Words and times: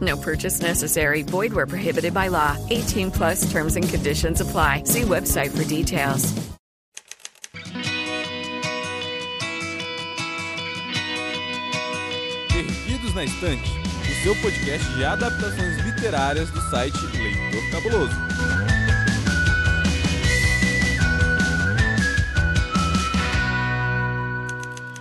No 0.00 0.16
purchase 0.16 0.60
necessary. 0.60 1.22
Void 1.22 1.52
where 1.52 1.66
prohibited 1.66 2.12
by 2.14 2.28
law. 2.28 2.56
18 2.70 3.10
plus 3.10 3.50
terms 3.50 3.76
and 3.76 3.88
conditions 3.88 4.40
apply. 4.40 4.84
See 4.84 5.02
website 5.02 5.56
for 5.56 5.64
details. 5.64 6.34
Perdidos 12.52 13.14
na 13.14 13.24
Estante, 13.24 13.70
o 14.10 14.22
seu 14.22 14.34
podcast 14.36 14.94
de 14.94 15.04
adaptações 15.04 15.76
literárias 15.84 16.50
do 16.50 16.60
site 16.70 16.96
Leitor 17.16 17.70
Cabuloso. 17.70 18.47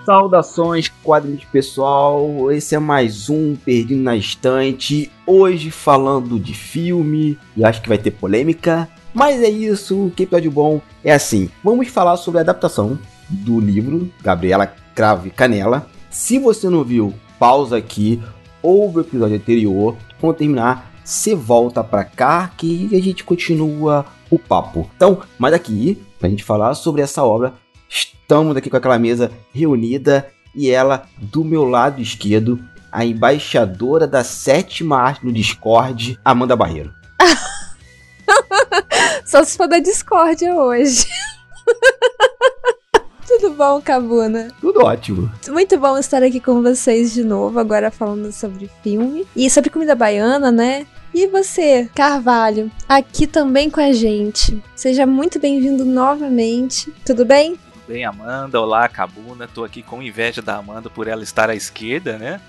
Saudações, 0.08 0.90
quadrinhos 1.04 1.44
pessoal. 1.52 2.50
Esse 2.50 2.76
é 2.76 2.80
mais 2.80 3.30
um 3.30 3.58
Perdido 3.58 4.02
na 4.02 4.16
Estante. 4.16 5.12
Hoje 5.26 5.70
falando 5.70 6.40
de 6.40 6.54
filme, 6.54 7.38
e 7.58 7.66
acho 7.66 7.82
que 7.82 7.90
vai 7.90 7.98
ter 7.98 8.12
polêmica. 8.12 8.88
Mas 9.14 9.44
é 9.44 9.50
isso, 9.50 10.10
que 10.16 10.24
episódio 10.24 10.50
bom. 10.50 10.80
É 11.04 11.12
assim, 11.12 11.50
vamos 11.62 11.90
falar 11.90 12.16
sobre 12.16 12.38
a 12.38 12.42
adaptação 12.42 12.98
do 13.28 13.60
livro 13.60 14.10
Gabriela 14.22 14.74
Crave 14.96 15.30
Canela. 15.30 15.90
Se 16.10 16.40
você 16.40 16.70
não 16.70 16.86
viu, 16.86 17.14
pausa 17.38 17.76
aqui, 17.76 18.24
ouve 18.64 19.00
o 19.00 19.02
episódio 19.02 19.36
anterior. 19.36 19.98
Quando 20.22 20.38
terminar, 20.38 20.90
você 21.04 21.36
volta 21.36 21.84
pra 21.84 22.06
cá 22.06 22.50
que 22.58 22.88
a 22.94 23.02
gente 23.02 23.26
continua 23.26 24.06
o 24.32 24.40
papo. 24.40 24.90
Então, 24.96 25.20
mas 25.38 25.54
aqui, 25.54 26.02
pra 26.18 26.30
gente 26.30 26.46
falar 26.46 26.76
sobre 26.76 27.02
essa 27.02 27.26
obra, 27.26 27.56
estamos 27.90 28.58
aqui 28.58 28.70
com 28.70 28.78
aquela 28.78 29.00
mesa 29.00 29.32
reunida 29.54 30.28
e 30.56 30.70
ela, 30.70 31.08
do 31.18 31.44
meu 31.44 31.64
lado 31.64 32.02
esquerdo, 32.02 32.60
a 32.92 33.06
embaixadora 33.06 34.08
da 34.08 34.24
sétima 34.24 34.98
arte 34.98 35.26
no 35.26 35.32
Discord, 35.32 36.20
Amanda 36.26 36.56
Barreiro. 36.56 36.94
Só 39.26 39.44
se 39.44 39.58
for 39.58 39.68
da 39.68 39.80
discórdia 39.80 40.56
hoje. 40.56 41.06
Tudo 43.28 43.52
bom, 43.52 43.82
Cabuna? 43.82 44.48
Tudo 44.60 44.86
ótimo. 44.86 45.30
Muito 45.50 45.78
bom 45.78 45.98
estar 45.98 46.24
aqui 46.24 46.40
com 46.40 46.64
vocês 46.64 47.14
de 47.14 47.24
novo, 47.24 47.60
agora 47.60 47.92
falando 47.92 48.32
sobre 48.32 48.70
filme 48.82 49.28
e 49.36 49.50
sobre 49.50 49.70
comida 49.70 49.94
baiana, 49.94 50.50
né? 50.50 50.88
E 51.14 51.28
você, 51.28 51.90
Carvalho, 51.94 52.72
aqui 52.88 53.28
também 53.28 53.70
com 53.70 53.82
a 53.82 53.92
gente. 53.92 54.64
Seja 54.76 55.06
muito 55.06 55.40
bem-vindo 55.40 55.84
novamente. 55.84 56.92
Tudo 57.06 57.26
bem? 57.26 57.60
Bem, 57.88 58.04
Amanda? 58.04 58.60
Olá, 58.60 58.88
Cabuna. 58.90 59.48
Tô 59.48 59.64
aqui 59.64 59.82
com 59.82 60.02
inveja 60.02 60.42
da 60.42 60.58
Amanda 60.58 60.90
por 60.90 61.08
ela 61.08 61.24
estar 61.24 61.50
à 61.50 61.56
esquerda, 61.56 62.18
né? 62.18 62.42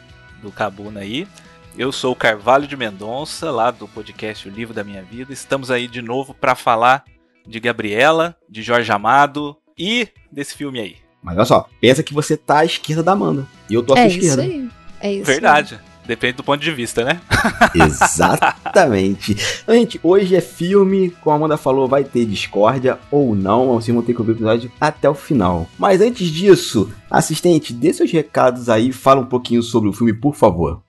Do 0.43 0.51
Cabuna 0.51 1.01
aí. 1.01 1.29
Eu 1.77 1.93
sou 1.93 2.13
o 2.13 2.17
Carvalho 2.17 2.67
de 2.67 2.77
Mendonça, 2.77 3.51
lá 3.51 3.71
do 3.71 3.87
podcast 3.87 4.49
O 4.49 4.51
Livro 4.51 4.75
da 4.75 4.83
Minha 4.83 5.03
Vida. 5.03 5.33
Estamos 5.33 5.71
aí 5.71 5.87
de 5.87 6.03
novo 6.03 6.35
para 6.35 6.57
falar 6.57 7.05
de 7.47 7.61
Gabriela, 7.61 8.37
de 8.49 8.63
Jorge 8.63 8.91
Amado 8.91 9.57
e 9.79 10.09
desse 10.31 10.57
filme 10.57 10.81
aí. 10.81 10.97
Mas 11.23 11.37
olha 11.37 11.45
só, 11.45 11.69
pensa 11.81 12.03
que 12.03 12.13
você 12.13 12.37
tá 12.37 12.59
à 12.59 12.65
esquerda 12.65 13.03
da 13.03 13.13
Amanda. 13.13 13.47
E 13.71 13.75
eu 13.75 13.83
tô 13.83 13.93
à 13.93 13.97
sua 13.97 14.05
é 14.05 14.09
esquerda. 14.09 14.45
isso 14.45 14.53
aí. 14.53 14.71
É 15.01 15.13
isso. 15.13 15.25
Verdade. 15.25 15.81
Depende 16.09 16.39
do 16.39 16.43
ponto 16.43 16.59
de 16.59 16.73
vista, 16.73 17.05
né? 17.05 17.21
Exatamente. 17.77 19.37
Então, 19.63 19.75
gente, 19.75 20.01
hoje 20.03 20.35
é 20.35 20.41
filme, 20.41 21.11
como 21.21 21.35
a 21.35 21.37
Amanda 21.37 21.59
falou, 21.59 21.87
vai 21.87 22.03
ter 22.03 22.25
discórdia 22.25 22.99
ou 23.11 23.35
não, 23.35 23.75
vocês 23.75 23.95
vão 23.95 24.03
ter 24.03 24.15
que 24.15 24.21
ouvir 24.21 24.33
o 24.33 24.37
episódio 24.37 24.73
até 24.81 25.07
o 25.07 25.15
final. 25.15 25.69
Mas 25.79 26.01
antes 26.01 26.29
disso, 26.29 26.91
assistente, 27.11 27.75
dê 27.75 27.93
seus 27.93 28.11
recados 28.11 28.71
aí, 28.71 28.91
fala 28.91 29.21
um 29.21 29.27
pouquinho 29.27 29.63
sobre 29.63 29.91
o 29.91 29.93
filme, 29.93 30.15
por 30.15 30.35
favor. 30.35 30.81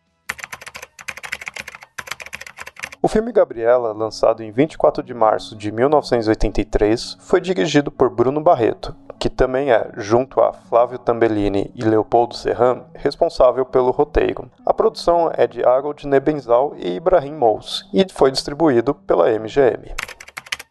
O 3.02 3.08
filme 3.08 3.32
Gabriela, 3.32 3.94
lançado 3.94 4.44
em 4.44 4.52
24 4.52 5.02
de 5.02 5.14
março 5.14 5.56
de 5.56 5.72
1983, 5.72 7.16
foi 7.22 7.40
dirigido 7.40 7.90
por 7.90 8.10
Bruno 8.10 8.42
Barreto, 8.42 8.94
que 9.18 9.30
também 9.30 9.72
é, 9.72 9.90
junto 9.96 10.42
a 10.42 10.52
Flávio 10.52 11.00
Tambellini 11.00 11.72
e 11.74 11.82
Leopoldo 11.82 12.36
Serran, 12.36 12.84
responsável 12.94 13.66
pelo 13.66 13.92
roteiro. 13.92 14.52
A 14.66 14.74
produção 14.74 15.32
é 15.34 15.48
de 15.48 15.64
Harold 15.64 16.06
Nebenzal 16.06 16.76
e 16.76 16.98
Ibrahim 16.98 17.36
Mous 17.36 17.90
e 17.94 18.06
foi 18.12 18.32
distribuído 18.32 18.94
pela 18.94 19.32
MGM. 19.32 19.96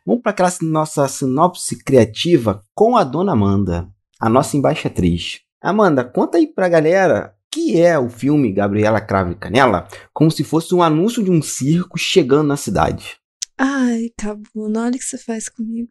Vamos 0.04 0.20
para 0.20 0.32
aquela 0.32 0.50
nossa 0.62 1.08
sinopse 1.08 1.82
criativa 1.82 2.60
com 2.74 2.94
a 2.94 3.04
dona 3.04 3.32
Amanda, 3.32 3.88
a 4.20 4.28
nossa 4.28 4.54
embaixatriz. 4.54 5.40
Amanda, 5.62 6.04
conta 6.04 6.36
aí 6.36 6.46
pra 6.46 6.68
galera 6.68 7.37
que 7.50 7.80
é 7.80 7.98
o 7.98 8.08
filme 8.08 8.52
Gabriela 8.52 9.00
Crave 9.00 9.34
Canela 9.34 9.88
como 10.12 10.30
se 10.30 10.44
fosse 10.44 10.74
um 10.74 10.82
anúncio 10.82 11.22
de 11.22 11.30
um 11.30 11.42
circo 11.42 11.98
chegando 11.98 12.48
na 12.48 12.56
cidade. 12.56 13.16
Ai, 13.58 14.10
Cabuna, 14.16 14.84
olha 14.84 14.94
o 14.94 14.98
que 14.98 15.04
você 15.04 15.18
faz 15.18 15.48
comigo. 15.48 15.88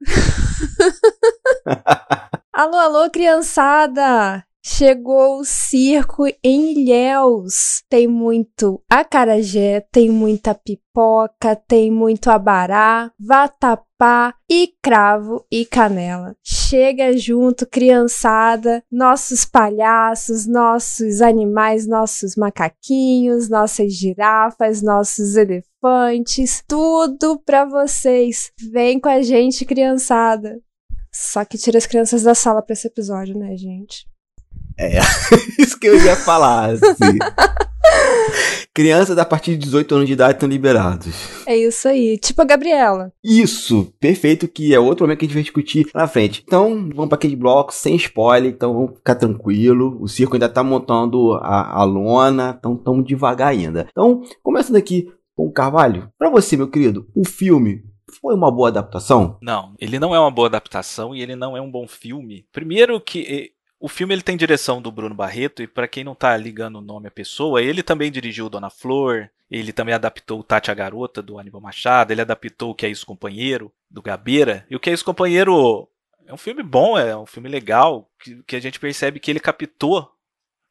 alô, 2.53 2.78
alô, 2.78 3.12
criançada! 3.12 4.47
Chegou 4.70 5.40
o 5.40 5.46
circo 5.46 6.26
em 6.44 6.74
Ilhéus. 6.74 7.84
Tem 7.90 8.06
muito 8.06 8.84
acarajé, 8.90 9.80
tem 9.90 10.10
muita 10.10 10.54
pipoca, 10.54 11.56
tem 11.56 11.90
muito 11.90 12.30
abará, 12.30 13.10
vatapá 13.18 14.36
e 14.52 14.74
cravo 14.84 15.46
e 15.50 15.66
canela. 15.66 16.36
Chega 16.44 17.18
junto, 17.18 17.66
criançada, 17.66 18.84
nossos 18.92 19.46
palhaços, 19.46 20.46
nossos 20.46 21.22
animais, 21.22 21.88
nossos 21.88 22.36
macaquinhos, 22.36 23.48
nossas 23.48 23.94
girafas, 23.94 24.82
nossos 24.82 25.38
elefantes, 25.38 26.62
tudo 26.68 27.40
pra 27.40 27.64
vocês. 27.64 28.52
Vem 28.70 29.00
com 29.00 29.08
a 29.08 29.22
gente, 29.22 29.64
criançada. 29.64 30.60
Só 31.10 31.46
que 31.46 31.58
tira 31.58 31.78
as 31.78 31.88
crianças 31.88 32.24
da 32.24 32.36
sala 32.36 32.62
pra 32.62 32.74
esse 32.74 32.88
episódio, 32.88 33.36
né, 33.40 33.56
gente? 33.56 34.06
É, 34.78 35.00
isso 35.60 35.80
que 35.80 35.88
eu 35.88 36.00
ia 36.00 36.16
falar, 36.16 36.72
assim. 36.72 37.18
Crianças 38.74 39.18
a 39.18 39.26
partir 39.26 39.52
de 39.52 39.66
18 39.66 39.96
anos 39.96 40.08
de 40.08 40.14
idade 40.14 40.34
estão 40.34 40.48
liberados. 40.48 41.16
É 41.48 41.58
isso 41.58 41.88
aí. 41.88 42.16
Tipo 42.18 42.44
a 42.44 42.46
Gabriela. 42.46 43.12
Isso, 43.24 43.92
perfeito, 44.00 44.48
que 44.48 44.72
é 44.72 44.80
outro 44.80 45.04
momento 45.04 45.18
que 45.18 45.26
a 45.26 45.28
gente 45.28 45.34
vai 45.34 45.42
discutir 45.42 45.90
na 45.96 46.08
frente. 46.08 46.44
Então, 46.46 46.90
vamos 46.94 47.07
para 47.07 47.16
aquele 47.16 47.36
bloco 47.36 47.74
sem 47.74 47.96
spoiler, 47.96 48.51
então 48.51 48.74
vamos 48.74 48.98
ficar 48.98 49.16
tranquilo. 49.16 49.98
O 50.00 50.07
circo 50.07 50.36
ainda 50.36 50.48
tá 50.48 50.63
montando 50.63 51.34
a, 51.42 51.80
a 51.80 51.84
lona, 51.84 52.56
então 52.60 52.75
estamos 52.75 53.04
devagar 53.04 53.48
ainda. 53.48 53.88
Então, 53.90 54.22
começando 54.44 54.75
aqui 54.75 55.12
com 55.36 55.48
o 55.48 55.51
Carvalho. 55.51 56.12
Para 56.16 56.30
você, 56.30 56.56
meu 56.56 56.68
querido, 56.68 57.07
o 57.16 57.25
filme 57.25 57.84
foi 58.22 58.36
uma 58.36 58.51
boa 58.51 58.69
adaptação? 58.69 59.38
Não, 59.42 59.74
ele 59.80 60.00
não 60.00 60.13
é 60.13 60.19
uma 60.19 60.31
boa 60.31 60.48
adaptação 60.48 61.16
e 61.16 61.22
ele 61.22 61.36
não 61.36 61.57
é 61.57 61.62
um 61.62 61.69
bom 61.69 61.88
filme. 61.88 62.46
Primeiro 62.51 63.01
que 63.01 63.54
o 63.79 63.88
filme 63.88 64.13
ele 64.13 64.21
tem 64.21 64.35
direção 64.35 64.81
do 64.81 64.91
Bruno 64.91 65.13
Barreto 65.13 65.62
e 65.62 65.68
para 65.68 65.88
quem 65.88 66.03
não 66.03 66.15
tá 66.15 66.35
ligando 66.35 66.77
o 66.77 66.81
nome 66.81 67.07
à 67.07 67.12
pessoa, 67.12 67.62
ele 67.62 67.83
também 67.83 68.12
dirigiu 68.12 68.50
Dona 68.50 68.69
Flor, 68.69 69.29
ele 69.50 69.71
também 69.71 69.94
adaptou 69.94 70.44
Tati 70.44 70.71
a 70.71 70.74
Garota 70.74 71.21
do 71.21 71.39
Aníbal 71.39 71.62
Machado, 71.62 72.12
ele 72.12 72.21
adaptou 72.21 72.71
O 72.71 72.75
Que 72.75 72.85
é 72.85 72.89
Isso 72.89 73.06
Companheiro 73.06 73.71
do 73.89 74.01
Gabeira. 74.01 74.65
E 74.69 74.75
O 74.75 74.79
Que 74.79 74.89
é 74.89 74.94
Isso 74.94 75.06
Companheiro 75.06 75.88
é 76.25 76.33
um 76.33 76.38
filme 76.38 76.63
bom, 76.63 76.97
é 76.97 77.15
um 77.15 77.25
filme 77.25 77.47
legal, 77.47 78.09
que, 78.19 78.44
que 78.44 78.56
a 78.56 78.59
gente 78.59 78.79
percebe 78.79 79.19
que 79.19 79.31
ele 79.31 79.39
captou 79.39 80.12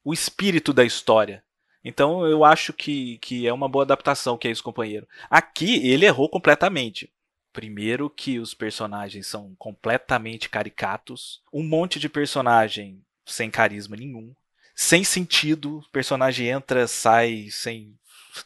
o 0.05 0.13
espírito 0.13 0.73
da 0.73 0.85
história. 0.85 1.43
Então 1.83 2.27
eu 2.27 2.45
acho 2.45 2.73
que, 2.73 3.19
que 3.19 3.47
é 3.47 3.53
uma 3.53 3.69
boa 3.69 3.85
adaptação, 3.85 4.37
que 4.37 4.49
é 4.49 4.51
isso, 4.51 4.63
companheiro. 4.63 5.07
Aqui 5.31 5.89
ele 5.89 6.05
errou 6.05 6.29
completamente. 6.29 7.11
Primeiro 7.57 8.11
que 8.11 8.39
os 8.39 8.53
personagens 8.53 9.27
são 9.27 9.55
completamente 9.59 10.47
caricatos, 10.51 11.41
um 11.51 11.63
monte 11.63 11.99
de 11.99 12.07
personagem 12.07 13.03
sem 13.25 13.51
carisma 13.51 13.97
nenhum, 13.97 14.35
sem 14.75 15.03
sentido, 15.03 15.79
o 15.79 15.91
personagem 15.91 16.49
entra, 16.49 16.87
sai 16.87 17.49
sem 17.51 17.99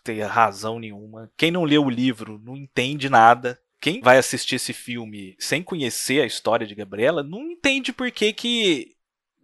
ter 0.05 0.23
razão 0.23 0.79
nenhuma. 0.79 1.29
Quem 1.37 1.51
não 1.51 1.65
leu 1.65 1.87
o 1.87 1.91
livro 1.91 2.41
não 2.45 2.57
entende 2.57 3.11
nada. 3.11 3.61
Quem 3.81 4.01
vai 4.01 4.17
assistir 4.17 4.55
esse 4.55 4.73
filme 4.73 5.35
sem 5.41 5.61
conhecer 5.61 6.23
a 6.23 6.27
história 6.27 6.65
de 6.65 6.77
Gabriela 6.77 7.25
não 7.25 7.51
entende 7.51 7.93
por 7.93 8.13
que, 8.13 8.33
que, 8.33 8.95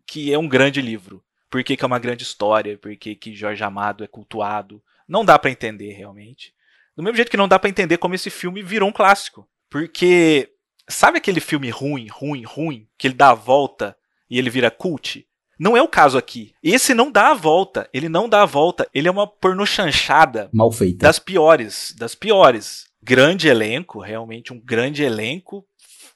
que 0.06 0.32
é 0.32 0.38
um 0.38 0.46
grande 0.46 0.80
livro, 0.80 1.24
por 1.50 1.64
que, 1.64 1.76
que 1.76 1.82
é 1.82 1.86
uma 1.88 1.98
grande 1.98 2.22
história, 2.22 2.78
por 2.78 2.94
que, 2.94 3.16
que 3.16 3.34
Jorge 3.34 3.64
Amado 3.64 4.04
é 4.04 4.06
cultuado. 4.06 4.80
Não 5.08 5.24
dá 5.24 5.36
para 5.36 5.50
entender 5.50 5.90
realmente. 5.90 6.54
Do 6.96 7.02
mesmo 7.02 7.16
jeito 7.16 7.32
que 7.32 7.36
não 7.36 7.48
dá 7.48 7.58
para 7.58 7.68
entender 7.68 7.98
como 7.98 8.14
esse 8.14 8.30
filme 8.30 8.62
virou 8.62 8.88
um 8.88 8.92
clássico. 8.92 9.44
Porque 9.76 10.48
sabe 10.88 11.18
aquele 11.18 11.38
filme 11.38 11.68
ruim, 11.68 12.06
ruim, 12.10 12.44
ruim, 12.44 12.86
que 12.96 13.06
ele 13.06 13.14
dá 13.14 13.30
a 13.32 13.34
volta 13.34 13.94
e 14.30 14.38
ele 14.38 14.48
vira 14.48 14.70
cult? 14.70 15.26
Não 15.58 15.76
é 15.76 15.82
o 15.82 15.88
caso 15.88 16.16
aqui. 16.16 16.54
Esse 16.62 16.94
não 16.94 17.12
dá 17.12 17.30
a 17.30 17.34
volta. 17.34 17.86
Ele 17.92 18.08
não 18.08 18.26
dá 18.26 18.40
a 18.40 18.46
volta. 18.46 18.88
Ele 18.94 19.06
é 19.06 19.10
uma 19.10 19.26
pornochanchada. 19.26 20.48
Mal 20.50 20.72
feita. 20.72 21.04
Das 21.04 21.18
piores. 21.18 21.94
Das 21.98 22.14
piores. 22.14 22.86
Grande 23.02 23.48
elenco, 23.48 24.00
realmente 24.00 24.50
um 24.50 24.58
grande 24.58 25.02
elenco. 25.02 25.62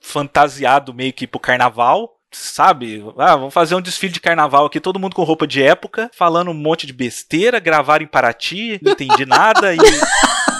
Fantasiado 0.01 0.95
meio 0.95 1.12
que 1.12 1.27
pro 1.27 1.39
carnaval. 1.39 2.17
Sabe? 2.33 3.05
Ah, 3.19 3.37
vamos 3.37 3.53
fazer 3.53 3.75
um 3.75 3.83
desfile 3.83 4.15
de 4.15 4.21
carnaval 4.21 4.65
aqui, 4.65 4.81
todo 4.81 5.01
mundo 5.01 5.17
com 5.17 5.25
roupa 5.25 5.49
de 5.49 5.62
época, 5.62 6.09
falando 6.15 6.53
um 6.53 6.55
monte 6.55 6.87
de 6.87 6.93
besteira, 6.93 7.59
gravaram 7.59 8.05
em 8.05 8.09
Paraty, 8.09 8.79
não 8.81 8.93
entendi 8.93 9.27
nada 9.27 9.75
e. 9.75 9.79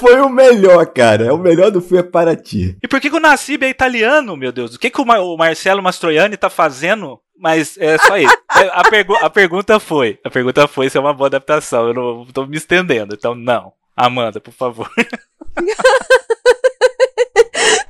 Foi 0.00 0.20
o 0.20 0.28
melhor, 0.28 0.86
cara. 0.86 1.34
O 1.34 1.38
melhor 1.38 1.70
do 1.70 1.80
filme 1.80 1.98
é 1.98 2.02
Paraty. 2.02 2.76
E 2.82 2.88
por 2.88 3.00
que, 3.00 3.10
que 3.10 3.16
o 3.16 3.20
Nassib 3.20 3.64
é 3.64 3.68
italiano, 3.68 4.36
meu 4.36 4.52
Deus? 4.52 4.74
O 4.74 4.78
que, 4.78 4.90
que 4.90 5.00
o, 5.00 5.04
Mar 5.04 5.20
o 5.20 5.36
Marcelo 5.36 5.82
Mastroianni 5.82 6.36
tá 6.36 6.50
fazendo 6.50 7.20
mas 7.36 7.76
é 7.78 7.98
só 7.98 8.16
isso. 8.16 8.36
A, 8.72 8.88
pergu 8.88 9.16
a 9.16 9.28
pergunta 9.28 9.80
foi: 9.80 10.18
a 10.22 10.30
pergunta 10.30 10.68
foi 10.68 10.88
se 10.88 10.96
é 10.96 11.00
uma 11.00 11.12
boa 11.12 11.26
adaptação. 11.26 11.88
Eu 11.88 11.94
não 11.94 12.26
tô 12.26 12.46
me 12.46 12.56
estendendo, 12.56 13.14
então 13.14 13.34
não. 13.34 13.72
Amanda, 13.96 14.40
por 14.40 14.52
favor. 14.52 14.88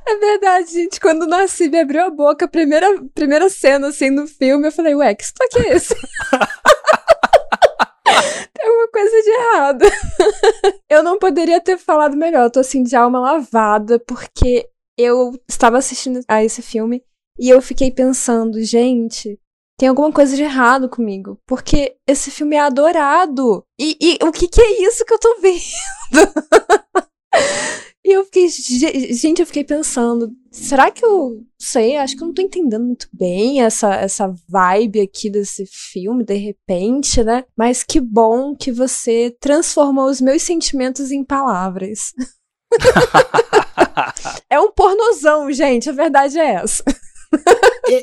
É 0.07 0.17
verdade, 0.17 0.71
gente. 0.71 0.99
Quando 0.99 1.23
o 1.23 1.27
Nassib 1.27 1.75
abriu 1.75 2.03
a 2.03 2.09
boca, 2.11 2.45
a 2.45 2.47
primeira, 2.47 2.87
primeira 3.13 3.49
cena 3.49 3.87
assim 3.87 4.11
no 4.11 4.27
filme, 4.27 4.67
eu 4.67 4.71
falei, 4.71 4.93
ué, 4.95 5.15
que 5.15 5.23
estoque 5.23 5.59
é 5.59 5.75
esse? 5.75 5.95
Coisa 8.95 9.21
de 9.21 9.29
errado. 9.29 9.81
eu 10.89 11.03
não 11.03 11.19
poderia 11.19 11.59
ter 11.59 11.77
falado 11.77 12.15
melhor. 12.15 12.45
Eu 12.45 12.49
tô 12.49 12.61
assim 12.61 12.81
de 12.81 12.95
alma 12.95 13.19
lavada, 13.19 13.99
porque 13.99 14.69
eu 14.97 15.33
estava 15.49 15.77
assistindo 15.77 16.21
a 16.29 16.41
esse 16.41 16.61
filme 16.61 17.03
e 17.37 17.49
eu 17.49 17.61
fiquei 17.61 17.91
pensando, 17.91 18.63
gente, 18.63 19.37
tem 19.77 19.89
alguma 19.89 20.13
coisa 20.13 20.33
de 20.33 20.43
errado 20.43 20.87
comigo. 20.87 21.37
Porque 21.45 21.97
esse 22.07 22.31
filme 22.31 22.55
é 22.55 22.61
adorado. 22.61 23.65
E, 23.77 23.97
e 23.99 24.17
o 24.23 24.31
que, 24.31 24.47
que 24.47 24.61
é 24.61 24.87
isso 24.87 25.03
que 25.03 25.13
eu 25.13 25.19
tô 25.19 25.41
vendo? 25.41 25.59
e 28.05 28.11
eu 28.11 28.23
fiquei. 28.23 28.47
Gente, 28.47 29.39
eu 29.39 29.47
fiquei 29.47 29.63
pensando. 29.63 30.31
Será 30.51 30.91
que 30.91 31.03
eu. 31.03 31.43
Sei, 31.57 31.97
acho 31.97 32.15
que 32.15 32.21
eu 32.21 32.27
não 32.27 32.35
tô 32.35 32.41
entendendo 32.43 32.85
muito 32.85 33.07
bem 33.11 33.63
essa, 33.63 33.95
essa 33.95 34.31
vibe 34.47 35.01
aqui 35.01 35.27
desse 35.27 35.65
filme, 35.65 36.23
de 36.23 36.35
repente, 36.35 37.23
né? 37.23 37.43
Mas 37.57 37.83
que 37.83 37.99
bom 37.99 38.55
que 38.55 38.71
você 38.71 39.35
transformou 39.39 40.05
os 40.07 40.21
meus 40.21 40.43
sentimentos 40.43 41.09
em 41.11 41.23
palavras. 41.23 42.13
é 44.51 44.59
um 44.59 44.71
pornozão, 44.71 45.51
gente. 45.51 45.89
A 45.89 45.93
verdade 45.93 46.37
é 46.37 46.53
essa. 46.53 46.83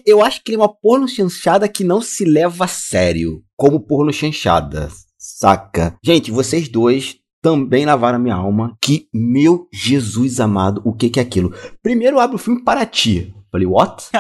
Eu 0.05 0.21
acho 0.23 0.43
que 0.43 0.51
ele 0.51 0.57
é 0.57 0.65
uma 0.65 0.75
porno 0.75 1.07
chanchada 1.07 1.69
que 1.69 1.85
não 1.85 2.03
se 2.03 2.25
leva 2.25 2.65
a 2.65 2.69
sério, 2.69 3.43
como 3.57 3.87
porno 3.87 4.13
chanchada, 4.13 4.91
saca? 5.17 5.97
Gente, 6.05 6.31
vocês 6.31 6.69
dois 6.69 7.22
também 7.43 7.85
lavaram 7.85 8.19
minha 8.19 8.37
alma. 8.37 8.77
Que, 8.81 9.09
meu 9.13 9.69
Jesus 9.73 10.41
amado, 10.41 10.81
o 10.85 10.93
que, 10.93 11.11
que 11.11 11.19
é 11.19 11.23
aquilo? 11.23 11.53
Primeiro 11.83 12.21
abre 12.21 12.37
o 12.37 12.39
filme 12.39 12.63
para 12.63 12.87
ti. 12.87 13.35
Falei, 13.51 13.67
what? 13.67 14.07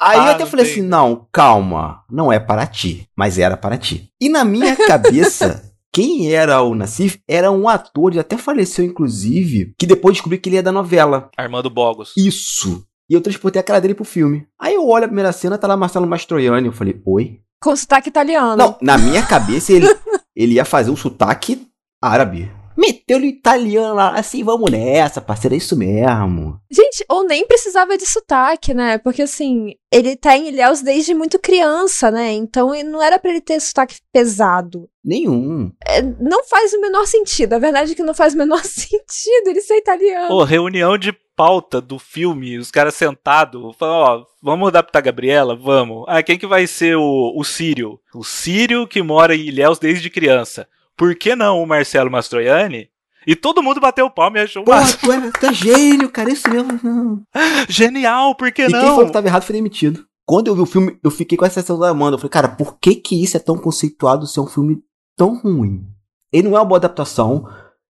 Aí 0.00 0.18
eu 0.18 0.24
até 0.24 0.46
falei 0.46 0.66
assim: 0.66 0.82
não, 0.82 1.26
calma, 1.30 2.02
não 2.10 2.32
é 2.32 2.40
para 2.40 2.66
ti, 2.66 3.08
mas 3.16 3.38
era 3.38 3.56
para 3.56 3.76
ti. 3.76 4.08
E 4.20 4.28
na 4.28 4.44
minha 4.44 4.74
cabeça, 4.74 5.70
quem 5.92 6.32
era 6.32 6.62
o 6.62 6.74
Nassif 6.74 7.20
era 7.28 7.50
um 7.50 7.68
ator, 7.68 8.10
ele 8.10 8.20
até 8.20 8.36
faleceu, 8.36 8.84
inclusive, 8.84 9.74
que 9.78 9.86
depois 9.86 10.14
descobri 10.14 10.38
que 10.38 10.48
ele 10.48 10.56
é 10.56 10.62
da 10.62 10.72
novela. 10.72 11.30
Armando 11.36 11.70
Bogos. 11.70 12.12
Isso. 12.16 12.84
E 13.08 13.14
eu 13.14 13.20
transportei 13.20 13.60
a 13.60 13.64
cara 13.64 13.80
dele 13.80 13.94
pro 13.94 14.04
filme. 14.04 14.46
Aí 14.58 14.74
eu 14.74 14.88
olho 14.88 15.04
a 15.04 15.08
primeira 15.08 15.32
cena, 15.32 15.58
tá 15.58 15.66
lá 15.66 15.76
Marcelo 15.76 16.06
Mastroianni. 16.06 16.66
Eu 16.66 16.72
falei, 16.72 17.00
oi? 17.04 17.40
Com 17.60 17.76
sotaque 17.76 18.08
italiano. 18.08 18.56
Não, 18.56 18.76
na 18.80 18.96
minha 18.96 19.24
cabeça 19.24 19.72
ele, 19.72 19.86
ele 20.34 20.54
ia 20.54 20.64
fazer 20.64 20.90
um 20.90 20.96
sotaque 20.96 21.66
árabe. 22.00 22.50
Meteu-lhe 22.76 23.28
italiano 23.28 23.94
lá, 23.94 24.18
assim, 24.18 24.42
vamos 24.42 24.70
nessa, 24.70 25.20
parceiro, 25.20 25.54
é 25.54 25.58
isso 25.58 25.76
mesmo. 25.76 26.58
Gente, 26.70 27.04
ou 27.08 27.24
nem 27.24 27.46
precisava 27.46 27.96
de 27.98 28.06
sotaque, 28.06 28.72
né? 28.72 28.98
Porque 28.98 29.22
assim, 29.22 29.74
ele 29.92 30.16
tá 30.16 30.36
em 30.36 30.48
Ilhéus 30.48 30.80
desde 30.80 31.14
muito 31.14 31.38
criança, 31.38 32.10
né? 32.10 32.32
Então 32.32 32.72
não 32.82 33.02
era 33.02 33.18
para 33.18 33.30
ele 33.30 33.40
ter 33.40 33.60
sotaque 33.60 33.96
pesado. 34.10 34.88
Nenhum. 35.04 35.70
É, 35.86 36.00
não 36.00 36.44
faz 36.44 36.72
o 36.72 36.80
menor 36.80 37.06
sentido. 37.06 37.52
A 37.52 37.58
verdade 37.58 37.92
é 37.92 37.94
que 37.94 38.02
não 38.02 38.14
faz 38.14 38.34
o 38.34 38.38
menor 38.38 38.62
sentido 38.64 39.48
ele 39.48 39.60
ser 39.60 39.76
italiano. 39.76 40.28
Pô, 40.28 40.42
reunião 40.42 40.96
de 40.96 41.12
pauta 41.42 41.80
do 41.80 41.98
filme, 41.98 42.56
os 42.56 42.70
caras 42.70 42.94
sentados, 42.94 43.74
ó, 43.80 44.24
vamos 44.40 44.68
adaptar 44.68 45.00
a 45.00 45.02
Gabriela? 45.02 45.56
Vamos. 45.56 46.04
Ah, 46.06 46.22
quem 46.22 46.38
que 46.38 46.46
vai 46.46 46.68
ser 46.68 46.96
o, 46.96 47.32
o 47.36 47.42
Sírio? 47.42 47.98
O 48.14 48.22
Sírio 48.22 48.86
que 48.86 49.02
mora 49.02 49.34
em 49.34 49.48
Ilhéus 49.48 49.76
desde 49.76 50.08
criança. 50.08 50.68
Por 50.96 51.16
que 51.16 51.34
não 51.34 51.60
o 51.60 51.66
Marcelo 51.66 52.12
Mastroianni? 52.12 52.90
E 53.26 53.34
todo 53.34 53.60
mundo 53.60 53.80
bateu 53.80 54.06
o 54.06 54.10
palmo 54.10 54.36
e 54.36 54.40
achou 54.40 54.62
Porra, 54.62 54.86
tu 54.96 55.10
é, 55.10 55.30
tu 55.32 55.46
é 55.46 55.52
gênio, 55.52 56.08
cara, 56.10 56.30
isso 56.30 56.48
mesmo. 56.48 56.78
Não. 56.80 57.22
Genial, 57.68 58.36
por 58.36 58.52
que 58.52 58.62
e 58.62 58.68
não? 58.68 58.78
quem 58.78 58.88
falou 58.90 59.06
que 59.06 59.12
tava 59.12 59.26
errado 59.26 59.42
foi 59.42 59.56
demitido. 59.56 60.06
Quando 60.24 60.46
eu 60.46 60.54
vi 60.54 60.60
o 60.60 60.66
filme, 60.66 60.96
eu 61.02 61.10
fiquei 61.10 61.36
com 61.36 61.44
essa 61.44 61.54
sensação 61.54 61.80
da 61.80 61.88
Amanda. 61.88 62.14
Eu 62.14 62.18
falei, 62.20 62.30
cara, 62.30 62.48
por 62.50 62.78
que 62.78 62.94
que 62.94 63.20
isso 63.20 63.36
é 63.36 63.40
tão 63.40 63.58
conceituado 63.58 64.28
ser 64.28 64.38
um 64.38 64.46
filme 64.46 64.80
tão 65.16 65.40
ruim? 65.40 65.84
Ele 66.32 66.48
não 66.48 66.56
é 66.56 66.60
uma 66.60 66.66
boa 66.66 66.78
adaptação. 66.78 67.48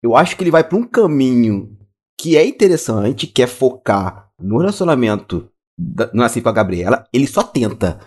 Eu 0.02 0.16
acho 0.16 0.36
que 0.36 0.42
ele 0.42 0.50
vai 0.50 0.64
para 0.64 0.76
um 0.76 0.82
caminho 0.82 1.76
que 2.18 2.36
é 2.36 2.46
interessante, 2.46 3.26
que 3.26 3.42
é 3.42 3.46
focar 3.46 4.30
no 4.40 4.58
relacionamento 4.58 5.50
da, 5.78 6.06
no 6.06 6.20
Nasci 6.20 6.40
com 6.40 6.48
a 6.48 6.52
Gabriela. 6.52 7.04
Ele 7.12 7.26
só 7.26 7.42
tenta. 7.42 7.98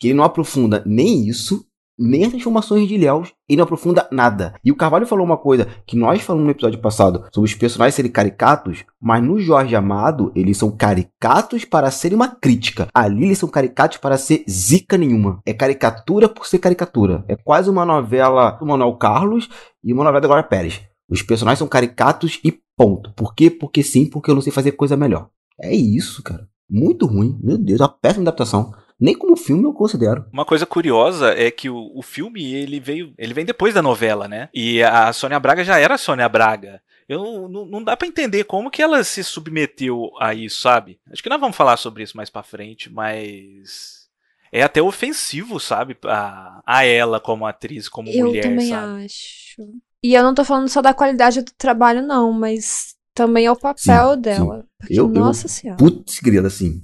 Que 0.00 0.08
ele 0.08 0.14
não 0.14 0.22
aprofunda 0.22 0.80
nem 0.86 1.26
isso, 1.26 1.66
nem 1.98 2.22
as 2.22 2.30
transformações 2.30 2.86
de 2.86 2.96
Léus, 2.96 3.32
ele 3.48 3.56
não 3.56 3.64
aprofunda 3.64 4.06
nada. 4.12 4.54
E 4.64 4.70
o 4.70 4.76
Carvalho 4.76 5.06
falou 5.06 5.26
uma 5.26 5.36
coisa 5.36 5.66
que 5.84 5.96
nós 5.96 6.22
falamos 6.22 6.46
no 6.46 6.52
episódio 6.52 6.78
passado 6.78 7.24
sobre 7.34 7.50
os 7.50 7.56
personagens 7.56 7.96
serem 7.96 8.10
caricatos, 8.10 8.84
mas 9.00 9.20
no 9.22 9.40
Jorge 9.40 9.74
Amado, 9.74 10.30
eles 10.36 10.56
são 10.56 10.70
caricatos 10.70 11.64
para 11.64 11.90
serem 11.90 12.14
uma 12.14 12.28
crítica. 12.28 12.86
Ali 12.94 13.24
eles 13.24 13.38
são 13.38 13.48
caricatos 13.48 13.98
para 13.98 14.16
ser 14.16 14.44
zica 14.48 14.96
nenhuma. 14.96 15.40
É 15.44 15.52
caricatura 15.52 16.28
por 16.28 16.46
ser 16.46 16.60
caricatura. 16.60 17.24
É 17.26 17.34
quase 17.34 17.68
uma 17.68 17.84
novela 17.84 18.52
do 18.52 18.66
Manuel 18.66 18.94
Carlos 18.96 19.48
e 19.82 19.92
uma 19.92 20.04
novela 20.04 20.20
da 20.20 20.28
Glória 20.28 20.44
Pérez. 20.44 20.80
Os 21.10 21.22
personagens 21.22 21.58
são 21.58 21.66
caricatos 21.66 22.38
e 22.44 22.60
ponto. 22.78 23.12
Por 23.12 23.34
quê? 23.34 23.50
Porque 23.50 23.82
sim, 23.82 24.08
porque 24.08 24.30
eu 24.30 24.34
não 24.34 24.42
sei 24.42 24.52
fazer 24.52 24.72
coisa 24.72 24.96
melhor. 24.96 25.28
É 25.60 25.74
isso, 25.74 26.22
cara. 26.22 26.48
Muito 26.70 27.04
ruim. 27.06 27.38
Meu 27.42 27.58
Deus, 27.58 27.80
uma 27.80 27.88
péssima 27.88 28.22
adaptação 28.22 28.72
nem 29.00 29.14
como 29.16 29.36
filme 29.36 29.64
eu 29.64 29.72
considero. 29.72 30.26
Uma 30.32 30.44
coisa 30.44 30.66
curiosa 30.66 31.32
é 31.32 31.50
que 31.50 31.70
o, 31.70 31.92
o 31.94 32.02
filme 32.02 32.52
ele 32.52 32.80
veio, 32.80 33.14
ele 33.16 33.32
vem 33.32 33.44
depois 33.44 33.72
da 33.72 33.80
novela, 33.80 34.26
né? 34.26 34.48
E 34.52 34.82
a 34.82 35.12
Sônia 35.12 35.38
Braga 35.38 35.62
já 35.62 35.78
era 35.78 35.94
a 35.94 35.98
Sônia 35.98 36.28
Braga. 36.28 36.82
Eu 37.08 37.48
não, 37.48 37.64
não 37.64 37.82
dá 37.84 37.96
para 37.96 38.08
entender 38.08 38.44
como 38.44 38.70
que 38.70 38.82
ela 38.82 39.02
se 39.04 39.22
submeteu 39.22 40.10
a 40.20 40.34
isso, 40.34 40.60
sabe? 40.60 40.98
Acho 41.10 41.22
que 41.22 41.28
nós 41.28 41.40
vamos 41.40 41.56
falar 41.56 41.76
sobre 41.76 42.02
isso 42.02 42.16
mais 42.16 42.28
para 42.28 42.42
frente, 42.42 42.92
mas 42.92 44.08
é 44.52 44.62
até 44.62 44.82
ofensivo, 44.82 45.60
sabe, 45.60 45.96
a, 46.04 46.60
a 46.66 46.84
ela 46.84 47.20
como 47.20 47.46
atriz, 47.46 47.88
como 47.88 48.08
eu 48.10 48.26
mulher, 48.26 48.44
Eu 48.44 48.50
também 48.50 48.68
sabe? 48.68 49.04
acho. 49.04 49.62
E 50.02 50.14
eu 50.14 50.22
não 50.22 50.34
tô 50.34 50.44
falando 50.44 50.68
só 50.68 50.80
da 50.80 50.94
qualidade 50.94 51.42
do 51.42 51.52
trabalho 51.56 52.06
não, 52.06 52.32
mas 52.32 52.94
também 53.14 53.46
é 53.46 53.52
o 53.52 53.56
papel 53.56 54.14
sim, 54.14 54.20
dela. 54.20 54.60
Sim. 54.60 54.68
Porque, 54.78 55.00
eu, 55.00 55.08
nossa 55.08 55.46
eu, 55.46 55.50
senhora. 55.50 55.78
Putz, 55.78 56.20
grila, 56.20 56.46
assim. 56.46 56.82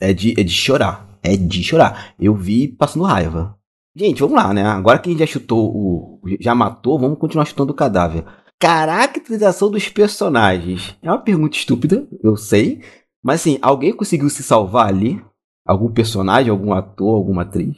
É 0.00 0.12
de, 0.12 0.38
é 0.38 0.42
de 0.44 0.52
chorar 0.52 1.12
é 1.22 1.36
de 1.36 1.62
chorar. 1.62 2.14
Eu 2.18 2.34
vi 2.34 2.68
passando 2.68 3.04
raiva. 3.04 3.56
Gente, 3.94 4.20
vamos 4.20 4.36
lá, 4.36 4.52
né? 4.52 4.64
Agora 4.64 4.98
que 4.98 5.08
a 5.08 5.12
gente 5.12 5.20
já 5.20 5.26
chutou 5.26 5.70
o. 5.70 6.20
já 6.40 6.54
matou, 6.54 6.98
vamos 6.98 7.18
continuar 7.18 7.44
chutando 7.44 7.72
o 7.72 7.76
cadáver. 7.76 8.24
Caracterização 8.58 9.70
dos 9.70 9.88
personagens. 9.88 10.96
É 11.02 11.10
uma 11.10 11.18
pergunta 11.18 11.56
estúpida, 11.56 12.06
eu 12.22 12.36
sei. 12.36 12.82
Mas 13.22 13.40
assim, 13.40 13.58
alguém 13.62 13.94
conseguiu 13.94 14.28
se 14.28 14.42
salvar 14.42 14.88
ali? 14.88 15.22
Algum 15.64 15.92
personagem, 15.92 16.50
algum 16.50 16.72
ator, 16.72 17.14
alguma 17.14 17.42
atriz? 17.42 17.76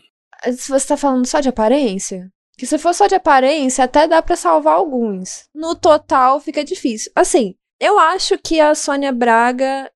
Se 0.57 0.71
você 0.71 0.89
tá 0.89 0.97
falando 0.97 1.27
só 1.27 1.41
de 1.41 1.49
aparência? 1.49 2.31
Que 2.57 2.67
se 2.67 2.79
for 2.79 2.95
só 2.95 3.07
de 3.07 3.15
aparência, 3.15 3.85
até 3.85 4.07
dá 4.07 4.23
para 4.23 4.37
salvar 4.37 4.75
alguns. 4.75 5.49
No 5.55 5.75
total, 5.75 6.41
fica 6.41 6.65
difícil. 6.65 7.11
Assim, 7.15 7.55
eu 7.81 7.99
acho 7.99 8.39
que 8.39 8.61
a 8.61 8.75
Sônia 8.75 9.13
Braga 9.13 9.91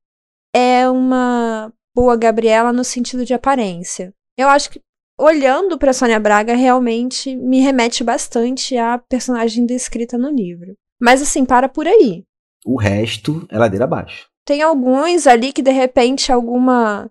é 0.55 0.89
uma 0.89 1.73
boa 1.95 2.17
Gabriela 2.17 2.73
no 2.73 2.85
sentido 2.85 3.25
de 3.25 3.35
aparência. 3.35 4.13
Eu 4.37 4.49
acho 4.49 4.71
que 4.71 4.81
olhando 5.19 5.79
para 5.79 5.93
Sônia 5.93 6.21
Braga 6.21 6.55
realmente 6.55 7.35
me 7.37 7.61
remete 7.61 8.05
bastante 8.05 8.77
à 8.77 8.99
personagem 8.99 9.67
descrita 9.67 10.17
no 10.17 10.31
livro. 10.31 10.77
Mas 11.01 11.23
assim, 11.23 11.45
para 11.45 11.69
por 11.69 11.87
aí. 11.87 12.25
O 12.65 12.79
resto 12.79 13.47
é 13.51 13.59
ladeira 13.59 13.85
abaixo. 13.85 14.29
Tem 14.45 14.63
alguns 14.63 15.27
ali 15.27 15.53
que 15.53 15.63
de 15.63 15.71
repente 15.71 16.33
alguma 16.33 17.11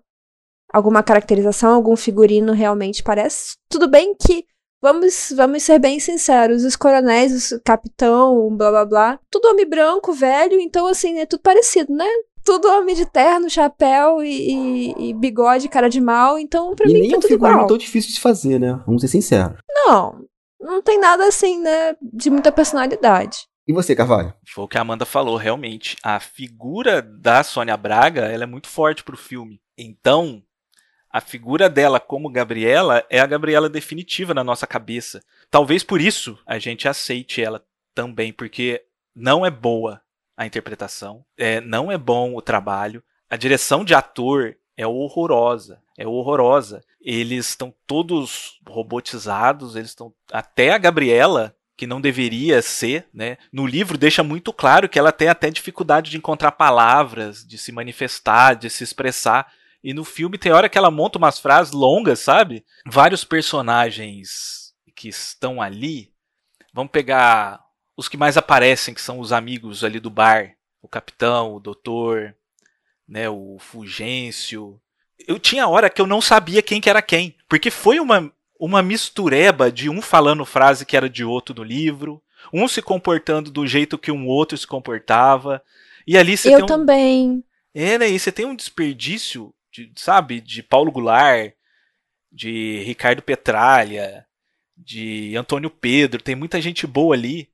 alguma 0.72 1.02
caracterização, 1.02 1.74
algum 1.74 1.96
figurino 1.96 2.52
realmente 2.52 3.02
parece. 3.02 3.56
Tudo 3.70 3.88
bem 3.88 4.14
que 4.14 4.44
vamos 4.80 5.32
vamos 5.36 5.62
ser 5.62 5.78
bem 5.78 5.98
sinceros, 6.00 6.64
os 6.64 6.76
coronéis, 6.76 7.52
o 7.52 7.60
capitão, 7.62 8.54
blá 8.56 8.70
blá 8.70 8.84
blá, 8.84 9.20
tudo 9.30 9.48
homem 9.48 9.68
branco, 9.68 10.12
velho, 10.12 10.60
então 10.60 10.86
assim, 10.86 11.18
é 11.18 11.26
tudo 11.26 11.40
parecido, 11.40 11.92
né? 11.94 12.06
Tudo 12.44 12.68
homem 12.68 12.94
de 12.94 13.04
terno, 13.04 13.50
chapéu 13.50 14.22
e, 14.22 14.30
e, 14.30 15.08
e 15.10 15.14
bigode, 15.14 15.68
cara 15.68 15.88
de 15.88 16.00
mal, 16.00 16.38
então 16.38 16.74
pra 16.74 16.88
e 16.88 16.92
mim 16.92 17.00
nem 17.00 17.10
tá 17.10 17.16
é 17.16 17.20
tudo 17.20 17.34
igual. 17.34 17.66
tão 17.66 17.76
difícil 17.76 18.12
de 18.12 18.20
fazer, 18.20 18.58
né? 18.58 18.80
Vamos 18.86 19.02
ser 19.02 19.08
sinceros. 19.08 19.58
Não, 19.86 20.24
não 20.60 20.80
tem 20.80 20.98
nada 20.98 21.26
assim, 21.26 21.60
né, 21.60 21.94
de 22.00 22.30
muita 22.30 22.50
personalidade. 22.50 23.46
E 23.66 23.72
você, 23.72 23.94
Carvalho? 23.94 24.32
Foi 24.48 24.64
o 24.64 24.68
que 24.68 24.78
a 24.78 24.80
Amanda 24.80 25.04
falou, 25.04 25.36
realmente. 25.36 25.94
A 26.02 26.18
figura 26.18 27.02
da 27.02 27.44
Sônia 27.44 27.76
Braga 27.76 28.22
ela 28.22 28.44
é 28.44 28.46
muito 28.46 28.66
forte 28.66 29.04
pro 29.04 29.14
filme. 29.14 29.60
Então, 29.76 30.42
a 31.10 31.20
figura 31.20 31.68
dela 31.68 31.98
como 31.98 32.30
Gabriela 32.30 33.04
é 33.08 33.18
a 33.18 33.26
Gabriela 33.26 33.68
definitiva 33.68 34.34
na 34.34 34.44
nossa 34.44 34.66
cabeça. 34.66 35.22
Talvez 35.50 35.82
por 35.82 36.00
isso 36.00 36.38
a 36.46 36.58
gente 36.58 36.88
aceite 36.88 37.42
ela 37.42 37.64
também, 37.94 38.32
porque 38.32 38.84
não 39.14 39.44
é 39.44 39.50
boa 39.50 40.00
a 40.36 40.46
interpretação, 40.46 41.24
é, 41.36 41.60
não 41.60 41.90
é 41.90 41.98
bom 41.98 42.36
o 42.36 42.42
trabalho, 42.42 43.02
a 43.28 43.36
direção 43.36 43.84
de 43.84 43.94
ator 43.94 44.56
é 44.76 44.86
horrorosa, 44.86 45.82
é 45.96 46.06
horrorosa. 46.06 46.80
Eles 47.00 47.48
estão 47.48 47.74
todos 47.86 48.60
robotizados, 48.66 49.74
eles 49.74 49.90
estão 49.90 50.14
até 50.32 50.70
a 50.70 50.78
Gabriela 50.78 51.54
que 51.76 51.86
não 51.86 52.00
deveria 52.00 52.60
ser, 52.60 53.06
né? 53.14 53.38
No 53.52 53.64
livro 53.64 53.96
deixa 53.96 54.22
muito 54.22 54.52
claro 54.52 54.88
que 54.88 54.98
ela 54.98 55.12
tem 55.12 55.28
até 55.28 55.48
dificuldade 55.48 56.10
de 56.10 56.16
encontrar 56.16 56.52
palavras, 56.52 57.46
de 57.46 57.56
se 57.56 57.70
manifestar, 57.70 58.54
de 58.54 58.68
se 58.68 58.82
expressar. 58.82 59.52
E 59.82 59.94
no 59.94 60.04
filme 60.04 60.38
tem 60.38 60.52
hora 60.52 60.68
que 60.68 60.76
ela 60.76 60.90
monta 60.90 61.18
umas 61.18 61.38
frases 61.38 61.72
longas, 61.72 62.18
sabe? 62.20 62.64
Vários 62.86 63.24
personagens 63.24 64.74
que 64.94 65.08
estão 65.08 65.62
ali. 65.62 66.12
Vamos 66.72 66.90
pegar 66.90 67.60
os 67.96 68.08
que 68.08 68.16
mais 68.16 68.36
aparecem, 68.36 68.94
que 68.94 69.00
são 69.00 69.18
os 69.18 69.32
amigos 69.32 69.84
ali 69.84 70.00
do 70.00 70.10
bar, 70.10 70.54
o 70.82 70.88
capitão, 70.88 71.54
o 71.54 71.60
doutor, 71.60 72.34
né, 73.06 73.28
o 73.28 73.56
Fulgêncio. 73.58 74.80
Eu 75.26 75.38
tinha 75.38 75.68
hora 75.68 75.90
que 75.90 76.00
eu 76.00 76.06
não 76.06 76.20
sabia 76.20 76.62
quem 76.62 76.80
que 76.80 76.90
era 76.90 77.02
quem, 77.02 77.36
porque 77.48 77.70
foi 77.70 77.98
uma 78.00 78.32
uma 78.58 78.82
mistureba 78.82 79.70
de 79.70 79.88
um 79.88 80.02
falando 80.02 80.44
frase 80.44 80.84
que 80.84 80.96
era 80.96 81.08
de 81.08 81.24
outro 81.24 81.54
no 81.54 81.62
livro, 81.62 82.20
um 82.52 82.66
se 82.66 82.82
comportando 82.82 83.50
do 83.50 83.66
jeito 83.66 83.96
que 83.96 84.10
um 84.10 84.26
outro 84.26 84.58
se 84.58 84.66
comportava. 84.66 85.62
E 86.06 86.18
ali 86.18 86.36
você 86.36 86.48
Eu 86.48 86.56
tem 86.56 86.64
um... 86.64 86.66
também. 86.66 87.44
É, 87.72 87.98
né? 87.98 88.08
E 88.08 88.18
você 88.18 88.32
tem 88.32 88.46
um 88.46 88.56
desperdício, 88.56 89.54
de, 89.86 89.92
sabe, 89.96 90.40
de 90.40 90.62
Paulo 90.62 90.90
Goulart, 90.90 91.52
de 92.30 92.82
Ricardo 92.84 93.22
Petralha, 93.22 94.26
de 94.76 95.36
Antônio 95.36 95.70
Pedro, 95.70 96.22
tem 96.22 96.34
muita 96.34 96.60
gente 96.60 96.86
boa 96.86 97.14
ali. 97.14 97.48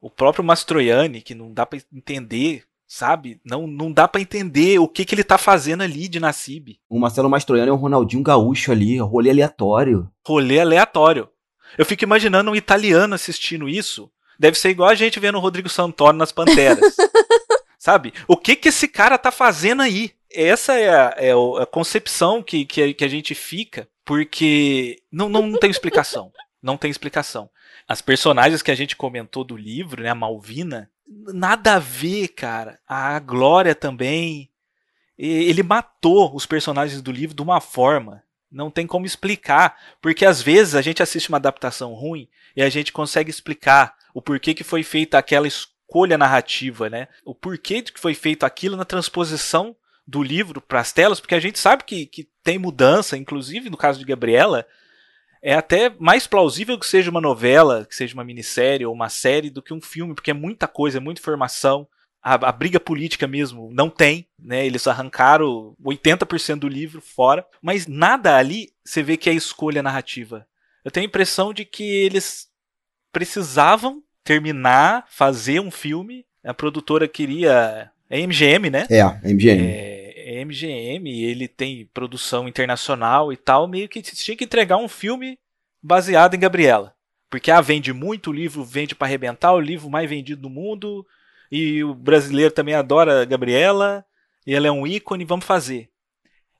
O 0.00 0.10
próprio 0.10 0.44
Mastroianni, 0.44 1.20
que 1.20 1.34
não 1.34 1.52
dá 1.52 1.66
para 1.66 1.78
entender, 1.92 2.64
sabe? 2.86 3.40
Não, 3.44 3.66
não 3.66 3.92
dá 3.92 4.08
para 4.08 4.20
entender 4.20 4.78
o 4.78 4.88
que, 4.88 5.04
que 5.04 5.14
ele 5.14 5.24
tá 5.24 5.36
fazendo 5.36 5.82
ali 5.82 6.08
de 6.08 6.18
Nassib. 6.18 6.78
O 6.88 6.98
Marcelo 6.98 7.28
Mastroianni 7.28 7.70
é 7.70 7.72
um 7.72 7.76
Ronaldinho 7.76 8.22
Gaúcho 8.22 8.72
ali, 8.72 8.98
rolê 8.98 9.30
aleatório. 9.30 10.10
Rolê 10.26 10.58
aleatório. 10.58 11.28
Eu 11.76 11.84
fico 11.84 12.02
imaginando 12.02 12.50
um 12.50 12.56
italiano 12.56 13.14
assistindo 13.14 13.68
isso. 13.68 14.10
Deve 14.38 14.58
ser 14.58 14.70
igual 14.70 14.88
a 14.88 14.94
gente 14.94 15.20
vendo 15.20 15.36
o 15.36 15.40
Rodrigo 15.40 15.68
Santoro 15.68 16.16
nas 16.16 16.32
Panteras. 16.32 16.96
sabe? 17.78 18.12
O 18.26 18.36
que 18.36 18.56
que 18.56 18.68
esse 18.68 18.88
cara 18.88 19.18
tá 19.18 19.30
fazendo 19.30 19.82
aí? 19.82 20.12
Essa 20.32 20.78
é 20.78 20.88
a, 20.88 21.14
é 21.16 21.32
a 21.32 21.66
concepção 21.66 22.42
que, 22.42 22.64
que, 22.64 22.94
que 22.94 23.04
a 23.04 23.08
gente 23.08 23.34
fica, 23.34 23.88
porque 24.04 25.02
não, 25.10 25.28
não, 25.28 25.46
não 25.46 25.58
tem 25.58 25.70
explicação. 25.70 26.32
Não 26.62 26.76
tem 26.76 26.90
explicação. 26.90 27.50
As 27.88 28.00
personagens 28.00 28.62
que 28.62 28.70
a 28.70 28.74
gente 28.74 28.94
comentou 28.94 29.42
do 29.42 29.56
livro, 29.56 30.02
né, 30.02 30.10
a 30.10 30.14
Malvina, 30.14 30.90
nada 31.34 31.74
a 31.74 31.78
ver, 31.78 32.28
cara. 32.28 32.78
A 32.86 33.18
Glória 33.18 33.74
também. 33.74 34.48
Ele 35.18 35.62
matou 35.62 36.34
os 36.34 36.46
personagens 36.46 37.02
do 37.02 37.10
livro 37.10 37.34
de 37.34 37.42
uma 37.42 37.60
forma. 37.60 38.22
Não 38.50 38.70
tem 38.70 38.86
como 38.86 39.06
explicar. 39.06 39.76
Porque 40.00 40.24
às 40.24 40.40
vezes 40.40 40.74
a 40.74 40.82
gente 40.82 41.02
assiste 41.02 41.28
uma 41.28 41.38
adaptação 41.38 41.92
ruim 41.94 42.28
e 42.54 42.62
a 42.62 42.68
gente 42.68 42.92
consegue 42.92 43.30
explicar 43.30 43.96
o 44.14 44.22
porquê 44.22 44.54
que 44.54 44.64
foi 44.64 44.82
feita 44.82 45.18
aquela 45.18 45.48
escolha 45.48 46.16
narrativa, 46.16 46.88
né? 46.88 47.08
O 47.24 47.34
porquê 47.34 47.82
que 47.82 47.98
foi 47.98 48.14
feito 48.14 48.44
aquilo 48.44 48.76
na 48.76 48.84
transposição 48.84 49.74
do 50.10 50.22
livro 50.22 50.60
para 50.60 50.80
as 50.80 50.92
telas, 50.92 51.20
porque 51.20 51.34
a 51.34 51.40
gente 51.40 51.58
sabe 51.58 51.84
que, 51.84 52.04
que 52.04 52.28
tem 52.42 52.58
mudança, 52.58 53.16
inclusive 53.16 53.70
no 53.70 53.76
caso 53.76 53.98
de 53.98 54.04
Gabriela, 54.04 54.66
é 55.40 55.54
até 55.54 55.94
mais 55.98 56.26
plausível 56.26 56.78
que 56.78 56.86
seja 56.86 57.10
uma 57.10 57.20
novela, 57.20 57.86
que 57.86 57.94
seja 57.94 58.14
uma 58.14 58.24
minissérie 58.24 58.84
ou 58.84 58.92
uma 58.92 59.08
série 59.08 59.48
do 59.48 59.62
que 59.62 59.72
um 59.72 59.80
filme, 59.80 60.14
porque 60.14 60.32
é 60.32 60.34
muita 60.34 60.66
coisa, 60.66 60.98
é 60.98 61.00
muita 61.00 61.20
informação. 61.20 61.86
A, 62.22 62.34
a 62.34 62.52
briga 62.52 62.78
política 62.78 63.26
mesmo 63.26 63.70
não 63.72 63.88
tem, 63.88 64.26
né? 64.38 64.66
Eles 64.66 64.86
arrancaram 64.86 65.74
80% 65.82 66.58
do 66.58 66.68
livro 66.68 67.00
fora, 67.00 67.46
mas 67.62 67.86
nada 67.86 68.36
ali 68.36 68.70
você 68.84 69.02
vê 69.02 69.16
que 69.16 69.30
é 69.30 69.32
escolha 69.32 69.82
narrativa. 69.82 70.46
Eu 70.84 70.90
tenho 70.90 71.06
a 71.06 71.08
impressão 71.08 71.54
de 71.54 71.64
que 71.64 71.84
eles 71.84 72.48
precisavam 73.12 74.02
terminar, 74.24 75.06
fazer 75.08 75.60
um 75.60 75.70
filme. 75.70 76.26
A 76.44 76.52
produtora 76.52 77.08
queria. 77.08 77.90
É 78.10 78.18
MGM, 78.26 78.68
né? 78.70 78.86
É, 78.90 79.02
MGM. 79.22 79.66
É, 79.66 80.38
é 80.38 80.44
MGM, 80.44 81.08
ele 81.08 81.46
tem 81.46 81.88
produção 81.94 82.48
internacional 82.48 83.32
e 83.32 83.36
tal, 83.36 83.68
meio 83.68 83.88
que 83.88 84.02
tinha 84.02 84.36
que 84.36 84.44
entregar 84.44 84.76
um 84.76 84.88
filme 84.88 85.38
baseado 85.80 86.34
em 86.34 86.40
Gabriela. 86.40 86.92
Porque 87.30 87.52
ah, 87.52 87.60
vende 87.60 87.92
muito, 87.92 88.30
o 88.30 88.32
livro 88.32 88.64
vende 88.64 88.96
para 88.96 89.06
arrebentar, 89.06 89.52
o 89.52 89.60
livro 89.60 89.88
mais 89.88 90.10
vendido 90.10 90.42
do 90.42 90.50
mundo, 90.50 91.06
e 91.52 91.84
o 91.84 91.94
brasileiro 91.94 92.52
também 92.52 92.74
adora 92.74 93.22
a 93.22 93.24
Gabriela, 93.24 94.04
e 94.44 94.52
ela 94.52 94.66
é 94.66 94.72
um 94.72 94.84
ícone, 94.84 95.24
vamos 95.24 95.46
fazer. 95.46 95.88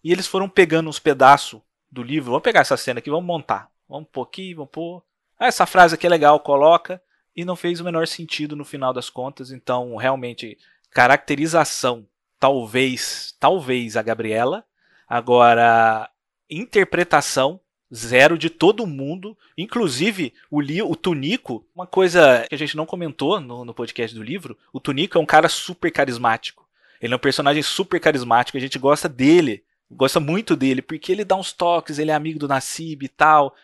E 0.04 0.12
eles 0.12 0.28
foram 0.28 0.48
pegando 0.48 0.88
uns 0.88 1.00
pedaços 1.00 1.60
do 1.90 2.02
livro, 2.02 2.30
vamos 2.30 2.44
pegar 2.44 2.60
essa 2.60 2.76
cena 2.76 3.00
aqui, 3.00 3.10
vamos 3.10 3.26
montar. 3.26 3.68
Vamos 3.88 4.08
pôr 4.12 4.22
aqui, 4.22 4.54
vamos 4.54 4.70
pôr. 4.70 5.02
Ah, 5.36 5.48
essa 5.48 5.66
frase 5.66 5.96
aqui 5.96 6.06
é 6.06 6.10
legal, 6.10 6.38
coloca. 6.38 7.02
E 7.34 7.44
não 7.44 7.56
fez 7.56 7.80
o 7.80 7.84
menor 7.84 8.06
sentido 8.06 8.54
no 8.54 8.64
final 8.64 8.92
das 8.92 9.10
contas, 9.10 9.50
então 9.50 9.96
realmente 9.96 10.56
caracterização, 10.90 12.06
talvez, 12.38 13.34
talvez 13.38 13.96
a 13.96 14.02
Gabriela. 14.02 14.64
Agora, 15.08 16.08
interpretação, 16.48 17.60
zero 17.92 18.38
de 18.38 18.48
todo 18.48 18.86
mundo, 18.86 19.36
inclusive 19.56 20.32
o, 20.50 20.60
li 20.60 20.80
o 20.80 20.94
Tunico, 20.94 21.66
uma 21.74 21.86
coisa 21.86 22.46
que 22.48 22.54
a 22.54 22.58
gente 22.58 22.76
não 22.76 22.86
comentou 22.86 23.40
no, 23.40 23.64
no 23.64 23.74
podcast 23.74 24.16
do 24.16 24.22
livro, 24.22 24.56
o 24.72 24.80
Tunico 24.80 25.18
é 25.18 25.20
um 25.20 25.26
cara 25.26 25.48
super 25.48 25.90
carismático. 25.90 26.68
Ele 27.00 27.12
é 27.12 27.16
um 27.16 27.20
personagem 27.20 27.62
super 27.62 27.98
carismático, 27.98 28.58
a 28.58 28.60
gente 28.60 28.78
gosta 28.78 29.08
dele, 29.08 29.64
gosta 29.90 30.20
muito 30.20 30.54
dele, 30.54 30.82
porque 30.82 31.10
ele 31.10 31.24
dá 31.24 31.34
uns 31.34 31.52
toques, 31.52 31.98
ele 31.98 32.10
é 32.10 32.14
amigo 32.14 32.38
do 32.38 32.48
Nassib 32.48 33.02
e 33.02 33.08
tal. 33.08 33.54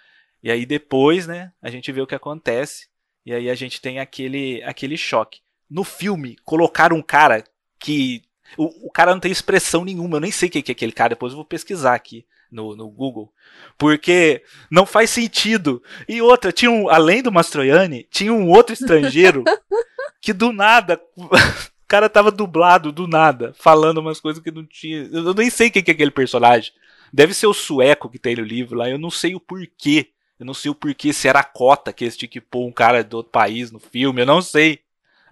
E 0.43 0.51
aí 0.51 0.65
depois, 0.65 1.27
né, 1.27 1.53
a 1.61 1.71
gente 1.71 1.93
vê 1.93 2.01
o 2.01 2.07
que 2.07 2.15
acontece, 2.15 2.89
e 3.25 3.33
aí 3.33 3.51
a 3.51 3.55
gente 3.55 3.81
tem 3.81 3.99
aquele, 3.99 4.63
aquele 4.63 4.97
choque. 4.97 5.41
No 5.69 5.85
filme, 5.85 6.37
colocaram 6.45 6.97
um 6.97 7.03
cara 7.03 7.45
que. 7.79 8.23
O, 8.57 8.87
o 8.87 8.91
cara 8.91 9.13
não 9.13 9.21
tem 9.21 9.33
expressão 9.33 9.85
nenhuma, 9.85 10.17
eu 10.17 10.21
nem 10.21 10.31
sei 10.31 10.49
quem 10.49 10.63
que 10.63 10.71
é 10.71 10.75
aquele 10.75 10.93
cara, 10.93 11.11
depois 11.11 11.33
eu 11.33 11.37
vou 11.37 11.45
pesquisar 11.45 11.95
aqui 11.95 12.25
no, 12.51 12.77
no 12.77 12.89
Google. 12.89 13.33
Porque 13.77 14.43
não 14.71 14.87
faz 14.87 15.11
sentido. 15.11 15.83
E 16.09 16.23
outra, 16.23 16.53
tinha 16.53 16.71
um, 16.71 16.89
além 16.89 17.23
do 17.23 17.33
Mastroianni, 17.33 18.07
tinha 18.11 18.33
um 18.33 18.49
outro 18.49 18.73
estrangeiro 18.73 19.45
que 20.21 20.33
do 20.33 20.53
nada. 20.53 21.01
O 21.79 21.89
cara 21.89 22.09
tava 22.09 22.33
dublado 22.33 22.91
do 22.91 23.07
nada, 23.07 23.55
falando 23.57 23.99
umas 23.99 24.19
coisas 24.19 24.43
que 24.43 24.51
não 24.51 24.67
tinha. 24.67 25.09
Eu 25.13 25.33
nem 25.33 25.49
sei 25.49 25.71
quem 25.71 25.85
que 25.85 25.93
é 25.93 25.95
aquele 25.95 26.11
personagem. 26.11 26.73
Deve 27.13 27.33
ser 27.33 27.47
o 27.47 27.55
sueco 27.55 28.11
que 28.11 28.19
tem 28.19 28.35
no 28.35 28.43
livro 28.43 28.77
lá, 28.77 28.91
eu 28.91 28.99
não 28.99 29.09
sei 29.09 29.37
o 29.37 29.41
porquê. 29.41 30.09
Eu 30.37 30.45
não 30.45 30.53
sei 30.53 30.69
o 30.69 30.75
porquê, 30.75 31.13
se 31.13 31.29
era 31.29 31.39
a 31.39 31.45
cota 31.45 31.93
que 31.93 32.03
eles 32.03 32.17
tinham 32.17 32.29
que 32.29 32.41
pôr 32.41 32.67
um 32.67 32.73
cara 32.73 33.05
do 33.05 33.19
outro 33.19 33.31
país 33.31 33.71
no 33.71 33.79
filme, 33.79 34.21
eu 34.21 34.27
não 34.27 34.43
sei. 34.43 34.81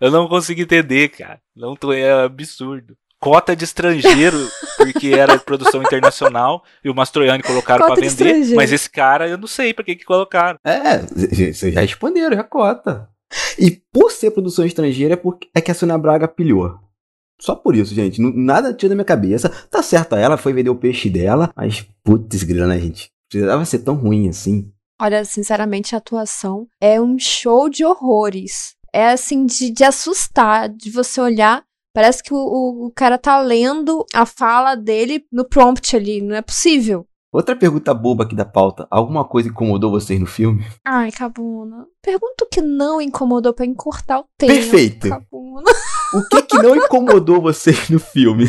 Eu 0.00 0.10
não 0.10 0.28
consigo 0.28 0.60
entender, 0.60 1.08
cara. 1.08 1.40
Não 1.54 1.74
tô, 1.76 1.92
é 1.92 2.24
absurdo. 2.24 2.96
cota 3.20 3.56
de 3.56 3.64
estrangeiro, 3.64 4.36
porque 4.76 5.08
era 5.08 5.38
produção 5.38 5.82
internacional, 5.82 6.62
e 6.84 6.90
o 6.90 6.94
Mastroianni 6.94 7.42
colocaram 7.42 7.86
para 7.86 8.00
vender, 8.00 8.54
mas 8.54 8.72
esse 8.72 8.90
cara 8.90 9.28
eu 9.28 9.38
não 9.38 9.46
sei 9.46 9.72
para 9.72 9.84
que 9.84 9.96
que 9.96 10.04
colocaram. 10.04 10.58
É, 10.64 10.98
vocês 10.98 11.74
já 11.74 11.80
responderam, 11.80 12.36
já 12.36 12.44
cota. 12.44 13.08
E 13.58 13.82
por 13.92 14.10
ser 14.10 14.30
produção 14.30 14.64
estrangeira 14.64 15.14
é, 15.14 15.16
porque, 15.16 15.48
é 15.54 15.60
que 15.60 15.70
a 15.70 15.74
Sônia 15.74 15.98
Braga 15.98 16.28
pilhou. 16.28 16.78
Só 17.40 17.54
por 17.54 17.74
isso, 17.74 17.94
gente. 17.94 18.20
Nada 18.20 18.72
tinha 18.72 18.88
na 18.88 18.94
minha 18.94 19.04
cabeça. 19.04 19.48
Tá 19.70 19.82
certo, 19.82 20.14
ela 20.16 20.36
foi 20.36 20.52
vender 20.52 20.70
o 20.70 20.76
peixe 20.76 21.10
dela, 21.10 21.50
mas 21.56 21.86
putz, 22.02 22.42
grana, 22.42 22.78
gente. 22.78 23.10
Precisava 23.28 23.64
ser 23.64 23.80
tão 23.80 23.94
ruim 23.94 24.28
assim. 24.28 24.70
Olha, 25.00 25.24
sinceramente, 25.24 25.94
a 25.94 25.98
atuação 25.98 26.68
é 26.80 27.00
um 27.00 27.18
show 27.18 27.68
de 27.68 27.84
horrores. 27.84 28.76
É 28.94 29.10
assim, 29.10 29.44
de, 29.44 29.70
de 29.70 29.82
assustar, 29.82 30.68
de 30.68 30.88
você 30.88 31.20
olhar. 31.20 31.64
Parece 31.92 32.22
que 32.22 32.32
o, 32.32 32.86
o, 32.86 32.92
cara 32.94 33.18
tá 33.18 33.40
lendo 33.40 34.06
a 34.14 34.24
fala 34.24 34.76
dele 34.76 35.26
no 35.32 35.44
prompt 35.44 35.96
ali. 35.96 36.20
Não 36.20 36.36
é 36.36 36.40
possível. 36.40 37.04
Outra 37.32 37.56
pergunta 37.56 37.92
boba 37.92 38.22
aqui 38.22 38.36
da 38.36 38.44
pauta. 38.44 38.86
Alguma 38.88 39.24
coisa 39.24 39.48
incomodou 39.48 39.90
vocês 39.90 40.20
no 40.20 40.26
filme? 40.26 40.64
Ai, 40.86 41.10
Cabuna. 41.10 41.86
Pergunta 42.00 42.44
o 42.44 42.48
que 42.48 42.60
não 42.60 43.00
incomodou 43.00 43.52
pra 43.52 43.66
encurtar 43.66 44.20
o 44.20 44.26
tempo. 44.38 44.52
Perfeito. 44.52 45.08
Cabuna. 45.08 45.72
O 46.14 46.22
que 46.28 46.42
que 46.42 46.58
não 46.58 46.76
incomodou 46.76 47.42
vocês 47.42 47.90
no 47.90 47.98
filme? 47.98 48.48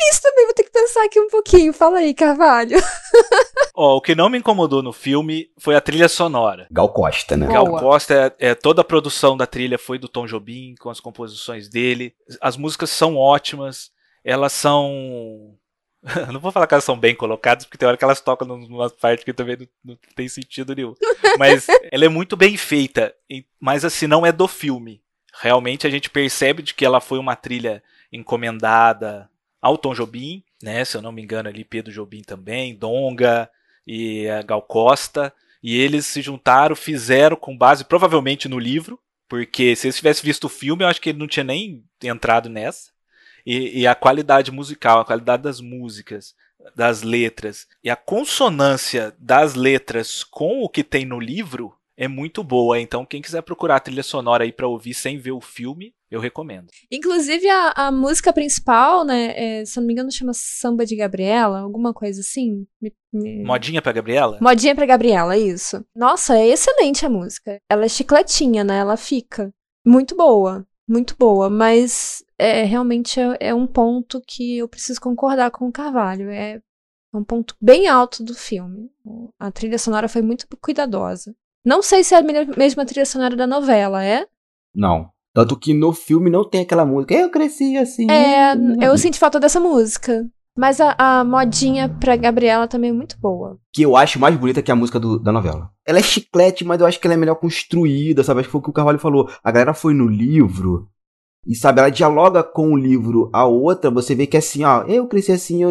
Difícil 0.00 0.22
também, 0.22 0.44
vou 0.46 0.54
ter 0.54 0.64
que 0.64 0.70
pensar 0.70 1.04
aqui 1.04 1.20
um 1.20 1.28
pouquinho. 1.28 1.72
Fala 1.72 1.98
aí, 1.98 2.14
Carvalho. 2.14 2.78
Ó, 3.74 3.96
o 3.96 4.00
que 4.00 4.14
não 4.14 4.28
me 4.28 4.38
incomodou 4.38 4.82
no 4.82 4.92
filme 4.92 5.50
foi 5.58 5.76
a 5.76 5.80
trilha 5.80 6.08
sonora. 6.08 6.66
Gal 6.70 6.88
Costa, 6.88 7.36
né? 7.36 7.46
Gal 7.46 7.66
Costa, 7.78 8.34
é, 8.38 8.50
é, 8.50 8.54
toda 8.54 8.80
a 8.80 8.84
produção 8.84 9.36
da 9.36 9.46
trilha 9.46 9.78
foi 9.78 9.98
do 9.98 10.08
Tom 10.08 10.26
Jobim, 10.26 10.74
com 10.80 10.90
as 10.90 11.00
composições 11.00 11.68
dele. 11.68 12.14
As 12.40 12.56
músicas 12.56 12.90
são 12.90 13.16
ótimas. 13.16 13.90
Elas 14.24 14.52
são 14.52 15.56
não 16.32 16.40
vou 16.40 16.50
falar 16.50 16.66
que 16.66 16.74
elas 16.74 16.84
são 16.84 16.98
bem 16.98 17.14
colocadas, 17.14 17.64
porque 17.64 17.76
tem 17.76 17.86
hora 17.86 17.96
que 17.96 18.04
elas 18.04 18.20
tocam 18.20 18.48
numa 18.48 18.88
parte 18.88 19.24
que 19.24 19.32
também 19.32 19.56
não, 19.56 19.66
não 19.84 19.98
tem 20.16 20.28
sentido 20.28 20.74
nenhum. 20.74 20.94
Mas 21.38 21.66
ela 21.92 22.04
é 22.04 22.08
muito 22.08 22.36
bem 22.36 22.56
feita, 22.56 23.14
mas 23.60 23.84
assim, 23.84 24.06
não 24.06 24.26
é 24.26 24.32
do 24.32 24.48
filme. 24.48 25.00
Realmente 25.40 25.86
a 25.86 25.90
gente 25.90 26.10
percebe 26.10 26.62
de 26.62 26.74
que 26.74 26.84
ela 26.84 27.00
foi 27.00 27.18
uma 27.18 27.36
trilha 27.36 27.82
encomendada 28.12 29.29
ao 29.60 29.76
Tom 29.76 29.94
Jobim, 29.94 30.42
né? 30.62 30.84
Se 30.84 30.96
eu 30.96 31.02
não 31.02 31.12
me 31.12 31.22
engano 31.22 31.48
ali, 31.48 31.64
Pedro 31.64 31.92
Jobim 31.92 32.22
também, 32.22 32.74
Donga 32.74 33.50
e 33.86 34.28
a 34.28 34.42
Gal 34.42 34.62
Costa. 34.62 35.32
E 35.62 35.76
eles 35.78 36.06
se 36.06 36.22
juntaram, 36.22 36.74
fizeram 36.74 37.36
com 37.36 37.56
base 37.56 37.84
provavelmente 37.84 38.48
no 38.48 38.58
livro, 38.58 38.98
porque 39.28 39.76
se 39.76 39.86
eles 39.86 39.96
tivessem 39.96 40.24
visto 40.24 40.44
o 40.44 40.48
filme, 40.48 40.82
eu 40.82 40.88
acho 40.88 41.00
que 41.00 41.10
ele 41.10 41.18
não 41.18 41.28
tinha 41.28 41.44
nem 41.44 41.84
entrado 42.02 42.48
nessa 42.48 42.90
e, 43.44 43.80
e 43.80 43.86
a 43.86 43.94
qualidade 43.94 44.50
musical, 44.50 45.00
a 45.00 45.04
qualidade 45.04 45.42
das 45.42 45.60
músicas, 45.60 46.34
das 46.74 47.02
letras 47.02 47.66
e 47.82 47.88
a 47.88 47.96
consonância 47.96 49.14
das 49.18 49.54
letras 49.54 50.22
com 50.22 50.62
o 50.62 50.68
que 50.68 50.84
tem 50.84 51.04
no 51.04 51.18
livro 51.18 51.74
é 51.96 52.06
muito 52.06 52.42
boa. 52.42 52.80
Então, 52.80 53.04
quem 53.04 53.22
quiser 53.22 53.42
procurar 53.42 53.76
a 53.76 53.80
trilha 53.80 54.02
sonora 54.02 54.44
aí 54.44 54.52
para 54.52 54.68
ouvir 54.68 54.94
sem 54.94 55.18
ver 55.18 55.32
o 55.32 55.40
filme, 55.40 55.94
eu 56.10 56.20
recomendo. 56.20 56.68
Inclusive, 56.90 57.48
a, 57.48 57.72
a 57.76 57.92
música 57.92 58.32
principal, 58.32 59.04
né? 59.04 59.32
É, 59.36 59.64
se 59.64 59.78
eu 59.78 59.82
não 59.82 59.86
me 59.86 59.92
engano, 59.92 60.10
chama 60.10 60.32
Samba 60.34 60.84
de 60.84 60.96
Gabriela, 60.96 61.60
alguma 61.60 61.94
coisa 61.94 62.20
assim. 62.20 62.66
Me, 62.80 62.92
me... 63.12 63.44
Modinha 63.44 63.80
pra 63.80 63.92
Gabriela? 63.92 64.38
Modinha 64.40 64.74
pra 64.74 64.86
Gabriela, 64.86 65.36
isso. 65.36 65.84
Nossa, 65.94 66.36
é 66.36 66.48
excelente 66.48 67.06
a 67.06 67.10
música. 67.10 67.60
Ela 67.68 67.84
é 67.84 67.88
chicletinha, 67.88 68.64
né? 68.64 68.78
Ela 68.78 68.96
fica. 68.96 69.52
Muito 69.86 70.16
boa 70.16 70.66
muito 70.90 71.16
boa, 71.16 71.48
mas 71.48 72.24
é, 72.36 72.64
realmente 72.64 73.20
é, 73.20 73.36
é, 73.40 73.54
um 73.54 73.66
ponto 73.66 74.20
que 74.26 74.58
eu 74.58 74.68
preciso 74.68 75.00
concordar 75.00 75.50
com 75.52 75.68
o 75.68 75.72
Carvalho. 75.72 76.28
É 76.30 76.60
um 77.14 77.22
ponto 77.22 77.56
bem 77.60 77.86
alto 77.86 78.24
do 78.24 78.34
filme. 78.34 78.90
A 79.38 79.52
trilha 79.52 79.78
sonora 79.78 80.08
foi 80.08 80.20
muito 80.20 80.46
cuidadosa. 80.60 81.34
Não 81.64 81.80
sei 81.80 82.02
se 82.02 82.14
é 82.14 82.18
a 82.18 82.22
mesma 82.56 82.84
trilha 82.84 83.06
sonora 83.06 83.36
da 83.36 83.46
novela, 83.46 84.04
é? 84.04 84.26
Não. 84.74 85.10
Tanto 85.34 85.56
que 85.56 85.72
no 85.72 85.92
filme 85.92 86.28
não 86.28 86.48
tem 86.48 86.62
aquela 86.62 86.84
música. 86.84 87.14
Eu 87.14 87.30
cresci 87.30 87.76
assim. 87.76 88.10
É, 88.10 88.54
eu 88.82 88.96
senti 88.98 89.18
falta 89.18 89.38
dessa 89.38 89.60
música. 89.60 90.26
Mas 90.56 90.80
a, 90.80 90.94
a, 90.98 91.24
modinha 91.24 91.88
pra 91.88 92.16
Gabriela 92.16 92.66
também 92.66 92.90
é 92.90 92.92
muito 92.92 93.16
boa. 93.20 93.56
Que 93.72 93.82
eu 93.82 93.96
acho 93.96 94.18
mais 94.18 94.36
bonita 94.36 94.60
que 94.60 94.70
a 94.70 94.76
música 94.76 94.98
do, 94.98 95.18
da 95.18 95.30
novela. 95.30 95.70
Ela 95.86 96.00
é 96.00 96.02
chiclete, 96.02 96.64
mas 96.64 96.80
eu 96.80 96.86
acho 96.86 96.98
que 96.98 97.06
ela 97.06 97.14
é 97.14 97.16
melhor 97.16 97.36
construída, 97.36 98.24
sabe? 98.24 98.40
Acho 98.40 98.48
que 98.48 98.52
foi 98.52 98.60
o 98.60 98.64
que 98.64 98.70
o 98.70 98.72
Carvalho 98.72 98.98
falou. 98.98 99.30
A 99.42 99.50
galera 99.50 99.72
foi 99.72 99.94
no 99.94 100.06
livro 100.06 100.88
e, 101.46 101.54
sabe, 101.54 101.80
ela 101.80 101.90
dialoga 101.90 102.42
com 102.42 102.72
o 102.72 102.76
livro. 102.76 103.30
A 103.32 103.46
outra, 103.46 103.90
você 103.90 104.14
vê 104.14 104.26
que 104.26 104.36
é 104.36 104.40
assim, 104.40 104.64
ó. 104.64 104.82
Eu 104.82 105.06
cresci 105.06 105.32
assim, 105.32 105.62
eu... 105.62 105.70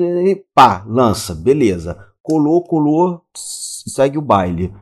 pá, 0.53 0.83
lança, 0.87 1.35
beleza. 1.35 1.97
Colou, 2.21 2.63
colou, 2.63 3.21
segue 3.35 4.17
o 4.17 4.21
baile. 4.21 4.73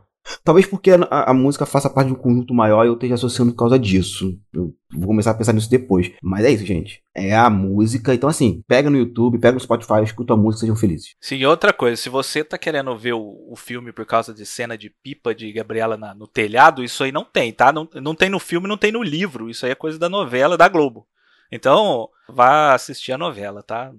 Talvez 0.44 0.66
porque 0.66 0.92
a, 0.92 1.32
a, 1.32 1.34
música 1.34 1.66
faça 1.66 1.90
parte 1.90 2.08
de 2.08 2.13
um 2.13 2.18
conjunto 2.18 2.54
maior 2.54 2.84
e 2.84 2.88
eu 2.88 2.94
esteja 2.94 3.16
associando 3.16 3.52
por 3.52 3.60
causa 3.60 3.80
disso. 3.80 4.38
Eu 4.54 4.74
vou 4.92 5.08
começar 5.08 5.32
a 5.32 5.34
pensar 5.34 5.54
nisso 5.54 5.70
depois. 5.70 6.12
Mas 6.22 6.46
é 6.46 6.52
isso, 6.52 6.66
gente. 6.66 7.02
É 7.16 7.36
a 7.36 7.50
música. 7.50 8.13
Então, 8.13 8.30
assim, 8.30 8.62
pega 8.68 8.90
no 8.90 8.98
YouTube, 8.98 9.40
pega 9.40 9.54
no 9.54 9.60
Spotify, 9.60 10.04
escuta 10.04 10.34
a 10.34 10.38
música, 10.38 10.62
sejam 10.62 10.76
felizes. 10.76 11.16
Sim, 11.20 11.44
outra 11.46 11.74
coisa, 11.74 12.02
se 12.02 12.10
você 12.10 12.44
tá 12.44 12.58
querendo 12.58 12.96
ver 12.98 13.13
o, 13.13 13.48
o 13.50 13.56
filme 13.56 13.92
por 13.92 14.06
causa 14.06 14.34
de 14.34 14.46
cena 14.46 14.78
de 14.78 14.90
pipa 15.04 15.34
de 15.34 15.52
Gabriela 15.52 15.98
na, 15.98 16.13
no 16.13 16.28
telhado, 16.28 16.84
isso 16.84 17.04
aí 17.04 17.12
não 17.12 17.24
tem, 17.24 17.52
tá? 17.52 17.72
Não, 17.72 17.88
não 17.96 18.16
tem 18.16 18.30
no 18.30 18.40
filme, 18.40 18.68
não 18.68 18.78
tem 18.78 18.92
no 18.92 19.04
livro. 19.04 19.50
Isso 19.50 19.66
aí 19.66 19.72
é 19.72 19.76
coisa 19.76 19.98
da 19.98 20.10
novela 20.10 20.58
da 20.58 20.68
Globo. 20.68 21.08
Então, 21.52 22.10
vá 22.28 22.74
assistir 22.74 23.13
a 23.13 23.18
novela, 23.18 23.63
tá? 23.63 23.92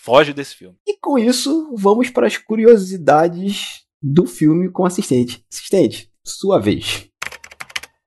Foge 0.00 0.32
desse 0.32 0.56
filme. 0.56 0.76
E 0.86 0.98
com 0.98 1.18
isso, 1.18 1.72
vamos 1.76 2.10
para 2.10 2.26
as 2.26 2.36
curiosidades 2.36 3.85
do 4.02 4.26
filme 4.26 4.70
com 4.70 4.84
assistente. 4.84 5.44
Assistente, 5.50 6.10
sua 6.24 6.60
vez. 6.60 7.08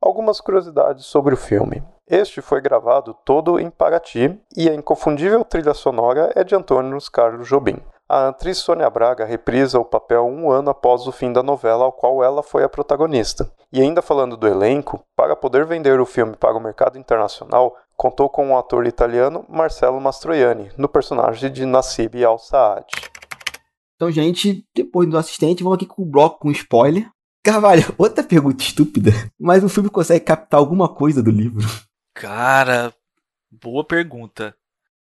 Algumas 0.01 0.39
curiosidades 0.39 1.05
sobre 1.05 1.33
o 1.33 1.37
filme. 1.37 1.83
Este 2.07 2.41
foi 2.41 2.61
gravado 2.61 3.15
todo 3.23 3.59
em 3.59 3.69
Paraty 3.69 4.39
e 4.57 4.69
a 4.69 4.73
inconfundível 4.73 5.43
trilha 5.43 5.73
sonora 5.73 6.31
é 6.35 6.43
de 6.43 6.55
Antônio 6.55 6.97
Carlos 7.11 7.47
Jobim. 7.47 7.77
A 8.11 8.29
atriz 8.29 8.57
Sônia 8.57 8.89
Braga 8.89 9.23
reprisa 9.23 9.79
o 9.79 9.85
papel 9.85 10.25
um 10.25 10.49
ano 10.49 10.71
após 10.71 11.05
o 11.05 11.11
fim 11.11 11.31
da 11.31 11.43
novela 11.43 11.85
ao 11.85 11.91
qual 11.91 12.23
ela 12.23 12.41
foi 12.41 12.63
a 12.63 12.69
protagonista. 12.69 13.51
E 13.71 13.79
ainda 13.79 14.01
falando 14.01 14.35
do 14.35 14.47
elenco, 14.47 14.99
para 15.15 15.35
poder 15.35 15.63
vender 15.63 15.99
o 15.99 16.07
filme 16.07 16.35
para 16.35 16.57
o 16.57 16.59
mercado 16.59 16.97
internacional, 16.97 17.75
contou 17.95 18.27
com 18.27 18.49
o 18.49 18.57
ator 18.57 18.87
italiano 18.87 19.45
Marcello 19.47 20.01
Mastroianni, 20.01 20.71
no 20.75 20.89
personagem 20.89 21.51
de 21.51 21.63
Nassib 21.67 22.25
Al-Saad. 22.25 22.87
Então, 23.99 24.09
gente, 24.09 24.65
depois 24.73 25.09
do 25.09 25.17
assistente, 25.17 25.61
vamos 25.61 25.75
aqui 25.75 25.85
com 25.85 26.03
o 26.03 26.05
bloco 26.05 26.39
com 26.39 26.49
spoiler. 26.51 27.11
Carvalho, 27.43 27.83
outra 27.99 28.23
pergunta 28.23 28.63
estúpida, 28.63 29.11
mas 29.37 29.61
o 29.61 29.67
filme 29.67 29.89
consegue 29.89 30.23
captar 30.23 30.57
alguma 30.57 30.87
coisa 30.87 31.21
do 31.21 31.29
livro? 31.29 31.67
Cara, 32.13 32.93
boa 33.51 33.83
pergunta. 33.83 34.55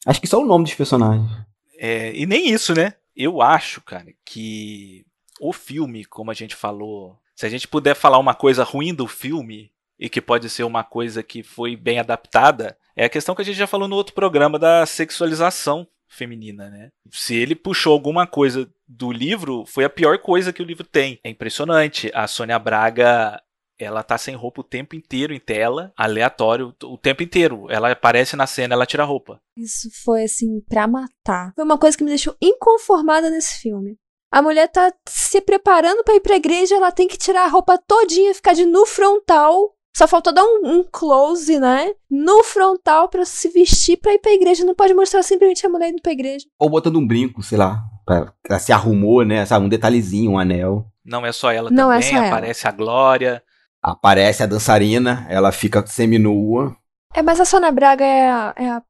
Acho 0.07 0.19
que 0.19 0.27
só 0.27 0.41
o 0.41 0.47
nome 0.47 0.65
dos 0.65 0.73
personagens. 0.73 1.31
É, 1.77 2.17
e 2.17 2.25
nem 2.25 2.49
isso, 2.49 2.75
né? 2.75 2.95
Eu 3.15 3.43
acho, 3.43 3.83
cara, 3.83 4.07
que 4.25 5.05
o 5.39 5.53
filme, 5.53 6.07
como 6.07 6.31
a 6.31 6.35
gente 6.35 6.57
falou, 6.57 7.15
se 7.37 7.45
a 7.45 7.51
gente 7.51 7.69
puder 7.69 7.95
falar 7.95 8.17
uma 8.17 8.35
coisa 8.35 8.65
ruim 8.65 8.95
do 8.95 9.07
filme 9.07 9.71
e 9.99 10.09
que 10.09 10.23
pode 10.23 10.49
ser 10.49 10.63
uma 10.63 10.83
coisa 10.83 11.23
que 11.23 11.43
foi 11.43 11.77
bem 11.77 11.99
adaptada, 11.99 12.75
é 12.97 13.05
a 13.05 13.11
questão 13.11 13.35
que 13.35 13.43
a 13.43 13.45
gente 13.45 13.59
já 13.59 13.67
falou 13.67 13.87
no 13.87 13.97
outro 13.97 14.15
programa 14.15 14.59
da 14.59 14.87
sexualização 14.87 15.87
feminina, 16.09 16.69
né? 16.71 16.91
Se 17.11 17.35
ele 17.37 17.55
puxou 17.55 17.93
alguma 17.93 18.27
coisa 18.27 18.69
do 18.87 19.13
livro, 19.13 19.65
foi 19.67 19.85
a 19.85 19.91
pior 19.91 20.19
coisa 20.19 20.53
que 20.53 20.63
o 20.63 20.65
livro 20.65 20.85
tem. 20.85 21.21
É 21.23 21.31
impressionante. 21.31 22.11
A 22.15 22.27
Sônia 22.27 22.59
Braga, 22.59 23.41
ela 23.79 24.03
tá 24.03 24.19
sem 24.19 24.35
roupa 24.35 24.61
o 24.61 24.65
tempo 24.65 24.97
inteiro 24.97 25.33
em 25.33 25.39
tela, 25.39 25.93
aleatório, 25.97 26.75
o 26.83 26.99
tempo 26.99 27.23
inteiro. 27.23 27.67
Ela 27.71 27.93
aparece 27.93 28.35
na 28.35 28.47
cena, 28.47 28.75
ela 28.75 28.87
tira 28.87 29.03
a 29.03 29.07
roupa. 29.07 29.41
Isso 29.57 29.89
foi 30.05 30.25
assim 30.25 30.61
pra 30.69 30.89
matar. 30.89 31.53
Foi 31.55 31.65
uma 31.65 31.79
coisa 31.79 31.97
que 31.97 32.03
me 32.03 32.11
deixou 32.11 32.37
inconformada 32.41 33.31
nesse 33.31 33.61
filme. 33.61 33.97
A 34.31 34.43
mulher 34.43 34.69
tá 34.69 34.93
se 35.09 35.41
preparando 35.41 36.05
para 36.05 36.17
ir 36.17 36.21
pra 36.21 36.37
igreja, 36.37 36.75
ela 36.75 36.93
tem 36.93 37.09
que 37.09 37.17
tirar 37.17 37.45
a 37.45 37.49
roupa 37.49 37.79
todinha, 37.79 38.35
ficar 38.35 38.53
de 38.53 38.67
nu 38.67 38.85
frontal 38.85 39.75
só 39.99 40.07
faltou 40.07 40.33
dar 40.33 40.45
um, 40.45 40.61
um 40.65 40.85
close, 40.85 41.59
né? 41.59 41.93
No 42.09 42.45
frontal 42.45 43.09
para 43.09 43.25
se 43.25 43.49
vestir 43.49 43.97
pra 43.97 44.15
ir 44.15 44.21
pra 44.21 44.31
igreja. 44.31 44.65
Não 44.65 44.73
pode 44.73 44.95
mostrar 44.95 45.25
simplesmente 45.25 45.67
a 45.67 45.69
mulher 45.69 45.89
indo 45.89 46.01
pra 46.01 46.13
igreja. 46.13 46.47
Ou 46.57 46.71
botando 46.71 47.01
um 47.01 47.07
brinco, 47.07 47.43
sei 47.43 47.59
lá. 47.59 47.83
Pra, 48.07 48.33
ela 48.49 48.61
se 48.61 48.73
arrumou, 48.73 49.25
né? 49.25 49.45
Sabe, 49.45 49.67
um 49.67 49.69
detalhezinho, 49.69 50.31
um 50.31 50.39
anel. 50.39 50.87
Não 51.05 51.27
é 51.27 51.33
só 51.33 51.51
ela 51.51 51.69
Não 51.69 51.91
é 51.91 51.99
também, 51.99 52.17
é 52.17 52.21
só 52.21 52.27
aparece 52.29 52.65
ela. 52.65 52.75
a 52.75 52.77
Glória. 52.77 53.43
Aparece 53.83 54.43
a 54.45 54.47
dançarina, 54.47 55.27
ela 55.29 55.51
fica 55.51 55.85
seminua. 55.85 56.77
É, 57.13 57.21
mas 57.21 57.41
a 57.41 57.45
Sônia 57.45 57.73
Braga 57.73 58.05
é, 58.05 58.31
a, 58.31 58.55
é 58.57 58.69
a, 58.69 58.83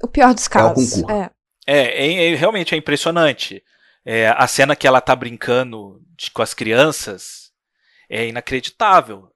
o 0.00 0.06
pior 0.06 0.32
dos 0.32 0.46
casos. 0.46 0.98
É 0.98 1.00
o 1.00 1.06
concurso. 1.06 1.10
É. 1.10 1.30
É, 1.66 2.06
é, 2.06 2.32
é, 2.32 2.34
realmente 2.36 2.72
é 2.72 2.78
impressionante. 2.78 3.64
É, 4.04 4.28
a 4.28 4.46
cena 4.46 4.76
que 4.76 4.86
ela 4.86 5.00
tá 5.00 5.16
brincando 5.16 6.00
de, 6.16 6.30
com 6.30 6.40
as 6.40 6.54
crianças 6.54 7.50
é 8.08 8.28
inacreditável. 8.28 9.31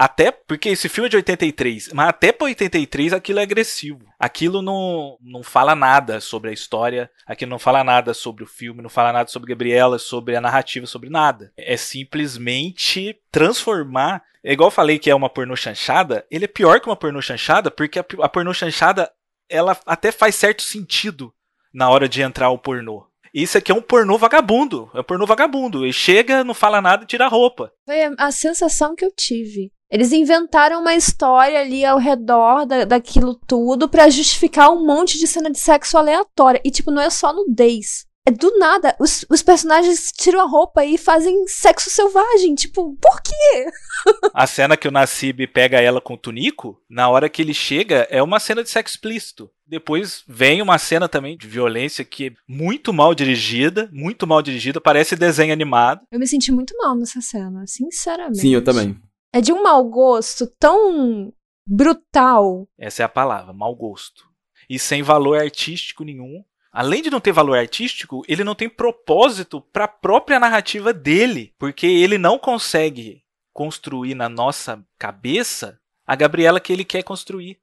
Até 0.00 0.30
porque 0.30 0.70
esse 0.70 0.88
filme 0.88 1.08
é 1.08 1.10
de 1.10 1.16
83, 1.16 1.90
mas 1.92 2.08
até 2.08 2.32
pra 2.32 2.46
83 2.46 3.12
aquilo 3.12 3.38
é 3.38 3.42
agressivo. 3.42 4.06
Aquilo 4.18 4.62
não, 4.62 5.18
não 5.20 5.42
fala 5.42 5.74
nada 5.74 6.22
sobre 6.22 6.48
a 6.48 6.54
história, 6.54 7.10
aquilo 7.26 7.50
não 7.50 7.58
fala 7.58 7.84
nada 7.84 8.14
sobre 8.14 8.42
o 8.42 8.46
filme, 8.46 8.80
não 8.80 8.88
fala 8.88 9.12
nada 9.12 9.28
sobre 9.28 9.50
Gabriela, 9.50 9.98
sobre 9.98 10.34
a 10.34 10.40
narrativa, 10.40 10.86
sobre 10.86 11.10
nada. 11.10 11.52
É 11.54 11.76
simplesmente 11.76 13.20
transformar. 13.30 14.22
É 14.42 14.54
igual 14.54 14.68
eu 14.68 14.74
falei 14.74 14.98
que 14.98 15.10
é 15.10 15.14
uma 15.14 15.28
pornô 15.28 15.54
chanchada, 15.54 16.24
ele 16.30 16.46
é 16.46 16.48
pior 16.48 16.80
que 16.80 16.88
uma 16.88 16.96
pornô 16.96 17.20
chanchada, 17.20 17.70
porque 17.70 17.98
a, 17.98 18.04
a 18.22 18.28
pornô 18.30 18.54
chanchada 18.54 19.12
ela 19.50 19.78
até 19.84 20.10
faz 20.10 20.34
certo 20.34 20.62
sentido 20.62 21.30
na 21.74 21.90
hora 21.90 22.08
de 22.08 22.22
entrar 22.22 22.48
o 22.48 22.56
pornô. 22.56 23.06
Isso 23.34 23.58
aqui 23.58 23.70
é 23.70 23.74
um 23.74 23.82
pornô 23.82 24.16
vagabundo. 24.16 24.90
É 24.94 25.00
um 25.00 25.04
pornô 25.04 25.26
vagabundo. 25.26 25.84
Ele 25.84 25.92
chega, 25.92 26.42
não 26.42 26.54
fala 26.54 26.80
nada 26.80 27.04
e 27.04 27.06
tira 27.06 27.26
a 27.26 27.28
roupa. 27.28 27.70
Foi 27.84 28.00
a 28.16 28.30
sensação 28.32 28.96
que 28.96 29.04
eu 29.04 29.12
tive. 29.14 29.70
Eles 29.90 30.12
inventaram 30.12 30.80
uma 30.80 30.94
história 30.94 31.60
ali 31.60 31.84
ao 31.84 31.98
redor 31.98 32.64
da, 32.64 32.84
daquilo 32.84 33.34
tudo 33.34 33.88
para 33.88 34.08
justificar 34.08 34.70
um 34.70 34.86
monte 34.86 35.18
de 35.18 35.26
cena 35.26 35.50
de 35.50 35.58
sexo 35.58 35.98
aleatória. 35.98 36.60
E, 36.64 36.70
tipo, 36.70 36.92
não 36.92 37.02
é 37.02 37.10
só 37.10 37.32
nudez. 37.32 38.06
É 38.24 38.30
do 38.30 38.56
nada. 38.58 38.94
Os, 39.00 39.24
os 39.28 39.42
personagens 39.42 40.12
tiram 40.12 40.40
a 40.40 40.44
roupa 40.46 40.84
e 40.84 40.96
fazem 40.96 41.48
sexo 41.48 41.90
selvagem. 41.90 42.54
Tipo, 42.54 42.96
por 43.00 43.20
quê? 43.20 43.66
a 44.32 44.46
cena 44.46 44.76
que 44.76 44.86
o 44.86 44.92
Nassib 44.92 45.46
pega 45.48 45.80
ela 45.80 46.00
com 46.00 46.14
o 46.14 46.18
Tunico, 46.18 46.80
na 46.88 47.08
hora 47.08 47.28
que 47.28 47.42
ele 47.42 47.54
chega, 47.54 48.06
é 48.10 48.22
uma 48.22 48.38
cena 48.38 48.62
de 48.62 48.70
sexo 48.70 48.94
explícito. 48.94 49.50
Depois 49.66 50.22
vem 50.28 50.62
uma 50.62 50.78
cena 50.78 51.08
também 51.08 51.36
de 51.36 51.48
violência 51.48 52.04
que 52.04 52.28
é 52.28 52.32
muito 52.46 52.92
mal 52.92 53.14
dirigida, 53.14 53.88
muito 53.92 54.26
mal 54.26 54.42
dirigida, 54.42 54.80
parece 54.80 55.16
desenho 55.16 55.52
animado. 55.52 56.02
Eu 56.12 56.18
me 56.18 56.26
senti 56.26 56.52
muito 56.52 56.76
mal 56.76 56.94
nessa 56.94 57.20
cena, 57.20 57.64
sinceramente. 57.66 58.40
Sim, 58.40 58.54
eu 58.54 58.62
também. 58.62 59.00
É 59.32 59.40
de 59.40 59.52
um 59.52 59.62
mau 59.62 59.84
gosto 59.84 60.46
tão 60.58 61.32
brutal. 61.66 62.68
Essa 62.76 63.02
é 63.02 63.06
a 63.06 63.08
palavra, 63.08 63.52
mau 63.52 63.74
gosto. 63.74 64.28
E 64.68 64.78
sem 64.78 65.02
valor 65.02 65.40
artístico 65.40 66.04
nenhum. 66.04 66.44
Além 66.72 67.02
de 67.02 67.10
não 67.10 67.20
ter 67.20 67.32
valor 67.32 67.58
artístico, 67.58 68.22
ele 68.28 68.44
não 68.44 68.54
tem 68.54 68.68
propósito 68.68 69.60
para 69.60 69.84
a 69.84 69.88
própria 69.88 70.38
narrativa 70.38 70.92
dele, 70.92 71.52
porque 71.58 71.86
ele 71.86 72.16
não 72.16 72.38
consegue 72.38 73.22
construir 73.52 74.14
na 74.14 74.28
nossa 74.28 74.84
cabeça 74.98 75.80
a 76.06 76.14
Gabriela 76.14 76.60
que 76.60 76.72
ele 76.72 76.84
quer 76.84 77.02
construir. 77.02 77.58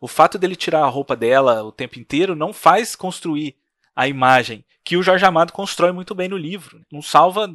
O 0.00 0.08
fato 0.08 0.38
dele 0.38 0.56
tirar 0.56 0.82
a 0.82 0.88
roupa 0.88 1.16
dela 1.16 1.62
o 1.64 1.72
tempo 1.72 1.98
inteiro 1.98 2.34
não 2.34 2.52
faz 2.52 2.94
construir 2.94 3.56
a 3.94 4.06
imagem 4.06 4.64
que 4.84 4.96
o 4.96 5.02
Jorge 5.02 5.24
Amado 5.24 5.52
constrói 5.52 5.92
muito 5.92 6.14
bem 6.14 6.28
no 6.28 6.36
livro. 6.36 6.80
Não 6.92 7.00
salva 7.00 7.54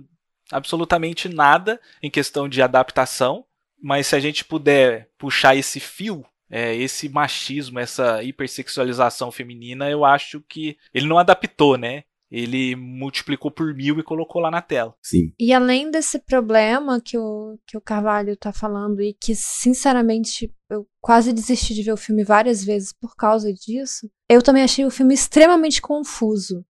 absolutamente 0.52 1.30
nada 1.30 1.80
em 2.02 2.10
questão 2.10 2.50
de 2.50 2.62
adaptação, 2.62 3.46
mas 3.82 4.08
se 4.08 4.16
a 4.16 4.20
gente 4.20 4.46
puder 4.46 5.10
puxar 5.18 5.56
esse 5.56 5.80
fio, 5.80 6.26
é, 6.50 6.76
esse 6.76 7.08
machismo, 7.08 7.80
essa 7.80 8.22
hipersexualização 8.22 9.32
feminina, 9.32 9.90
eu 9.90 10.04
acho 10.04 10.42
que 10.42 10.78
ele 10.94 11.08
não 11.08 11.18
adaptou, 11.18 11.78
né? 11.78 12.04
Ele 12.30 12.76
multiplicou 12.78 13.52
por 13.52 13.74
mil 13.74 14.00
e 14.00 14.04
colocou 14.04 14.42
lá 14.42 14.50
na 14.50 14.62
tela. 14.62 14.96
Sim. 15.02 15.34
E 15.38 15.54
além 15.54 15.92
desse 15.92 16.18
problema 16.18 17.02
que 17.02 17.18
o, 17.18 17.58
que 17.68 17.78
o 17.78 17.82
Carvalho 17.82 18.38
tá 18.38 18.54
falando, 18.54 19.02
e 19.02 19.14
que, 19.14 19.36
sinceramente, 19.36 20.50
eu 20.70 20.88
quase 21.02 21.34
desisti 21.34 21.74
de 21.74 21.84
ver 21.84 21.92
o 21.92 21.98
filme 21.98 22.24
várias 22.24 22.64
vezes 22.64 22.94
por 22.94 23.18
causa 23.18 23.52
disso, 23.54 24.10
eu 24.30 24.42
também 24.42 24.64
achei 24.64 24.86
o 24.86 24.92
filme 24.92 25.14
extremamente 25.14 25.82
confuso. 25.82 26.64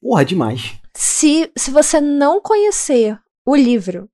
Porra, 0.00 0.24
demais. 0.24 0.78
Se, 0.94 1.50
se 1.56 1.70
você 1.72 2.00
não 2.00 2.40
conhecer 2.40 3.18
o 3.44 3.56
livro 3.56 4.08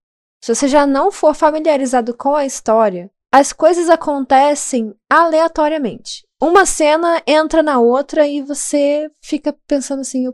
se 0.45 0.55
você 0.55 0.69
já 0.69 0.87
não 0.87 1.11
for 1.11 1.35
familiarizado 1.35 2.15
com 2.15 2.35
a 2.35 2.45
história, 2.45 3.11
as 3.33 3.51
coisas 3.51 3.89
acontecem 3.89 4.95
aleatoriamente. 5.11 6.23
Uma 6.39 6.67
cena 6.67 7.23
entra 7.27 7.63
na 7.63 7.81
outra 7.81 8.29
e 8.29 8.43
você 8.43 9.11
fica 9.23 9.57
pensando 9.67 10.01
assim: 10.01 10.31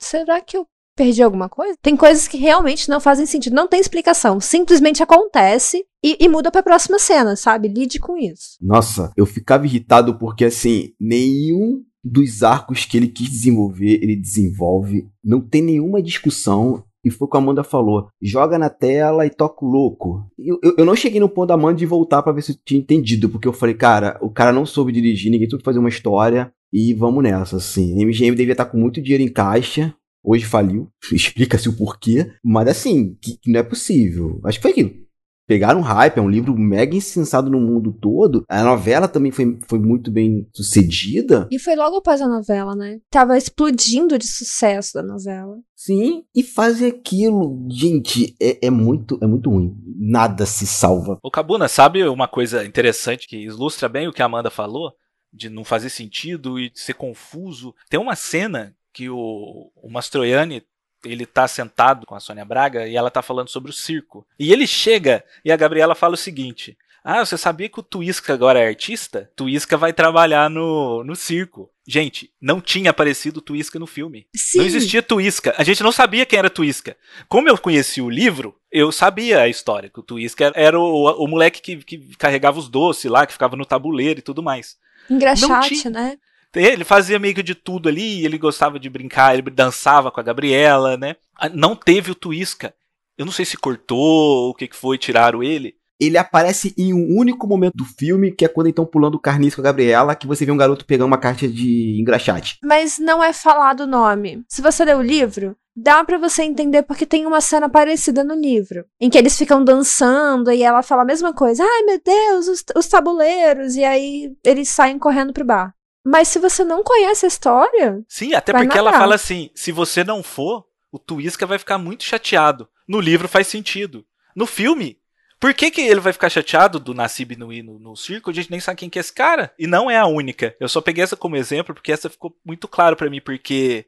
será 0.00 0.40
que 0.40 0.56
eu 0.56 0.64
perdi 0.96 1.24
alguma 1.24 1.48
coisa? 1.48 1.76
Tem 1.82 1.96
coisas 1.96 2.28
que 2.28 2.36
realmente 2.36 2.88
não 2.88 3.00
fazem 3.00 3.26
sentido, 3.26 3.56
não 3.56 3.66
tem 3.66 3.80
explicação, 3.80 4.38
simplesmente 4.38 5.02
acontece 5.02 5.84
e, 6.04 6.16
e 6.20 6.28
muda 6.28 6.52
para 6.52 6.60
a 6.60 6.64
próxima 6.64 7.00
cena, 7.00 7.34
sabe? 7.34 7.66
Lide 7.66 7.98
com 7.98 8.16
isso. 8.16 8.58
Nossa, 8.60 9.10
eu 9.16 9.26
ficava 9.26 9.66
irritado 9.66 10.16
porque 10.20 10.44
assim, 10.44 10.92
nenhum 11.00 11.82
dos 12.04 12.44
arcos 12.44 12.84
que 12.84 12.96
ele 12.96 13.08
quis 13.08 13.28
desenvolver, 13.28 13.98
ele 14.00 14.14
desenvolve, 14.14 15.08
não 15.24 15.40
tem 15.40 15.62
nenhuma 15.62 16.00
discussão, 16.00 16.84
e 17.08 17.10
foi 17.10 17.26
o 17.26 17.30
que 17.30 17.36
a 17.36 17.40
Amanda 17.40 17.64
falou. 17.64 18.08
Joga 18.20 18.58
na 18.58 18.70
tela 18.70 19.26
e 19.26 19.30
toca 19.30 19.64
o 19.64 19.68
louco. 19.68 20.24
Eu, 20.38 20.58
eu, 20.62 20.74
eu 20.78 20.84
não 20.84 20.94
cheguei 20.94 21.20
no 21.20 21.28
ponto 21.28 21.48
da 21.48 21.54
Amanda 21.54 21.78
de 21.78 21.86
voltar 21.86 22.22
para 22.22 22.32
ver 22.32 22.42
se 22.42 22.52
eu 22.52 22.56
tinha 22.64 22.80
entendido, 22.80 23.28
porque 23.28 23.48
eu 23.48 23.52
falei, 23.52 23.74
cara, 23.74 24.18
o 24.20 24.30
cara 24.30 24.52
não 24.52 24.66
soube 24.66 24.92
dirigir, 24.92 25.30
ninguém 25.30 25.48
soube 25.48 25.64
fazer 25.64 25.78
uma 25.78 25.88
história 25.88 26.52
e 26.72 26.94
vamos 26.94 27.22
nessa, 27.22 27.56
assim. 27.56 27.92
A 27.94 28.06
MGM 28.06 28.36
devia 28.36 28.52
estar 28.52 28.66
com 28.66 28.78
muito 28.78 29.00
dinheiro 29.00 29.24
em 29.24 29.32
caixa. 29.32 29.94
Hoje 30.22 30.44
faliu, 30.44 30.88
explica-se 31.12 31.68
o 31.68 31.76
porquê, 31.76 32.30
mas 32.44 32.68
assim, 32.68 33.16
que, 33.20 33.38
que 33.38 33.50
não 33.50 33.60
é 33.60 33.62
possível. 33.62 34.40
Acho 34.44 34.58
que 34.58 34.62
foi 34.62 34.70
aquilo 34.72 35.07
pegaram 35.48 35.80
um 35.80 35.82
hype, 35.82 36.18
é 36.18 36.20
um 36.20 36.28
livro 36.28 36.54
mega 36.56 36.94
insensado 36.94 37.50
no 37.50 37.58
mundo 37.58 37.90
todo. 37.90 38.44
A 38.46 38.62
novela 38.62 39.08
também 39.08 39.32
foi, 39.32 39.58
foi 39.66 39.78
muito 39.78 40.10
bem 40.10 40.46
sucedida. 40.54 41.48
E 41.50 41.58
foi 41.58 41.74
logo 41.74 41.96
após 41.96 42.20
a 42.20 42.28
novela, 42.28 42.76
né? 42.76 43.00
Tava 43.10 43.36
explodindo 43.36 44.18
de 44.18 44.26
sucesso 44.26 44.92
da 44.94 45.02
novela. 45.02 45.56
Sim, 45.74 46.24
e 46.34 46.42
fazer 46.42 46.88
aquilo, 46.88 47.66
gente, 47.70 48.36
é, 48.40 48.66
é 48.66 48.70
muito 48.70 49.18
é 49.22 49.26
muito 49.26 49.48
ruim. 49.48 49.74
Nada 49.96 50.44
se 50.44 50.66
salva. 50.66 51.18
O 51.22 51.30
Cabuna, 51.30 51.66
sabe 51.66 52.06
uma 52.06 52.28
coisa 52.28 52.64
interessante 52.64 53.26
que 53.26 53.36
ilustra 53.36 53.88
bem 53.88 54.06
o 54.06 54.12
que 54.12 54.20
a 54.20 54.26
Amanda 54.26 54.50
falou? 54.50 54.92
De 55.32 55.48
não 55.48 55.64
fazer 55.64 55.88
sentido 55.88 56.58
e 56.58 56.68
de 56.68 56.78
ser 56.78 56.94
confuso. 56.94 57.74
Tem 57.88 57.98
uma 57.98 58.16
cena 58.16 58.74
que 58.92 59.08
o, 59.08 59.70
o 59.76 59.90
Mastroianni 59.90 60.62
ele 61.04 61.26
tá 61.26 61.46
sentado 61.46 62.06
com 62.06 62.14
a 62.14 62.20
Sônia 62.20 62.44
Braga 62.44 62.86
e 62.86 62.96
ela 62.96 63.10
tá 63.10 63.22
falando 63.22 63.48
sobre 63.48 63.70
o 63.70 63.74
circo. 63.74 64.26
E 64.38 64.52
ele 64.52 64.66
chega 64.66 65.24
e 65.44 65.52
a 65.52 65.56
Gabriela 65.56 65.94
fala 65.94 66.14
o 66.14 66.18
seguinte: 66.18 66.76
Ah, 67.04 67.24
você 67.24 67.36
sabia 67.36 67.68
que 67.68 67.80
o 67.80 67.82
Tuisca 67.82 68.32
agora 68.32 68.58
é 68.58 68.68
artista? 68.68 69.30
Tuisca 69.36 69.76
vai 69.76 69.92
trabalhar 69.92 70.50
no, 70.50 71.04
no 71.04 71.14
circo. 71.14 71.70
Gente, 71.86 72.30
não 72.40 72.60
tinha 72.60 72.90
aparecido 72.90 73.40
Tuisca 73.40 73.78
no 73.78 73.86
filme. 73.86 74.26
Sim. 74.36 74.58
Não 74.58 74.66
existia 74.66 75.02
Tuisca. 75.02 75.54
A 75.56 75.64
gente 75.64 75.82
não 75.82 75.90
sabia 75.90 76.26
quem 76.26 76.38
era 76.38 76.50
Tuisca. 76.50 76.96
Como 77.28 77.48
eu 77.48 77.56
conheci 77.56 78.02
o 78.02 78.10
livro, 78.10 78.54
eu 78.70 78.92
sabia 78.92 79.40
a 79.40 79.48
história, 79.48 79.88
que 79.88 79.98
o 79.98 80.02
Tuisca 80.02 80.52
era 80.54 80.78
o, 80.78 81.24
o 81.24 81.26
moleque 81.26 81.62
que, 81.62 81.76
que 81.76 82.16
carregava 82.16 82.58
os 82.58 82.68
doces 82.68 83.10
lá, 83.10 83.26
que 83.26 83.32
ficava 83.32 83.56
no 83.56 83.64
tabuleiro 83.64 84.20
e 84.20 84.22
tudo 84.22 84.42
mais. 84.42 84.76
Engraxate, 85.08 85.88
né? 85.88 86.18
Ele 86.54 86.84
fazia 86.84 87.18
meio 87.18 87.34
que 87.34 87.42
de 87.42 87.54
tudo 87.54 87.88
ali, 87.88 88.24
ele 88.24 88.38
gostava 88.38 88.78
de 88.78 88.88
brincar, 88.88 89.34
ele 89.34 89.50
dançava 89.50 90.10
com 90.10 90.20
a 90.20 90.22
Gabriela, 90.22 90.96
né? 90.96 91.16
Ah, 91.36 91.48
não 91.48 91.76
teve 91.76 92.10
o 92.10 92.14
Tuisca. 92.14 92.74
Eu 93.16 93.26
não 93.26 93.32
sei 93.32 93.44
se 93.44 93.56
cortou, 93.56 94.50
o 94.50 94.54
que, 94.54 94.68
que 94.68 94.76
foi, 94.76 94.96
tiraram 94.96 95.42
ele. 95.42 95.74
Ele 96.00 96.16
aparece 96.16 96.72
em 96.78 96.94
um 96.94 97.18
único 97.18 97.46
momento 97.48 97.74
do 97.74 97.84
filme, 97.84 98.30
que 98.30 98.44
é 98.44 98.48
quando 98.48 98.68
estão 98.68 98.86
pulando 98.86 99.18
carniça 99.18 99.56
com 99.56 99.62
a 99.62 99.64
Gabriela, 99.64 100.14
que 100.14 100.28
você 100.28 100.46
vê 100.46 100.52
um 100.52 100.56
garoto 100.56 100.86
pegando 100.86 101.08
uma 101.08 101.18
caixa 101.18 101.48
de 101.48 102.00
engraxate. 102.00 102.58
Mas 102.62 103.00
não 103.00 103.22
é 103.22 103.32
falado 103.32 103.80
o 103.80 103.86
nome. 103.86 104.44
Se 104.48 104.62
você 104.62 104.84
ler 104.84 104.96
o 104.96 105.02
livro, 105.02 105.56
dá 105.76 106.04
para 106.04 106.16
você 106.16 106.44
entender 106.44 106.84
porque 106.84 107.04
tem 107.04 107.26
uma 107.26 107.40
cena 107.40 107.68
parecida 107.68 108.22
no 108.22 108.34
livro, 108.34 108.84
em 109.00 109.10
que 109.10 109.18
eles 109.18 109.36
ficam 109.36 109.64
dançando 109.64 110.52
e 110.52 110.62
ela 110.62 110.82
fala 110.82 111.02
a 111.02 111.06
mesma 111.06 111.32
coisa. 111.32 111.64
Ai, 111.64 111.82
meu 111.82 112.00
Deus, 112.04 112.46
os, 112.46 112.64
os 112.76 112.86
tabuleiros. 112.86 113.74
E 113.74 113.82
aí 113.82 114.32
eles 114.44 114.68
saem 114.68 115.00
correndo 115.00 115.32
pro 115.32 115.44
bar. 115.44 115.74
Mas 116.08 116.28
se 116.28 116.38
você 116.38 116.64
não 116.64 116.82
conhece 116.82 117.26
a 117.26 117.28
história. 117.28 118.02
Sim, 118.08 118.32
até 118.32 118.50
porque 118.50 118.78
ela 118.78 118.94
fala 118.94 119.14
assim: 119.14 119.50
se 119.54 119.70
você 119.70 120.02
não 120.02 120.22
for, 120.22 120.64
o 120.90 120.98
Tuisca 120.98 121.44
vai 121.44 121.58
ficar 121.58 121.76
muito 121.76 122.02
chateado. 122.02 122.66
No 122.88 122.98
livro 122.98 123.28
faz 123.28 123.46
sentido. 123.46 124.06
No 124.34 124.46
filme, 124.46 124.98
por 125.38 125.52
que, 125.52 125.70
que 125.70 125.82
ele 125.82 126.00
vai 126.00 126.14
ficar 126.14 126.30
chateado 126.30 126.80
do 126.80 126.94
Nassib 126.94 127.36
no 127.36 127.52
ir 127.52 127.62
no, 127.62 127.78
no, 127.78 127.94
circo? 127.94 128.30
A 128.30 128.32
gente 128.32 128.50
nem 128.50 128.58
sabe 128.58 128.78
quem 128.78 128.88
que 128.88 128.98
é 128.98 129.00
esse 129.00 129.12
cara. 129.12 129.52
E 129.58 129.66
não 129.66 129.90
é 129.90 129.98
a 129.98 130.06
única. 130.06 130.56
Eu 130.58 130.66
só 130.66 130.80
peguei 130.80 131.04
essa 131.04 131.14
como 131.14 131.36
exemplo 131.36 131.74
porque 131.74 131.92
essa 131.92 132.08
ficou 132.08 132.34
muito 132.42 132.66
claro 132.66 132.96
para 132.96 133.10
mim, 133.10 133.20
porque. 133.20 133.84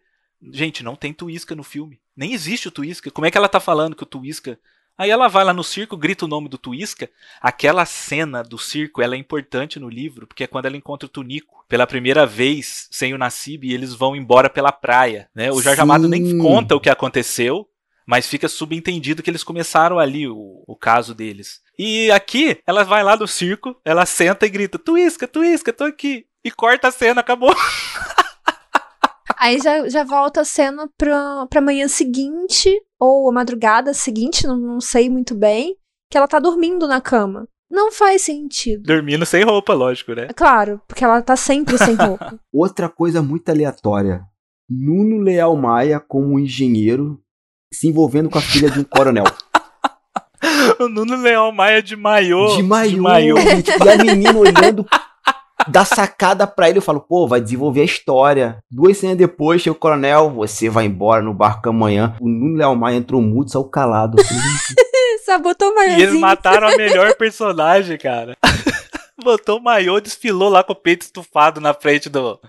Gente, 0.53 0.83
não 0.83 0.97
tem 0.97 1.15
Tuisca 1.15 1.55
no 1.55 1.65
filme. 1.65 2.01
Nem 2.15 2.35
existe 2.35 2.69
o 2.69 2.71
Tuisca. 2.71 3.11
Como 3.11 3.27
é 3.27 3.31
que 3.31 3.39
ela 3.39 3.49
tá 3.49 3.61
falando 3.61 3.97
que 3.97 4.03
o 4.03 4.07
Tuisca 4.07 4.59
Aí 5.01 5.09
ela 5.09 5.29
vai 5.29 5.43
lá 5.45 5.55
no 5.55 5.65
circo, 5.65 5.97
grita 5.97 6.27
o 6.27 6.29
nome 6.29 6.47
do 6.47 6.59
Tuisca. 6.59 7.09
Aquela 7.41 7.87
cena 7.87 8.43
do 8.43 8.59
circo, 8.59 9.01
ela 9.01 9.15
é 9.15 9.19
importante 9.19 9.81
no 9.81 9.89
livro, 9.89 10.27
porque 10.27 10.45
é 10.45 10.47
quando 10.47 10.67
ela 10.67 10.77
encontra 10.77 11.07
o 11.07 11.09
Tunico 11.09 11.65
pela 11.67 11.87
primeira 11.87 12.27
vez 12.27 12.87
sem 12.91 13.15
o 13.15 13.17
Nassib 13.17 13.65
e 13.65 13.73
eles 13.73 13.95
vão 13.95 14.15
embora 14.15 14.51
pela 14.51 14.71
praia, 14.71 15.27
né? 15.35 15.51
O 15.51 15.63
Jorge. 15.63 15.81
Amado 15.81 16.07
nem 16.07 16.37
conta 16.37 16.77
o 16.77 16.81
que 16.81 16.91
aconteceu, 16.91 17.67
mas 18.05 18.27
fica 18.27 18.47
subentendido 18.47 19.23
que 19.23 19.31
eles 19.31 19.43
começaram 19.43 19.99
ali 19.99 20.29
o, 20.29 20.63
o 20.67 20.77
caso 20.77 21.15
deles. 21.15 21.63
E 21.79 22.11
aqui, 22.11 22.59
ela 22.67 22.85
vai 22.85 23.03
lá 23.03 23.17
no 23.17 23.27
circo, 23.27 23.75
ela 23.83 24.05
senta 24.05 24.45
e 24.45 24.51
grita: 24.51 24.79
Tuisca, 24.79 25.27
Tuisca, 25.27 25.73
tô 25.73 25.85
aqui. 25.85 26.27
E 26.45 26.51
corta 26.51 26.89
a 26.89 26.93
cena, 26.93 27.23
acabou. 27.23 27.57
Aí 29.41 29.59
já, 29.59 29.89
já 29.89 30.05
volta 30.05 30.43
a 30.43 30.45
cena 30.45 30.87
pra, 30.99 31.47
pra 31.47 31.63
manhã 31.63 31.89
seguinte, 31.89 32.71
ou 33.01 33.31
a 33.31 33.33
madrugada 33.33 33.95
seguinte, 33.95 34.47
não, 34.47 34.59
não 34.59 34.81
sei 34.83 35.09
muito 35.09 35.35
bem, 35.35 35.75
que 36.11 36.19
ela 36.19 36.29
tá 36.29 36.39
dormindo 36.39 36.87
na 36.87 37.01
cama. 37.01 37.49
Não 37.73 37.91
faz 37.91 38.21
sentido. 38.21 38.83
Dormindo 38.83 39.25
sem 39.25 39.43
roupa, 39.43 39.73
lógico, 39.73 40.13
né? 40.13 40.29
Claro, 40.37 40.83
porque 40.87 41.03
ela 41.03 41.23
tá 41.23 41.37
sempre 41.37 41.79
sem 41.79 41.95
roupa. 41.97 42.39
Outra 42.53 42.91
coisa 42.91 43.23
muito 43.23 43.49
aleatória. 43.49 44.23
Nuno 44.69 45.23
Leal 45.23 45.57
Maia 45.57 45.99
como 45.99 46.39
engenheiro 46.39 47.19
se 47.73 47.89
envolvendo 47.89 48.29
com 48.29 48.39
a 48.39 48.43
filha 48.43 48.69
de 48.69 48.81
um 48.81 48.85
coronel. 48.85 49.25
o 50.79 50.87
Nuno 50.87 51.17
Leal 51.17 51.51
Maia 51.51 51.83
de 51.83 51.97
maiô. 51.97 52.57
De 52.57 52.63
maiô. 52.63 52.91
De 52.91 53.01
maiô. 53.01 53.37
E 53.39 53.89
a 53.89 54.05
menina 54.05 54.39
olhando 54.39 54.85
da 55.69 55.85
sacada 55.85 56.47
pra 56.47 56.69
ele, 56.69 56.79
eu 56.79 56.83
falo, 56.83 57.01
pô, 57.01 57.27
vai 57.27 57.41
desenvolver 57.41 57.83
a 57.83 57.85
história. 57.85 58.63
Duas 58.71 58.99
cenas 58.99 59.17
depois, 59.17 59.63
chega 59.63 59.77
o 59.77 59.79
coronel, 59.79 60.31
você 60.31 60.69
vai 60.69 60.87
embora 60.87 61.23
no 61.23 61.35
barco 61.35 61.69
amanhã. 61.69 62.15
O 62.21 62.29
Nuno 62.29 62.57
Leal 62.57 62.77
Maia 62.77 62.97
entrou 62.97 63.21
mudo, 63.21 63.51
saiu 63.51 63.65
calado. 63.65 64.17
Sabotou 65.25 65.69
o 65.71 65.83
E 65.83 66.03
eles 66.03 66.19
mataram 66.19 66.69
a 66.69 66.77
melhor 66.77 67.15
personagem, 67.15 67.97
cara. 67.99 68.37
Botou 69.23 69.59
o 69.59 69.63
maiô, 69.63 70.01
desfilou 70.01 70.49
lá 70.49 70.65
com 70.65 70.73
o 70.73 70.77
peito 70.77 71.03
estufado 71.03 71.61
na 71.61 71.75
frente 71.75 72.09
do, 72.09 72.41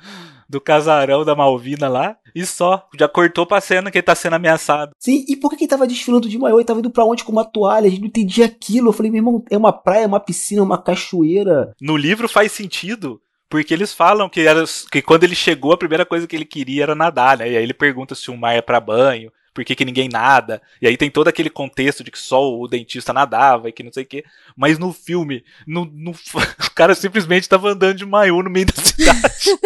do 0.51 0.59
casarão 0.59 1.23
da 1.23 1.33
Malvina 1.33 1.87
lá. 1.87 2.17
E 2.35 2.45
só, 2.45 2.85
já 2.99 3.07
cortou 3.07 3.45
pra 3.45 3.61
cena 3.61 3.89
que 3.89 3.97
ele 3.97 4.03
tá 4.03 4.13
sendo 4.13 4.33
ameaçado. 4.33 4.91
Sim, 4.99 5.25
e 5.27 5.37
por 5.37 5.49
que 5.49 5.63
ele 5.63 5.69
tava 5.69 5.87
desfilando 5.87 6.27
de 6.27 6.37
maiô? 6.37 6.59
Ele 6.59 6.65
tava 6.65 6.79
indo 6.79 6.91
pra 6.91 7.05
onde 7.05 7.23
com 7.23 7.31
uma 7.31 7.45
toalha? 7.45 7.87
A 7.87 7.89
gente 7.89 8.01
não 8.01 8.07
entendia 8.07 8.45
aquilo. 8.45 8.89
Eu 8.89 8.93
falei, 8.93 9.09
meu 9.09 9.19
irmão, 9.19 9.43
é 9.49 9.57
uma 9.57 9.71
praia, 9.71 10.05
uma 10.05 10.19
piscina, 10.19 10.61
uma 10.61 10.77
cachoeira. 10.77 11.73
No 11.79 11.95
livro 11.95 12.27
faz 12.27 12.51
sentido, 12.51 13.21
porque 13.49 13.73
eles 13.73 13.93
falam 13.93 14.27
que, 14.27 14.41
era, 14.41 14.63
que 14.91 15.01
quando 15.01 15.23
ele 15.23 15.35
chegou, 15.35 15.71
a 15.71 15.77
primeira 15.77 16.05
coisa 16.05 16.27
que 16.27 16.35
ele 16.35 16.45
queria 16.45 16.83
era 16.83 16.95
nadar, 16.95 17.37
né? 17.37 17.49
E 17.49 17.55
aí 17.55 17.63
ele 17.63 17.73
pergunta 17.73 18.13
se 18.13 18.29
o 18.29 18.37
mar 18.37 18.53
é 18.53 18.61
pra 18.61 18.81
banho 18.81 19.31
por 19.53 19.65
que, 19.65 19.75
que 19.75 19.85
ninguém 19.85 20.07
nada. 20.07 20.61
E 20.81 20.87
aí 20.87 20.95
tem 20.95 21.09
todo 21.09 21.27
aquele 21.27 21.49
contexto 21.49 22.03
de 22.03 22.11
que 22.11 22.19
só 22.19 22.41
o 22.53 22.67
dentista 22.67 23.13
nadava 23.13 23.69
e 23.69 23.71
que 23.71 23.83
não 23.83 23.91
sei 23.91 24.03
o 24.03 24.07
quê. 24.07 24.23
Mas 24.55 24.79
no 24.79 24.93
filme, 24.93 25.43
no, 25.67 25.85
no, 25.85 26.11
o 26.65 26.71
cara 26.75 26.95
simplesmente 26.95 27.49
tava 27.49 27.69
andando 27.69 27.95
de 27.95 28.05
maiô 28.05 28.41
no 28.41 28.49
meio 28.49 28.65
da 28.65 28.73
cidade. 28.81 29.57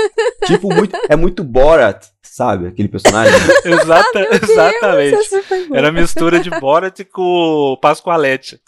tipo, 0.45 0.73
muito, 0.73 0.97
é 1.09 1.15
muito 1.15 1.43
Borat, 1.43 2.05
sabe? 2.21 2.67
Aquele 2.67 2.87
personagem. 2.87 3.33
Exata, 3.63 4.27
exatamente. 4.43 5.17
Era 5.73 5.89
a 5.89 5.91
mistura 5.91 6.39
de 6.39 6.49
Borat 6.49 7.03
com 7.05 7.77
Pascoalete. 7.81 8.59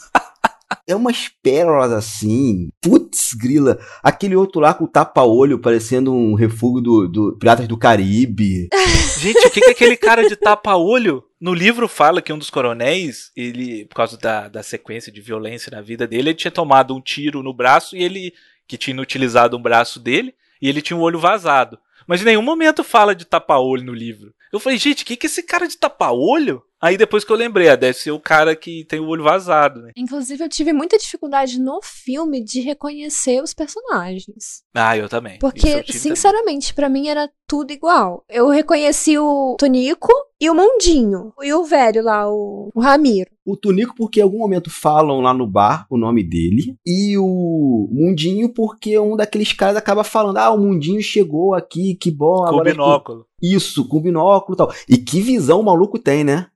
É 0.86 0.94
umas 0.94 1.28
pérolas 1.42 1.92
assim. 1.92 2.70
Putz, 2.80 3.32
grila. 3.34 3.78
Aquele 4.02 4.36
outro 4.36 4.60
lá 4.60 4.74
com 4.74 4.84
o 4.84 4.88
tapa-olho, 4.88 5.58
parecendo 5.58 6.12
um 6.12 6.34
refúgio 6.34 6.80
do, 6.80 7.08
do 7.08 7.38
Piratas 7.38 7.66
do 7.66 7.78
Caribe. 7.78 8.68
Gente, 9.18 9.46
o 9.46 9.50
que, 9.50 9.60
que 9.60 9.70
aquele 9.70 9.96
cara 9.96 10.28
de 10.28 10.36
tapa-olho? 10.36 11.24
No 11.40 11.54
livro 11.54 11.88
fala 11.88 12.20
que 12.20 12.32
um 12.32 12.38
dos 12.38 12.50
coronéis, 12.50 13.30
ele, 13.36 13.86
por 13.86 13.96
causa 13.96 14.18
da, 14.18 14.48
da 14.48 14.62
sequência 14.62 15.10
de 15.12 15.20
violência 15.20 15.70
na 15.70 15.80
vida 15.80 16.06
dele, 16.06 16.30
ele 16.30 16.34
tinha 16.34 16.50
tomado 16.50 16.94
um 16.94 17.00
tiro 17.00 17.42
no 17.42 17.54
braço 17.54 17.96
e 17.96 18.02
ele. 18.02 18.34
que 18.66 18.76
tinha 18.76 19.00
utilizado 19.00 19.56
um 19.56 19.62
braço 19.62 19.98
dele, 19.98 20.34
e 20.60 20.68
ele 20.68 20.82
tinha 20.82 20.96
um 20.96 21.02
olho 21.02 21.18
vazado. 21.18 21.78
Mas 22.06 22.22
em 22.22 22.24
nenhum 22.24 22.42
momento 22.42 22.82
fala 22.82 23.14
de 23.14 23.24
tapa-olho 23.24 23.84
no 23.84 23.94
livro. 23.94 24.34
Eu 24.52 24.58
falei, 24.58 24.78
gente, 24.78 25.02
o 25.02 25.06
que, 25.06 25.16
que 25.16 25.26
esse 25.26 25.42
cara 25.42 25.68
de 25.68 25.76
tapa-olho? 25.76 26.62
Aí 26.80 26.96
depois 26.96 27.24
que 27.24 27.32
eu 27.32 27.36
lembrei, 27.36 27.68
ah, 27.68 27.76
deve 27.76 27.98
ser 27.98 28.12
o 28.12 28.20
cara 28.20 28.54
que 28.54 28.84
tem 28.84 29.00
o 29.00 29.08
olho 29.08 29.24
vazado, 29.24 29.82
né? 29.82 29.90
Inclusive, 29.96 30.44
eu 30.44 30.48
tive 30.48 30.72
muita 30.72 30.96
dificuldade 30.96 31.60
no 31.60 31.80
filme 31.82 32.42
de 32.42 32.60
reconhecer 32.60 33.42
os 33.42 33.52
personagens. 33.52 34.62
Ah, 34.74 34.96
eu 34.96 35.08
também. 35.08 35.38
Porque, 35.40 35.68
eu 35.68 35.92
sinceramente, 35.92 36.72
para 36.72 36.88
mim 36.88 37.08
era 37.08 37.28
tudo 37.48 37.72
igual. 37.72 38.24
Eu 38.28 38.48
reconheci 38.48 39.18
o 39.18 39.56
Tonico 39.58 40.12
e 40.40 40.48
o 40.48 40.54
Mundinho. 40.54 41.32
E 41.42 41.52
o 41.52 41.64
velho 41.64 42.04
lá, 42.04 42.30
o, 42.30 42.70
o 42.72 42.80
Ramiro. 42.80 43.30
O 43.44 43.56
Tonico, 43.56 43.94
porque 43.96 44.20
em 44.20 44.22
algum 44.22 44.38
momento 44.38 44.70
falam 44.70 45.20
lá 45.20 45.34
no 45.34 45.46
bar 45.46 45.84
o 45.90 45.98
nome 45.98 46.22
dele. 46.22 46.76
E 46.86 47.18
o 47.18 47.88
Mundinho, 47.90 48.52
porque 48.52 48.96
um 48.98 49.16
daqueles 49.16 49.52
caras 49.52 49.76
acaba 49.76 50.04
falando: 50.04 50.36
Ah, 50.36 50.50
o 50.50 50.58
Mundinho 50.58 51.02
chegou 51.02 51.54
aqui, 51.54 51.96
que 51.96 52.10
bom. 52.10 52.44
Com 52.44 52.62
binóculo. 52.62 53.26
Isso, 53.42 53.88
com 53.88 54.00
binóculo 54.00 54.54
e 54.54 54.58
tal. 54.58 54.72
E 54.88 54.96
que 54.96 55.20
visão 55.20 55.60
o 55.60 55.64
maluco 55.64 55.98
tem, 55.98 56.22
né? 56.22 56.46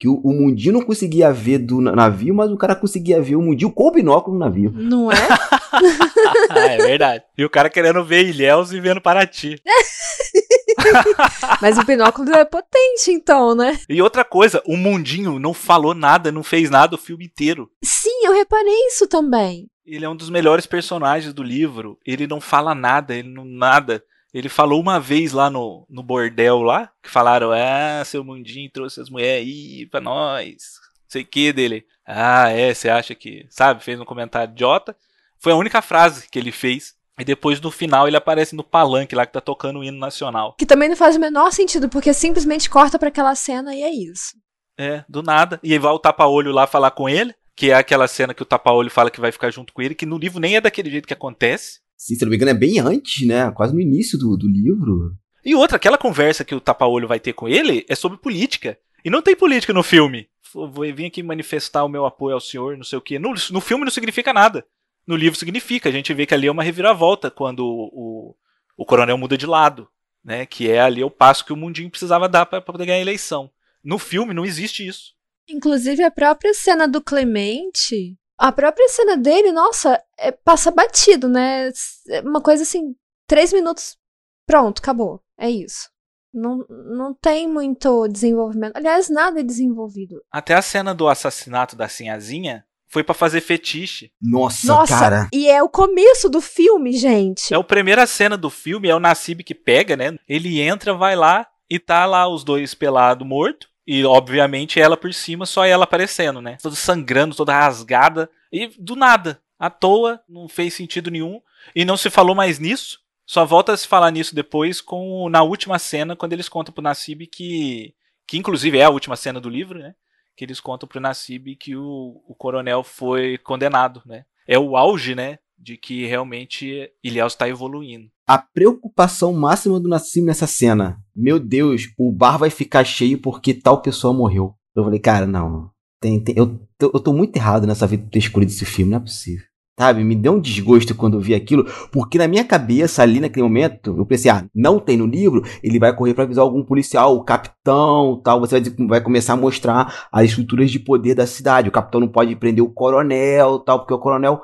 Que 0.00 0.08
o, 0.08 0.14
o 0.24 0.32
Mundinho 0.32 0.72
não 0.72 0.80
conseguia 0.80 1.30
ver 1.30 1.58
do 1.58 1.78
navio, 1.78 2.34
mas 2.34 2.50
o 2.50 2.56
cara 2.56 2.74
conseguia 2.74 3.20
ver 3.20 3.36
o 3.36 3.42
Mundinho 3.42 3.70
com 3.70 3.86
o 3.86 3.92
binóculo 3.92 4.34
no 4.34 4.42
navio. 4.42 4.72
Não 4.74 5.12
é? 5.12 5.16
é 6.56 6.78
verdade. 6.78 7.22
E 7.36 7.44
o 7.44 7.50
cara 7.50 7.68
querendo 7.68 8.02
ver 8.02 8.26
Ilhéus 8.26 8.72
e 8.72 8.80
vendo 8.80 8.98
Paraty. 8.98 9.60
mas 11.60 11.76
o 11.76 11.84
binóculo 11.84 12.32
é 12.34 12.46
potente, 12.46 13.10
então, 13.10 13.54
né? 13.54 13.78
E 13.90 14.00
outra 14.00 14.24
coisa, 14.24 14.62
o 14.64 14.74
Mundinho 14.74 15.38
não 15.38 15.52
falou 15.52 15.94
nada, 15.94 16.32
não 16.32 16.42
fez 16.42 16.70
nada 16.70 16.94
o 16.94 16.98
filme 16.98 17.26
inteiro. 17.26 17.70
Sim, 17.84 18.24
eu 18.24 18.32
reparei 18.32 18.86
isso 18.86 19.06
também. 19.06 19.68
Ele 19.84 20.06
é 20.06 20.08
um 20.08 20.16
dos 20.16 20.30
melhores 20.30 20.64
personagens 20.64 21.34
do 21.34 21.42
livro. 21.42 21.98
Ele 22.06 22.26
não 22.26 22.40
fala 22.40 22.74
nada, 22.74 23.14
ele 23.14 23.28
não 23.28 23.44
nada. 23.44 24.02
Ele 24.32 24.48
falou 24.48 24.80
uma 24.80 25.00
vez 25.00 25.32
lá 25.32 25.50
no, 25.50 25.86
no 25.88 26.02
bordel 26.02 26.62
lá, 26.62 26.90
que 27.02 27.10
falaram, 27.10 27.50
ah, 27.52 28.04
seu 28.04 28.22
mundinho 28.22 28.70
trouxe 28.70 29.00
as 29.00 29.10
mulheres 29.10 29.46
aí 29.46 29.86
pra 29.86 30.00
nós. 30.00 30.78
Sei 31.08 31.24
que 31.24 31.52
dele. 31.52 31.84
Ah, 32.06 32.48
é, 32.48 32.72
você 32.72 32.88
acha 32.88 33.14
que. 33.14 33.46
Sabe, 33.50 33.82
fez 33.82 34.00
um 34.00 34.04
comentário 34.04 34.52
idiota. 34.52 34.96
Foi 35.38 35.52
a 35.52 35.56
única 35.56 35.82
frase 35.82 36.28
que 36.28 36.38
ele 36.38 36.52
fez. 36.52 36.94
E 37.18 37.24
depois 37.24 37.60
no 37.60 37.70
final 37.70 38.08
ele 38.08 38.16
aparece 38.16 38.54
no 38.54 38.64
palanque 38.64 39.14
lá 39.14 39.26
que 39.26 39.32
tá 39.32 39.40
tocando 39.40 39.80
o 39.80 39.84
hino 39.84 39.98
nacional. 39.98 40.54
Que 40.56 40.64
também 40.64 40.88
não 40.88 40.96
faz 40.96 41.16
o 41.16 41.20
menor 41.20 41.52
sentido, 41.52 41.88
porque 41.88 42.14
simplesmente 42.14 42.70
corta 42.70 42.98
para 42.98 43.08
aquela 43.08 43.34
cena 43.34 43.74
e 43.74 43.82
é 43.82 43.90
isso. 43.90 44.34
É, 44.78 45.04
do 45.06 45.22
nada. 45.22 45.60
E 45.62 45.72
aí 45.72 45.78
vai 45.78 45.92
o 45.92 45.98
tapa-olho 45.98 46.50
lá 46.50 46.66
falar 46.66 46.92
com 46.92 47.08
ele, 47.08 47.34
que 47.54 47.70
é 47.70 47.74
aquela 47.74 48.08
cena 48.08 48.32
que 48.32 48.42
o 48.42 48.46
tapa-olho 48.46 48.90
fala 48.90 49.10
que 49.10 49.20
vai 49.20 49.30
ficar 49.30 49.50
junto 49.50 49.72
com 49.72 49.82
ele, 49.82 49.94
que 49.94 50.06
no 50.06 50.16
livro 50.16 50.40
nem 50.40 50.56
é 50.56 50.60
daquele 50.60 50.90
jeito 50.90 51.06
que 51.06 51.12
acontece. 51.12 51.80
Sim, 52.00 52.14
se 52.14 52.24
não 52.24 52.30
me 52.30 52.36
engano, 52.36 52.52
é 52.52 52.54
bem 52.54 52.80
antes, 52.80 53.26
né? 53.26 53.50
Quase 53.50 53.74
no 53.74 53.80
início 53.80 54.18
do, 54.18 54.34
do 54.34 54.48
livro. 54.48 55.14
E 55.44 55.54
outra, 55.54 55.76
aquela 55.76 55.98
conversa 55.98 56.42
que 56.42 56.54
o 56.54 56.60
tapa-olho 56.60 57.06
vai 57.06 57.20
ter 57.20 57.34
com 57.34 57.46
ele 57.46 57.84
é 57.90 57.94
sobre 57.94 58.16
política. 58.16 58.78
E 59.04 59.10
não 59.10 59.20
tem 59.20 59.36
política 59.36 59.74
no 59.74 59.82
filme. 59.82 60.26
Vou 60.54 60.72
vir 60.94 61.04
aqui 61.04 61.22
manifestar 61.22 61.84
o 61.84 61.90
meu 61.90 62.06
apoio 62.06 62.34
ao 62.34 62.40
senhor, 62.40 62.74
não 62.74 62.84
sei 62.84 62.98
o 62.98 63.02
quê. 63.02 63.18
No, 63.18 63.34
no 63.50 63.60
filme 63.60 63.84
não 63.84 63.90
significa 63.90 64.32
nada. 64.32 64.66
No 65.06 65.14
livro 65.14 65.38
significa. 65.38 65.90
A 65.90 65.92
gente 65.92 66.14
vê 66.14 66.24
que 66.24 66.32
ali 66.32 66.46
é 66.46 66.50
uma 66.50 66.62
reviravolta 66.62 67.30
quando 67.30 67.66
o, 67.66 67.90
o, 67.92 68.36
o 68.78 68.86
coronel 68.86 69.18
muda 69.18 69.36
de 69.36 69.44
lado. 69.44 69.86
Né? 70.24 70.46
Que 70.46 70.70
é 70.70 70.80
ali 70.80 71.04
o 71.04 71.10
passo 71.10 71.44
que 71.44 71.52
o 71.52 71.56
mundinho 71.56 71.90
precisava 71.90 72.30
dar 72.30 72.46
para 72.46 72.62
poder 72.62 72.86
ganhar 72.86 72.98
a 72.98 73.02
eleição. 73.02 73.50
No 73.84 73.98
filme 73.98 74.32
não 74.32 74.46
existe 74.46 74.86
isso. 74.86 75.12
Inclusive 75.46 76.02
a 76.02 76.10
própria 76.10 76.54
cena 76.54 76.88
do 76.88 77.02
Clemente 77.02 78.16
a 78.40 78.50
própria 78.50 78.88
cena 78.88 79.18
dele, 79.18 79.52
nossa, 79.52 80.02
é, 80.18 80.32
passa 80.32 80.70
batido, 80.70 81.28
né? 81.28 81.70
É 82.08 82.22
uma 82.22 82.40
coisa 82.40 82.62
assim, 82.62 82.94
três 83.26 83.52
minutos, 83.52 83.98
pronto, 84.46 84.78
acabou. 84.78 85.22
É 85.38 85.50
isso. 85.50 85.90
Não, 86.32 86.64
não 86.68 87.12
tem 87.12 87.46
muito 87.46 88.08
desenvolvimento. 88.08 88.76
Aliás, 88.76 89.10
nada 89.10 89.40
é 89.40 89.42
desenvolvido. 89.42 90.22
Até 90.32 90.54
a 90.54 90.62
cena 90.62 90.94
do 90.94 91.06
assassinato 91.06 91.76
da 91.76 91.86
Sinhazinha 91.86 92.64
foi 92.88 93.04
para 93.04 93.14
fazer 93.14 93.42
fetiche. 93.42 94.10
Nossa, 94.20 94.66
Nossa, 94.66 94.98
cara. 94.98 95.28
E 95.32 95.48
é 95.48 95.62
o 95.62 95.68
começo 95.68 96.30
do 96.30 96.40
filme, 96.40 96.92
gente. 96.92 97.52
É 97.52 97.56
a 97.58 97.62
primeira 97.62 98.06
cena 98.06 98.38
do 98.38 98.48
filme, 98.48 98.88
é 98.88 98.94
o 98.94 99.00
Nassib 99.00 99.44
que 99.44 99.54
pega, 99.54 99.96
né? 99.96 100.16
Ele 100.26 100.60
entra, 100.60 100.94
vai 100.94 101.14
lá 101.14 101.46
e 101.68 101.78
tá 101.78 102.06
lá 102.06 102.26
os 102.26 102.42
dois 102.42 102.74
pelados 102.74 103.26
morto. 103.26 103.69
E, 103.92 104.04
obviamente, 104.04 104.78
ela 104.78 104.96
por 104.96 105.12
cima, 105.12 105.44
só 105.44 105.64
ela 105.64 105.82
aparecendo, 105.82 106.40
né? 106.40 106.56
Toda 106.62 106.76
sangrando, 106.76 107.34
toda 107.34 107.52
rasgada. 107.52 108.30
E 108.52 108.68
do 108.78 108.94
nada, 108.94 109.42
à 109.58 109.68
toa, 109.68 110.22
não 110.28 110.48
fez 110.48 110.74
sentido 110.74 111.10
nenhum. 111.10 111.42
E 111.74 111.84
não 111.84 111.96
se 111.96 112.08
falou 112.08 112.32
mais 112.32 112.60
nisso. 112.60 113.00
Só 113.26 113.44
volta 113.44 113.72
a 113.72 113.76
se 113.76 113.88
falar 113.88 114.12
nisso 114.12 114.32
depois 114.32 114.80
com 114.80 115.28
na 115.28 115.42
última 115.42 115.76
cena, 115.76 116.14
quando 116.14 116.34
eles 116.34 116.48
contam 116.48 116.72
pro 116.72 116.84
Nassib 116.84 117.26
que. 117.26 117.92
Que 118.28 118.38
inclusive 118.38 118.78
é 118.78 118.84
a 118.84 118.90
última 118.90 119.16
cena 119.16 119.40
do 119.40 119.50
livro, 119.50 119.80
né? 119.80 119.96
Que 120.36 120.44
eles 120.44 120.60
contam 120.60 120.88
pro 120.88 121.00
Nassib 121.00 121.56
que 121.56 121.74
o, 121.74 122.22
o 122.28 122.34
coronel 122.36 122.84
foi 122.84 123.38
condenado, 123.38 124.02
né? 124.06 124.24
É 124.46 124.56
o 124.56 124.76
auge, 124.76 125.16
né? 125.16 125.40
De 125.60 125.76
que 125.76 126.06
realmente 126.06 126.90
Ilhéus 127.04 127.34
está 127.34 127.48
evoluindo 127.48 128.08
a 128.30 128.38
preocupação 128.38 129.32
máxima 129.32 129.80
do 129.80 129.88
Nassim 129.88 130.22
nessa 130.22 130.46
cena. 130.46 131.02
Meu 131.16 131.40
Deus, 131.40 131.92
o 131.98 132.12
bar 132.12 132.38
vai 132.38 132.48
ficar 132.48 132.84
cheio 132.84 133.18
porque 133.18 133.52
tal 133.52 133.82
pessoa 133.82 134.14
morreu. 134.14 134.54
Eu 134.72 134.84
falei, 134.84 135.00
cara, 135.00 135.26
não. 135.26 135.68
Tem, 136.00 136.22
tem, 136.22 136.36
eu, 136.38 136.60
eu 136.80 137.00
tô 137.00 137.12
muito 137.12 137.36
errado 137.36 137.66
nessa 137.66 137.88
vida 137.88 138.04
de 138.04 138.10
ter 138.10 138.20
escolhido 138.20 138.52
esse 138.52 138.64
filme, 138.64 138.92
não 138.92 138.98
é 138.98 139.00
possível. 139.00 139.44
Sabe, 139.76 140.04
me 140.04 140.14
deu 140.14 140.34
um 140.34 140.40
desgosto 140.40 140.94
quando 140.94 141.14
eu 141.14 141.20
vi 141.20 141.34
aquilo, 141.34 141.64
porque 141.90 142.18
na 142.18 142.28
minha 142.28 142.44
cabeça, 142.44 143.02
ali 143.02 143.18
naquele 143.18 143.42
momento, 143.42 143.96
eu 143.96 144.06
pensei, 144.06 144.30
ah, 144.30 144.46
não 144.54 144.78
tem 144.78 144.96
no 144.96 145.06
livro, 145.06 145.42
ele 145.62 145.80
vai 145.80 145.92
correr 145.96 146.14
para 146.14 146.22
avisar 146.22 146.44
algum 146.44 146.62
policial, 146.62 147.16
o 147.16 147.24
capitão, 147.24 148.20
tal, 148.22 148.38
você 148.38 148.60
vai, 148.60 148.86
vai 148.86 149.00
começar 149.00 149.32
a 149.32 149.36
mostrar 149.36 150.06
as 150.12 150.26
estruturas 150.26 150.70
de 150.70 150.78
poder 150.78 151.14
da 151.16 151.26
cidade. 151.26 151.68
O 151.68 151.72
capitão 151.72 151.98
não 151.98 152.08
pode 152.08 152.36
prender 152.36 152.62
o 152.62 152.70
coronel, 152.70 153.58
tal, 153.58 153.80
porque 153.80 153.94
o 153.94 153.98
coronel. 153.98 154.40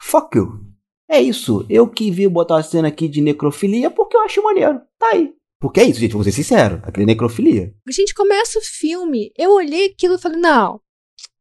Fuck 0.00 0.36
you. 0.36 0.60
É 1.08 1.20
isso. 1.20 1.64
Eu 1.68 1.88
que 1.88 2.10
vi 2.10 2.26
botar 2.28 2.58
a 2.58 2.62
cena 2.62 2.88
aqui 2.88 3.08
de 3.08 3.20
necrofilia 3.20 3.90
porque 3.90 4.16
eu 4.16 4.22
acho 4.22 4.42
maneiro. 4.42 4.80
Tá 4.98 5.10
aí. 5.12 5.32
Porque 5.60 5.80
é 5.80 5.84
isso, 5.84 6.00
gente, 6.00 6.12
vou 6.12 6.24
ser 6.24 6.32
sincero. 6.32 6.82
Aquele 6.84 7.06
necrofilia. 7.06 7.74
A 7.88 7.92
gente 7.92 8.12
começa 8.12 8.58
o 8.58 8.62
filme, 8.62 9.32
eu 9.36 9.52
olhei 9.52 9.86
aquilo 9.86 10.16
e 10.16 10.18
falei, 10.18 10.38
não, 10.38 10.80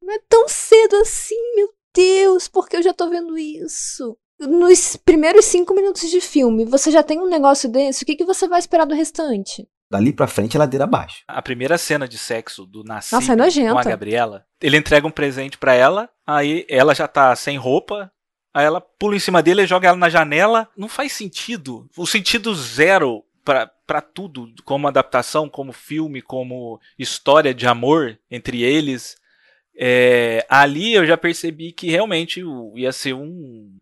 não 0.02 0.14
é 0.14 0.20
tão 0.30 0.48
cedo 0.48 0.96
assim, 0.98 1.36
meu 1.56 1.70
Deus, 1.94 2.48
por 2.48 2.70
que 2.70 2.78
eu 2.78 2.84
já 2.84 2.94
tô 2.94 3.10
vendo 3.10 3.38
isso? 3.38 4.18
Nos 4.40 4.96
primeiros 4.96 5.46
cinco 5.46 5.74
minutos 5.74 6.10
de 6.10 6.22
filme, 6.22 6.66
você 6.66 6.90
já 6.90 7.04
tem 7.04 7.20
um 7.20 7.30
negócio 7.30 7.70
desse, 7.70 8.04
o 8.04 8.06
que, 8.06 8.16
que 8.16 8.26
você 8.26 8.48
vai 8.48 8.60
esperar 8.60 8.86
do 8.86 8.96
restante? 8.96 9.68
Dali 9.92 10.12
pra 10.12 10.26
frente, 10.26 10.56
é 10.56 10.60
ladeira 10.60 10.86
abaixo. 10.86 11.24
A 11.28 11.42
primeira 11.42 11.78
cena 11.78 12.08
de 12.08 12.18
sexo 12.18 12.66
do 12.66 12.84
Nascimento 12.84 13.38
Nossa, 13.38 13.62
é 13.62 13.72
com 13.72 13.78
a 13.78 13.84
Gabriela, 13.84 14.46
ele 14.62 14.78
entrega 14.78 15.06
um 15.06 15.12
presente 15.12 15.58
pra 15.58 15.74
ela, 15.74 16.10
aí 16.26 16.66
ela 16.70 16.96
já 16.96 17.08
tá 17.08 17.36
sem 17.36 17.58
roupa, 17.58 18.10
aí 18.54 18.66
ela 18.66 18.80
pula 18.80 19.16
em 19.16 19.20
cima 19.20 19.42
dele 19.42 19.64
e 19.64 19.68
joga 19.68 19.88
ela 19.88 19.98
na 19.98 20.10
janela. 20.10 20.70
Não 20.78 20.88
faz 20.88 21.14
sentido. 21.14 21.90
O 21.98 22.06
sentido 22.06 22.54
zero 22.54 23.24
pra 23.44 24.02
tudo, 24.02 24.54
como 24.64 24.88
adaptação, 24.88 25.50
como 25.50 25.74
filme, 25.74 26.22
como 26.22 26.80
história 26.98 27.54
de 27.54 27.68
amor 27.68 28.18
entre 28.32 28.62
eles. 28.64 29.18
É, 29.76 30.46
ali 30.48 30.94
eu 30.94 31.06
já 31.06 31.18
percebi 31.18 31.72
que 31.72 31.90
realmente 31.90 32.44
ia 32.76 32.92
ser 32.92 33.14
um 33.14 33.76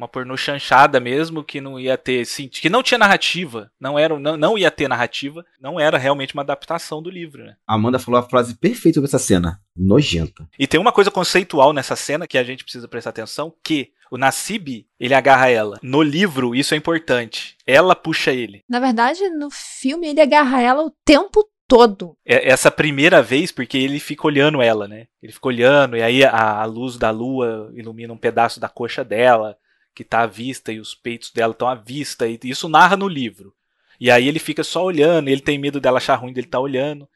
uma 0.00 0.08
pornô 0.08 0.34
chanchada 0.36 0.98
mesmo, 0.98 1.44
que 1.44 1.60
não 1.60 1.78
ia 1.78 1.96
ter 1.98 2.24
sentido, 2.24 2.62
que 2.62 2.70
não 2.70 2.82
tinha 2.82 2.96
narrativa, 2.96 3.70
não 3.78 3.98
era, 3.98 4.18
não, 4.18 4.34
não 4.36 4.56
ia 4.56 4.70
ter 4.70 4.88
narrativa, 4.88 5.44
não 5.60 5.78
era 5.78 5.98
realmente 5.98 6.32
uma 6.32 6.42
adaptação 6.42 7.02
do 7.02 7.10
livro, 7.10 7.44
né? 7.44 7.54
A 7.66 7.74
Amanda 7.74 7.98
falou 7.98 8.18
a 8.18 8.22
frase 8.22 8.54
perfeita 8.54 8.94
sobre 8.94 9.08
essa 9.08 9.18
cena. 9.18 9.60
Nojenta. 9.76 10.48
E 10.58 10.66
tem 10.66 10.80
uma 10.80 10.90
coisa 10.92 11.10
conceitual 11.10 11.72
nessa 11.74 11.94
cena 11.96 12.26
que 12.26 12.38
a 12.38 12.42
gente 12.42 12.64
precisa 12.64 12.88
prestar 12.88 13.10
atenção, 13.10 13.52
que 13.62 13.92
o 14.10 14.16
Nassib, 14.16 14.86
ele 14.98 15.14
agarra 15.14 15.48
ela. 15.50 15.78
No 15.82 16.02
livro, 16.02 16.54
isso 16.54 16.74
é 16.74 16.76
importante. 16.76 17.56
Ela 17.66 17.94
puxa 17.94 18.32
ele. 18.32 18.62
Na 18.68 18.80
verdade, 18.80 19.28
no 19.28 19.50
filme, 19.50 20.08
ele 20.08 20.20
agarra 20.20 20.60
ela 20.62 20.82
o 20.82 20.90
tempo 21.04 21.46
todo. 21.68 22.16
É- 22.26 22.48
Essa 22.50 22.70
primeira 22.70 23.22
vez, 23.22 23.52
porque 23.52 23.78
ele 23.78 24.00
fica 24.00 24.26
olhando 24.26 24.60
ela, 24.60 24.88
né? 24.88 25.06
Ele 25.22 25.32
fica 25.32 25.46
olhando, 25.46 25.96
e 25.96 26.02
aí 26.02 26.24
a, 26.24 26.60
a 26.60 26.64
luz 26.64 26.96
da 26.96 27.10
lua 27.10 27.70
ilumina 27.74 28.12
um 28.12 28.18
pedaço 28.18 28.58
da 28.58 28.68
coxa 28.68 29.04
dela, 29.04 29.56
que 29.94 30.04
tá 30.04 30.22
à 30.22 30.26
vista, 30.26 30.72
e 30.72 30.80
os 30.80 30.94
peitos 30.94 31.30
dela 31.30 31.52
estão 31.52 31.68
à 31.68 31.74
vista, 31.74 32.26
e 32.26 32.38
isso 32.44 32.68
narra 32.68 32.96
no 32.96 33.08
livro. 33.08 33.54
E 34.00 34.10
aí 34.10 34.26
ele 34.26 34.38
fica 34.38 34.64
só 34.64 34.84
olhando, 34.84 35.28
ele 35.28 35.42
tem 35.42 35.58
medo 35.58 35.80
dela 35.80 35.98
achar 35.98 36.14
ruim 36.14 36.32
dele 36.32 36.46
estar 36.46 36.60
olhando. 36.60 37.08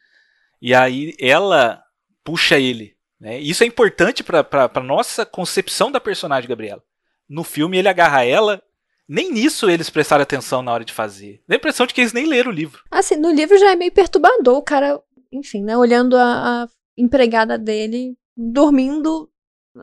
E 0.60 0.74
aí 0.74 1.14
ela 1.18 1.82
puxa 2.22 2.58
ele. 2.58 2.94
Né? 3.18 3.40
Isso 3.40 3.64
é 3.64 3.66
importante 3.66 4.22
pra 4.22 4.70
nossa 4.82 5.24
concepção 5.24 5.90
da 5.90 5.98
personagem 5.98 6.48
Gabriela. 6.48 6.82
No 7.26 7.42
filme 7.42 7.78
ele 7.78 7.88
agarra 7.88 8.24
ela, 8.24 8.62
nem 9.08 9.32
nisso 9.32 9.68
eles 9.70 9.88
prestaram 9.88 10.22
atenção 10.22 10.62
na 10.62 10.72
hora 10.72 10.84
de 10.84 10.92
fazer. 10.92 11.42
Dá 11.48 11.54
a 11.54 11.56
impressão 11.56 11.87
de 11.87 11.94
que 11.94 12.02
eles 12.02 12.12
nem 12.12 12.26
leram 12.26 12.50
o 12.50 12.54
livro. 12.54 12.82
Assim, 12.90 13.16
no 13.16 13.30
livro 13.30 13.58
já 13.58 13.72
é 13.72 13.76
meio 13.76 13.92
perturbador, 13.92 14.58
o 14.58 14.62
cara, 14.62 15.00
enfim, 15.32 15.62
né, 15.62 15.76
olhando 15.76 16.16
a, 16.16 16.64
a 16.64 16.68
empregada 16.98 17.56
dele 17.56 18.14
dormindo 18.37 19.30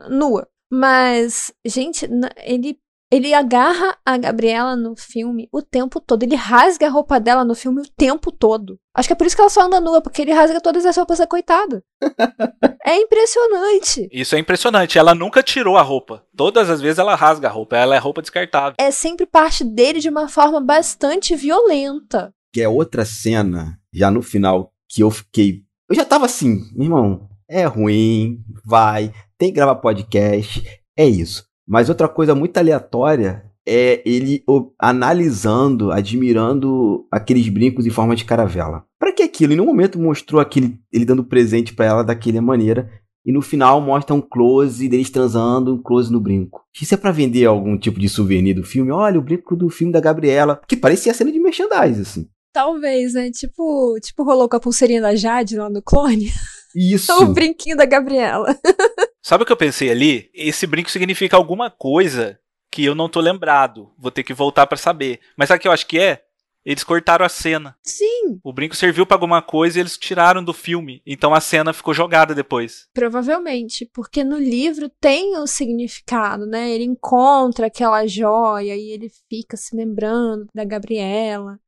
nua. 0.08 0.48
Mas, 0.70 1.52
gente, 1.64 2.08
ele, 2.38 2.78
ele 3.12 3.34
agarra 3.34 3.94
a 4.06 4.16
Gabriela 4.16 4.74
no 4.74 4.96
filme 4.96 5.46
o 5.52 5.60
tempo 5.60 6.00
todo. 6.00 6.22
Ele 6.22 6.34
rasga 6.34 6.86
a 6.86 6.90
roupa 6.90 7.20
dela 7.20 7.44
no 7.44 7.54
filme 7.54 7.82
o 7.82 7.90
tempo 7.94 8.32
todo. 8.32 8.78
Acho 8.96 9.06
que 9.06 9.12
é 9.12 9.16
por 9.16 9.26
isso 9.26 9.36
que 9.36 9.42
ela 9.42 9.50
só 9.50 9.66
anda 9.66 9.78
nua, 9.78 10.00
porque 10.00 10.22
ele 10.22 10.32
rasga 10.32 10.62
todas 10.62 10.86
as 10.86 10.96
roupas 10.96 11.18
da 11.18 11.26
coitada. 11.26 11.84
é 12.82 12.96
impressionante. 12.96 14.08
Isso 14.10 14.34
é 14.34 14.38
impressionante. 14.38 14.98
Ela 14.98 15.14
nunca 15.14 15.42
tirou 15.42 15.76
a 15.76 15.82
roupa. 15.82 16.24
Todas 16.34 16.70
as 16.70 16.80
vezes 16.80 16.98
ela 16.98 17.14
rasga 17.14 17.48
a 17.48 17.50
roupa. 17.50 17.76
Ela 17.76 17.94
é 17.94 17.98
roupa 17.98 18.22
descartável. 18.22 18.76
É 18.78 18.90
sempre 18.90 19.26
parte 19.26 19.62
dele 19.62 20.00
de 20.00 20.08
uma 20.08 20.26
forma 20.26 20.58
bastante 20.58 21.36
violenta. 21.36 22.32
Que 22.50 22.62
é 22.62 22.68
outra 22.68 23.04
cena, 23.04 23.78
já 23.92 24.10
no 24.10 24.22
final, 24.22 24.72
que 24.88 25.02
eu 25.02 25.10
fiquei. 25.10 25.64
Eu 25.86 25.94
já 25.94 26.04
tava 26.06 26.24
assim, 26.24 26.62
meu 26.72 26.84
irmão, 26.84 27.28
é 27.46 27.66
ruim, 27.66 28.42
vai, 28.64 29.12
tem 29.36 29.50
que 29.50 29.56
gravar 29.56 29.74
podcast, 29.74 30.62
é 30.96 31.04
isso. 31.06 31.51
Mas 31.66 31.88
outra 31.88 32.08
coisa 32.08 32.34
muito 32.34 32.56
aleatória 32.56 33.44
é 33.66 34.02
ele 34.04 34.44
analisando, 34.78 35.92
admirando 35.92 37.06
aqueles 37.10 37.48
brincos 37.48 37.86
em 37.86 37.90
forma 37.90 38.16
de 38.16 38.24
caravela. 38.24 38.84
Pra 38.98 39.12
que 39.12 39.22
aquilo? 39.22 39.52
Em 39.52 39.56
nenhum 39.56 39.66
momento 39.66 39.98
mostrou 39.98 40.40
aquele, 40.40 40.78
ele 40.92 41.04
dando 41.04 41.24
presente 41.24 41.74
pra 41.74 41.86
ela 41.86 42.04
daquela 42.04 42.40
maneira. 42.40 42.90
E 43.24 43.32
no 43.32 43.40
final 43.40 43.80
mostra 43.80 44.14
um 44.14 44.20
close 44.20 44.88
deles 44.88 45.08
transando, 45.08 45.74
um 45.74 45.82
close 45.82 46.12
no 46.12 46.20
brinco. 46.20 46.60
Isso 46.80 46.92
é 46.94 46.96
pra 46.96 47.12
vender 47.12 47.46
algum 47.46 47.78
tipo 47.78 48.00
de 48.00 48.08
souvenir 48.08 48.54
do 48.54 48.64
filme? 48.64 48.90
Olha, 48.90 49.18
o 49.18 49.22
brinco 49.22 49.54
do 49.54 49.70
filme 49.70 49.92
da 49.92 50.00
Gabriela. 50.00 50.60
Que 50.66 50.76
parecia 50.76 51.14
cena 51.14 51.30
de 51.30 51.38
merchandise, 51.38 52.00
assim. 52.00 52.28
Talvez, 52.52 53.14
né? 53.14 53.30
Tipo, 53.30 53.96
tipo 54.00 54.24
rolou 54.24 54.48
com 54.48 54.56
a 54.56 54.60
pulseirinha 54.60 55.00
da 55.00 55.14
Jade 55.14 55.56
lá 55.56 55.70
no 55.70 55.80
clone. 55.80 56.32
Isso. 56.74 57.12
o 57.22 57.32
brinquinho 57.32 57.76
da 57.76 57.86
Gabriela. 57.86 58.56
Sabe 59.22 59.44
o 59.44 59.46
que 59.46 59.52
eu 59.52 59.56
pensei 59.56 59.88
ali? 59.88 60.30
Esse 60.34 60.66
brinco 60.66 60.90
significa 60.90 61.36
alguma 61.36 61.70
coisa 61.70 62.38
que 62.70 62.84
eu 62.84 62.94
não 62.94 63.08
tô 63.08 63.20
lembrado. 63.20 63.92
Vou 63.96 64.10
ter 64.10 64.24
que 64.24 64.34
voltar 64.34 64.66
pra 64.66 64.76
saber. 64.76 65.20
Mas 65.36 65.48
sabe 65.48 65.58
o 65.58 65.60
que 65.62 65.68
eu 65.68 65.72
acho 65.72 65.86
que 65.86 65.98
é? 65.98 66.24
Eles 66.64 66.84
cortaram 66.84 67.24
a 67.24 67.28
cena. 67.28 67.76
Sim. 67.82 68.40
O 68.42 68.52
brinco 68.52 68.74
serviu 68.76 69.04
pra 69.04 69.16
alguma 69.16 69.42
coisa 69.42 69.78
e 69.78 69.80
eles 69.80 69.98
tiraram 69.98 70.42
do 70.42 70.52
filme. 70.52 71.02
Então 71.04 71.34
a 71.34 71.40
cena 71.40 71.72
ficou 71.72 71.92
jogada 71.92 72.34
depois. 72.34 72.88
Provavelmente, 72.94 73.88
porque 73.92 74.24
no 74.24 74.38
livro 74.38 74.88
tem 75.00 75.36
o 75.36 75.46
significado, 75.46 76.46
né? 76.46 76.70
Ele 76.70 76.84
encontra 76.84 77.66
aquela 77.66 78.06
joia 78.06 78.76
e 78.76 78.90
ele 78.90 79.10
fica 79.28 79.56
se 79.56 79.76
lembrando 79.76 80.46
da 80.54 80.64
Gabriela. 80.64 81.58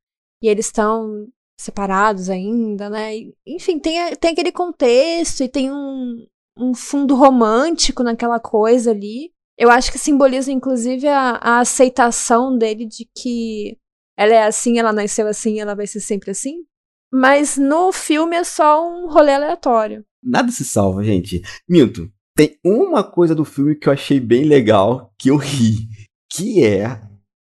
E 0.41 0.47
eles 0.47 0.67
estão 0.67 1.27
separados 1.59 2.29
ainda, 2.29 2.89
né? 2.89 3.11
Enfim, 3.45 3.79
tem, 3.79 4.15
tem 4.15 4.31
aquele 4.31 4.51
contexto 4.51 5.43
e 5.43 5.49
tem 5.49 5.71
um, 5.71 6.25
um 6.57 6.73
fundo 6.73 7.15
romântico 7.15 8.03
naquela 8.03 8.39
coisa 8.39 8.91
ali. 8.91 9.31
Eu 9.57 9.69
acho 9.69 9.91
que 9.91 9.97
simboliza, 9.97 10.51
inclusive, 10.51 11.07
a, 11.07 11.39
a 11.41 11.59
aceitação 11.59 12.57
dele 12.57 12.85
de 12.85 13.07
que 13.15 13.77
ela 14.17 14.33
é 14.33 14.43
assim, 14.43 14.79
ela 14.79 14.93
nasceu 14.93 15.27
assim, 15.27 15.59
ela 15.59 15.75
vai 15.75 15.87
ser 15.87 15.99
sempre 15.99 16.31
assim. 16.31 16.63
Mas 17.11 17.57
no 17.57 17.91
filme 17.91 18.35
é 18.35 18.43
só 18.43 18.85
um 18.89 19.07
rolê 19.07 19.33
aleatório. 19.33 20.05
Nada 20.23 20.51
se 20.51 20.65
salva, 20.65 21.03
gente. 21.03 21.41
Minto. 21.67 22.11
Tem 22.35 22.57
uma 22.65 23.01
coisa 23.03 23.33
do 23.33 23.45
filme 23.45 23.75
que 23.75 23.87
eu 23.87 23.93
achei 23.93 24.19
bem 24.19 24.43
legal, 24.43 25.13
que 25.17 25.29
eu 25.29 25.37
ri, 25.37 25.87
que 26.29 26.65
é 26.65 26.99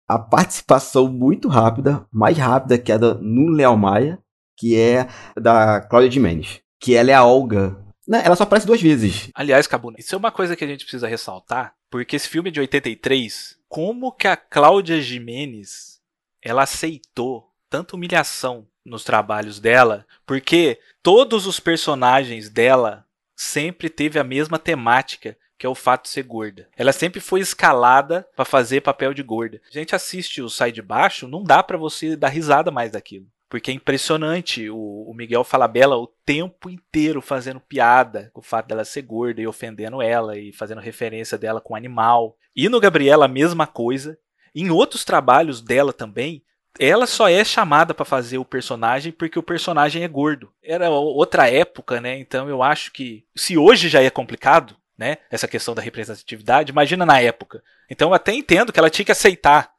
a 0.05 0.19
participação 0.19 1.07
muito 1.07 1.47
rápida, 1.47 2.05
mais 2.11 2.37
rápida 2.37 2.77
que 2.77 2.91
a 2.91 2.97
da 2.97 3.13
no 3.13 3.77
Maia, 3.77 4.19
que 4.57 4.75
é 4.75 5.07
da 5.39 5.79
Cláudia 5.79 6.11
Jimenez. 6.11 6.59
Que 6.81 6.93
ela 6.95 7.11
é 7.11 7.13
a 7.13 7.23
Olga. 7.23 7.80
Né, 8.07 8.21
Ela 8.25 8.35
só 8.35 8.43
aparece 8.43 8.65
duas 8.65 8.81
vezes. 8.81 9.29
Aliás, 9.33 9.67
Cabuna, 9.67 9.97
isso 9.99 10.15
é 10.15 10.17
uma 10.17 10.31
coisa 10.31 10.55
que 10.55 10.63
a 10.63 10.67
gente 10.67 10.83
precisa 10.83 11.07
ressaltar, 11.07 11.73
porque 11.89 12.15
esse 12.15 12.27
filme 12.27 12.51
de 12.51 12.59
83, 12.59 13.57
como 13.69 14.11
que 14.11 14.27
a 14.27 14.35
Cláudia 14.35 14.99
Jimenez 15.01 16.01
ela 16.41 16.63
aceitou 16.63 17.51
tanta 17.69 17.95
humilhação 17.95 18.67
nos 18.83 19.03
trabalhos 19.03 19.59
dela, 19.59 20.05
porque 20.25 20.79
todos 21.03 21.45
os 21.45 21.59
personagens 21.59 22.49
dela 22.49 23.05
sempre 23.35 23.89
teve 23.89 24.19
a 24.19 24.23
mesma 24.23 24.57
temática, 24.57 25.37
que 25.57 25.65
é 25.65 25.69
o 25.69 25.75
fato 25.75 26.03
de 26.03 26.09
ser 26.09 26.23
gorda. 26.23 26.67
Ela 26.75 26.91
sempre 26.91 27.19
foi 27.19 27.39
escalada 27.39 28.27
para 28.35 28.43
fazer 28.43 28.81
papel 28.81 29.13
de 29.13 29.21
gorda. 29.21 29.61
A 29.69 29.71
gente 29.71 29.95
assiste 29.95 30.41
o 30.41 30.49
Sai 30.49 30.71
de 30.71 30.81
Baixo, 30.81 31.27
não 31.27 31.43
dá 31.43 31.61
para 31.61 31.77
você 31.77 32.15
dar 32.15 32.29
risada 32.29 32.71
mais 32.71 32.91
daquilo. 32.91 33.27
Porque 33.51 33.69
é 33.69 33.73
impressionante 33.73 34.69
o, 34.69 34.77
o 34.77 35.13
Miguel 35.13 35.43
Falabella 35.43 35.97
o 35.97 36.07
tempo 36.07 36.69
inteiro 36.69 37.21
fazendo 37.21 37.59
piada 37.59 38.31
com 38.33 38.39
o 38.39 38.43
fato 38.43 38.67
dela 38.67 38.85
ser 38.85 39.01
gorda 39.01 39.41
e 39.41 39.45
ofendendo 39.45 40.01
ela 40.01 40.39
e 40.39 40.53
fazendo 40.53 40.79
referência 40.79 41.37
dela 41.37 41.59
com 41.59 41.75
animal. 41.75 42.37
E 42.55 42.69
no 42.69 42.79
Gabriela 42.79 43.25
a 43.25 43.27
mesma 43.27 43.67
coisa. 43.67 44.17
Em 44.55 44.69
outros 44.69 45.03
trabalhos 45.03 45.61
dela 45.61 45.91
também, 45.91 46.41
ela 46.79 47.05
só 47.05 47.27
é 47.27 47.43
chamada 47.43 47.93
para 47.93 48.05
fazer 48.05 48.37
o 48.37 48.45
personagem 48.45 49.11
porque 49.11 49.37
o 49.37 49.43
personagem 49.43 50.01
é 50.05 50.07
gordo. 50.07 50.49
Era 50.63 50.89
outra 50.89 51.49
época, 51.49 51.99
né? 51.99 52.17
Então 52.17 52.47
eu 52.47 52.63
acho 52.63 52.93
que 52.93 53.25
se 53.35 53.57
hoje 53.57 53.89
já 53.89 54.01
é 54.01 54.09
complicado, 54.09 54.77
né? 54.97 55.17
Essa 55.29 55.49
questão 55.49 55.75
da 55.75 55.81
representatividade, 55.81 56.71
imagina 56.71 57.05
na 57.05 57.19
época. 57.19 57.61
Então 57.89 58.11
eu 58.11 58.13
até 58.13 58.33
entendo 58.33 58.71
que 58.71 58.79
ela 58.79 58.89
tinha 58.89 59.05
que 59.05 59.11
aceitar 59.11 59.73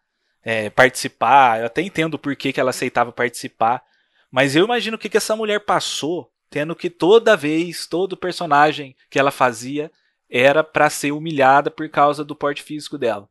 é, 0.45 0.71
participar, 0.71 1.61
eu 1.61 1.67
até 1.67 1.83
entendo 1.83 2.19
por 2.19 2.35
que, 2.37 2.53
que 2.53 2.61
ela 2.61 2.71
aceitava 2.71 3.13
participar, 3.13 3.83
mas 4.31 4.57
eu 4.57 4.65
imagino 4.65 4.97
o 4.97 4.99
que, 4.99 5.09
que 5.09 5.17
essa 5.17 5.37
mulher 5.37 5.61
passou, 5.61 6.31
tendo 6.51 6.75
que 6.75 6.91
toda 6.91 7.37
vez, 7.37 7.87
todo 7.87 8.17
personagem 8.17 8.97
que 9.09 9.19
ela 9.19 9.31
fazia 9.31 9.91
era 10.29 10.65
para 10.65 10.89
ser 10.89 11.13
humilhada 11.13 11.71
por 11.71 11.89
causa 11.89 12.25
do 12.25 12.35
porte 12.35 12.63
físico 12.63 12.97
dela. 12.97 13.29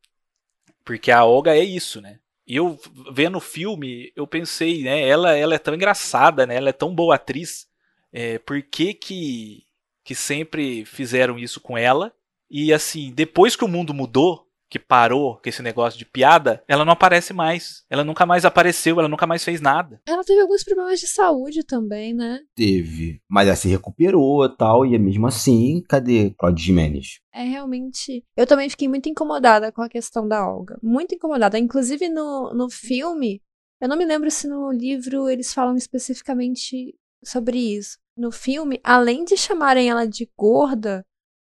Porque 0.85 1.11
a 1.11 1.23
Olga 1.25 1.55
é 1.55 1.63
isso, 1.63 1.99
né? 1.99 2.19
E 2.45 2.55
eu 2.55 2.79
vendo 3.11 3.37
o 3.37 3.41
filme, 3.41 4.11
eu 4.15 4.27
pensei, 4.27 4.83
né? 4.83 5.07
Ela, 5.07 5.35
ela 5.35 5.55
é 5.55 5.59
tão 5.59 5.73
engraçada, 5.73 6.45
né? 6.45 6.55
Ela 6.55 6.69
é 6.69 6.73
tão 6.73 6.93
boa 6.93 7.15
atriz. 7.15 7.67
É, 8.11 8.37
por 8.39 8.61
que, 8.61 8.93
que 8.93 9.65
que 10.03 10.15
sempre 10.15 10.83
fizeram 10.85 11.37
isso 11.37 11.61
com 11.61 11.77
ela? 11.77 12.13
E 12.49 12.73
assim, 12.73 13.11
depois 13.11 13.55
que 13.55 13.63
o 13.63 13.67
mundo 13.67 13.93
mudou, 13.93 14.47
que 14.71 14.79
parou 14.79 15.35
com 15.35 15.49
esse 15.49 15.61
negócio 15.61 15.99
de 15.99 16.05
piada, 16.05 16.63
ela 16.65 16.85
não 16.85 16.93
aparece 16.93 17.33
mais. 17.33 17.83
Ela 17.89 18.05
nunca 18.05 18.25
mais 18.25 18.45
apareceu, 18.45 18.97
ela 18.97 19.09
nunca 19.09 19.27
mais 19.27 19.43
fez 19.43 19.59
nada. 19.59 20.01
Ela 20.07 20.23
teve 20.23 20.39
alguns 20.39 20.63
problemas 20.63 20.97
de 20.97 21.07
saúde 21.07 21.61
também, 21.65 22.13
né? 22.13 22.39
Teve. 22.55 23.21
Mas 23.29 23.47
ela 23.47 23.55
se 23.57 23.67
recuperou 23.67 24.45
e 24.45 24.55
tal, 24.55 24.85
e 24.85 24.97
mesmo 24.97 25.27
assim, 25.27 25.83
cadê 25.89 26.33
Claudio 26.37 26.63
Jimenez? 26.63 27.19
É 27.33 27.43
realmente. 27.43 28.23
Eu 28.37 28.47
também 28.47 28.69
fiquei 28.69 28.87
muito 28.87 29.09
incomodada 29.09 29.73
com 29.73 29.81
a 29.81 29.89
questão 29.89 30.25
da 30.25 30.47
Olga. 30.47 30.79
Muito 30.81 31.13
incomodada. 31.13 31.59
Inclusive 31.59 32.07
no, 32.07 32.53
no 32.53 32.69
filme, 32.69 33.41
eu 33.81 33.89
não 33.89 33.97
me 33.97 34.05
lembro 34.05 34.31
se 34.31 34.47
no 34.47 34.71
livro 34.71 35.29
eles 35.29 35.53
falam 35.53 35.75
especificamente 35.75 36.95
sobre 37.25 37.57
isso. 37.57 37.97
No 38.15 38.31
filme, 38.31 38.79
além 38.83 39.25
de 39.25 39.35
chamarem 39.35 39.89
ela 39.89 40.05
de 40.05 40.29
gorda, 40.37 41.05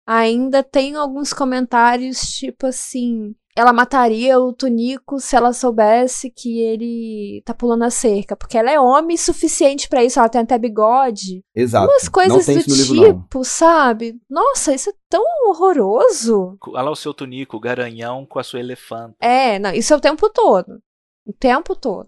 ainda 0.08 0.64
tem 0.64 0.96
alguns 0.96 1.34
comentários 1.34 2.20
tipo 2.22 2.66
assim. 2.66 3.36
Ela 3.56 3.74
mataria 3.74 4.40
o 4.40 4.54
Tunico 4.54 5.20
se 5.20 5.36
ela 5.36 5.52
soubesse 5.52 6.30
que 6.30 6.60
ele 6.60 7.42
tá 7.44 7.56
pulando 7.56 7.86
a 7.86 7.90
cerca. 7.90 8.36
Porque 8.36 8.56
ela 8.56 8.70
é 8.70 8.80
homem 8.80 9.18
suficiente 9.18 9.90
para 9.90 10.04
isso, 10.04 10.20
ela 10.20 10.30
tem 10.30 10.42
até 10.42 10.60
bigode. 10.60 11.44
Exato. 11.56 11.92
Umas 11.92 12.08
coisas 12.08 12.46
do 12.46 12.76
livro, 12.76 13.24
tipo, 13.24 13.44
sabe? 13.44 14.14
Nossa, 14.30 14.76
isso 14.76 14.92
é 14.92 14.94
tão 15.10 15.24
horroroso. 15.48 16.56
Olha 16.68 16.84
lá 16.84 16.92
o 16.92 16.96
seu 16.96 17.16
Tunico, 17.16 17.60
garanhão 17.60 18.28
com 18.28 18.38
a 18.38 18.44
sua 18.44 18.60
elefanta. 18.60 19.16
É, 19.20 19.58
não, 19.58 19.72
isso 19.72 19.92
é 19.92 19.98
o 19.98 20.02
tempo 20.02 20.30
todo. 20.30 20.80
O 21.26 21.34
tempo 21.34 21.76
todo. 21.76 22.08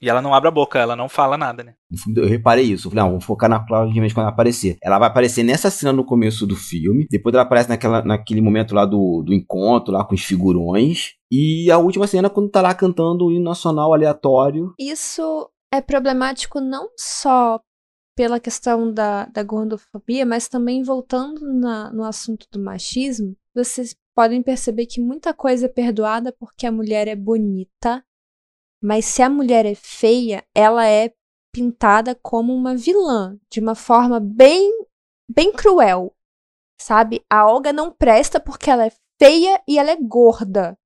E 0.00 0.10
ela 0.10 0.20
não 0.20 0.34
abre 0.34 0.48
a 0.48 0.52
boca, 0.52 0.78
ela 0.78 0.94
não 0.94 1.08
fala 1.08 1.38
nada, 1.38 1.64
né? 1.64 1.74
Eu 2.14 2.26
reparei 2.26 2.64
isso. 2.64 2.86
Eu 2.86 2.90
falei, 2.90 3.04
não, 3.04 3.12
vou 3.12 3.20
focar 3.20 3.48
na 3.48 3.64
Cláudia 3.64 3.94
Jimenez 3.94 4.12
quando 4.12 4.24
ela 4.24 4.32
aparecer. 4.32 4.76
Ela 4.82 4.98
vai 4.98 5.08
aparecer 5.08 5.42
nessa 5.42 5.70
cena 5.70 5.92
no 5.92 6.04
começo 6.04 6.46
do 6.46 6.54
filme. 6.54 7.06
Depois 7.10 7.34
ela 7.34 7.44
aparece 7.44 7.68
naquela, 7.68 8.02
naquele 8.02 8.42
momento 8.42 8.74
lá 8.74 8.84
do, 8.84 9.22
do 9.22 9.32
encontro, 9.32 9.92
lá 9.92 10.04
com 10.04 10.14
os 10.14 10.22
figurões. 10.22 11.14
E 11.30 11.70
a 11.70 11.78
última 11.78 12.06
cena 12.06 12.28
quando 12.28 12.50
tá 12.50 12.60
lá 12.60 12.74
cantando 12.74 13.26
o 13.26 13.32
hino 13.32 13.44
nacional 13.44 13.94
aleatório. 13.94 14.74
Isso 14.78 15.50
é 15.72 15.80
problemático 15.80 16.60
não 16.60 16.90
só 16.96 17.60
pela 18.14 18.40
questão 18.40 18.92
da, 18.92 19.26
da 19.26 19.42
gordofobia, 19.42 20.24
mas 20.24 20.48
também 20.48 20.82
voltando 20.82 21.40
na, 21.52 21.92
no 21.92 22.04
assunto 22.04 22.46
do 22.50 22.58
machismo. 22.58 23.36
Vocês 23.54 23.94
podem 24.14 24.42
perceber 24.42 24.86
que 24.86 25.00
muita 25.00 25.34
coisa 25.34 25.66
é 25.66 25.68
perdoada 25.68 26.34
porque 26.38 26.66
a 26.66 26.72
mulher 26.72 27.08
é 27.08 27.14
bonita 27.14 28.02
mas 28.86 29.04
se 29.04 29.20
a 29.20 29.28
mulher 29.28 29.66
é 29.66 29.74
feia, 29.74 30.44
ela 30.54 30.86
é 30.86 31.12
pintada 31.52 32.14
como 32.14 32.54
uma 32.54 32.76
vilã, 32.76 33.36
de 33.50 33.58
uma 33.58 33.74
forma 33.74 34.20
bem, 34.20 34.70
bem 35.28 35.52
cruel. 35.52 36.14
Sabe? 36.80 37.20
A 37.28 37.50
Olga 37.50 37.72
não 37.72 37.90
presta 37.90 38.38
porque 38.38 38.70
ela 38.70 38.86
é 38.86 38.92
feia 39.20 39.60
e 39.66 39.76
ela 39.76 39.90
é 39.90 39.96
gorda. 39.96 40.78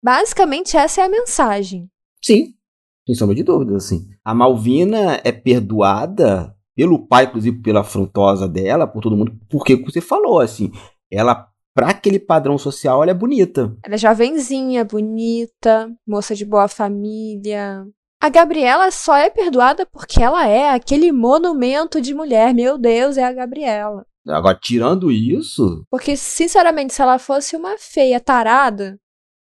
Basicamente, 0.00 0.76
essa 0.76 1.00
é 1.00 1.04
a 1.06 1.08
mensagem. 1.08 1.90
Sim, 2.24 2.54
sem 3.04 3.16
sombra 3.16 3.34
de 3.34 3.42
dúvidas, 3.42 3.86
assim. 3.86 4.08
A 4.24 4.32
Malvina 4.32 5.20
é 5.24 5.32
perdoada 5.32 6.56
pelo 6.76 7.04
pai, 7.04 7.24
inclusive 7.24 7.62
pela 7.62 7.80
afrontosa 7.80 8.46
dela, 8.46 8.86
por 8.86 9.02
todo 9.02 9.16
mundo, 9.16 9.36
porque 9.50 9.74
você 9.74 10.00
falou, 10.00 10.38
assim, 10.38 10.70
ela 11.10 11.50
para 11.76 11.90
aquele 11.90 12.18
padrão 12.18 12.56
social, 12.56 13.02
ela 13.02 13.10
é 13.10 13.14
bonita. 13.14 13.76
Ela 13.84 13.96
é 13.96 13.98
jovenzinha, 13.98 14.82
bonita, 14.82 15.92
moça 16.08 16.34
de 16.34 16.42
boa 16.42 16.68
família. 16.68 17.86
A 18.18 18.30
Gabriela 18.30 18.90
só 18.90 19.14
é 19.14 19.28
perdoada 19.28 19.84
porque 19.84 20.22
ela 20.22 20.48
é 20.48 20.70
aquele 20.70 21.12
monumento 21.12 22.00
de 22.00 22.14
mulher. 22.14 22.54
Meu 22.54 22.78
Deus, 22.78 23.18
é 23.18 23.24
a 23.24 23.32
Gabriela. 23.32 24.06
Agora, 24.26 24.58
tirando 24.58 25.12
isso. 25.12 25.84
Porque, 25.90 26.16
sinceramente, 26.16 26.94
se 26.94 27.02
ela 27.02 27.18
fosse 27.18 27.54
uma 27.54 27.76
feia 27.76 28.18
tarada, 28.18 28.98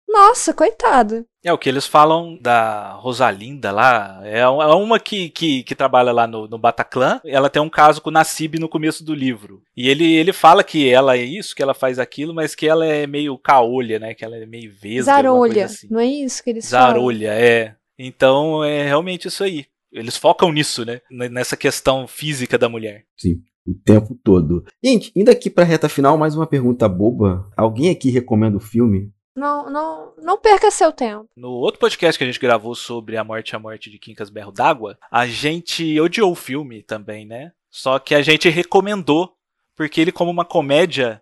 nossa, 0.09 0.53
coitada. 0.53 1.25
É 1.45 1.53
o 1.53 1.59
que 1.59 1.69
eles 1.69 1.87
falam 1.87 2.39
da 2.41 2.93
Rosalinda 2.93 3.71
lá. 3.71 4.19
É, 4.25 4.41
é 4.41 4.49
uma 4.49 4.99
que, 4.99 5.29
que, 5.29 5.63
que 5.63 5.75
trabalha 5.75 6.11
lá 6.11 6.27
no, 6.27 6.49
no, 6.49 6.57
Bataclan. 6.57 7.21
Ela 7.23 7.51
tem 7.51 7.61
um 7.61 7.69
caso 7.69 8.01
com 8.01 8.09
o 8.09 8.13
Nassib 8.13 8.59
no 8.59 8.69
começo 8.69 9.05
do 9.05 9.15
livro. 9.15 9.63
E 9.77 9.89
ele, 9.89 10.11
ele 10.11 10.33
fala 10.33 10.65
que 10.65 10.89
ela 10.89 11.19
é 11.19 11.23
isso, 11.23 11.55
que 11.55 11.63
ela 11.63 11.75
faz 11.75 11.99
aquilo, 11.99 12.35
mas 12.35 12.55
que 12.55 12.67
ela 12.67 12.87
é 12.87 13.07
meio 13.07 13.37
caolha, 13.37 13.99
né? 13.99 14.15
Que 14.15 14.25
ela 14.25 14.37
é 14.37 14.47
meio 14.47 14.73
vesga. 14.73 15.05
Zarolha. 15.05 15.67
Assim. 15.67 15.87
Não 15.91 16.01
é 16.01 16.07
isso 16.07 16.43
que 16.43 16.49
eles 16.49 16.65
Zarolha, 16.65 17.29
falam? 17.29 17.45
é. 17.45 17.77
Então 17.99 18.65
é 18.65 18.83
realmente 18.83 19.29
isso 19.29 19.45
aí. 19.45 19.67
Eles 19.93 20.17
focam 20.17 20.51
nisso, 20.51 20.85
né? 20.85 21.03
Nessa 21.11 21.59
questão 21.59 22.07
física 22.09 22.57
da 22.57 22.71
mulher. 22.71 23.05
Sim 23.17 23.43
o 23.67 23.75
tempo 23.75 24.15
todo. 24.23 24.65
Gente, 24.83 25.11
indo 25.17 25.31
aqui 25.31 25.49
pra 25.49 25.65
reta 25.65 25.89
final, 25.89 26.19
mais 26.19 26.37
uma 26.37 26.47
pergunta 26.47 26.89
boba. 26.89 27.51
Alguém 27.57 27.91
aqui 27.91 28.11
recomenda 28.11 28.57
o 28.57 28.61
filme? 28.61 29.11
Não, 29.37 29.69
não, 29.69 30.15
não 30.23 30.39
perca 30.39 30.71
seu 30.71 30.93
tempo. 30.93 31.29
No 31.37 31.51
outro 31.51 31.81
podcast 31.81 32.17
que 32.17 32.23
a 32.23 32.27
gente 32.27 32.39
gravou 32.39 32.75
sobre 32.75 33.17
a 33.17 33.25
morte 33.25 33.51
e 33.51 33.57
a 33.57 33.59
morte 33.59 33.91
de 33.91 33.99
Quincas 33.99 34.31
Berro 34.31 34.53
d'Água, 34.53 34.97
a 35.11 35.27
gente 35.27 36.01
odiou 36.01 36.31
o 36.31 36.37
filme 36.37 36.83
também, 36.83 37.27
né? 37.27 37.53
Só 37.69 37.99
que 37.99 38.15
a 38.15 38.23
gente 38.23 38.49
recomendou, 38.49 39.35
porque 39.75 40.01
ele, 40.01 40.13
como 40.13 40.31
uma 40.31 40.45
comédia, 40.45 41.21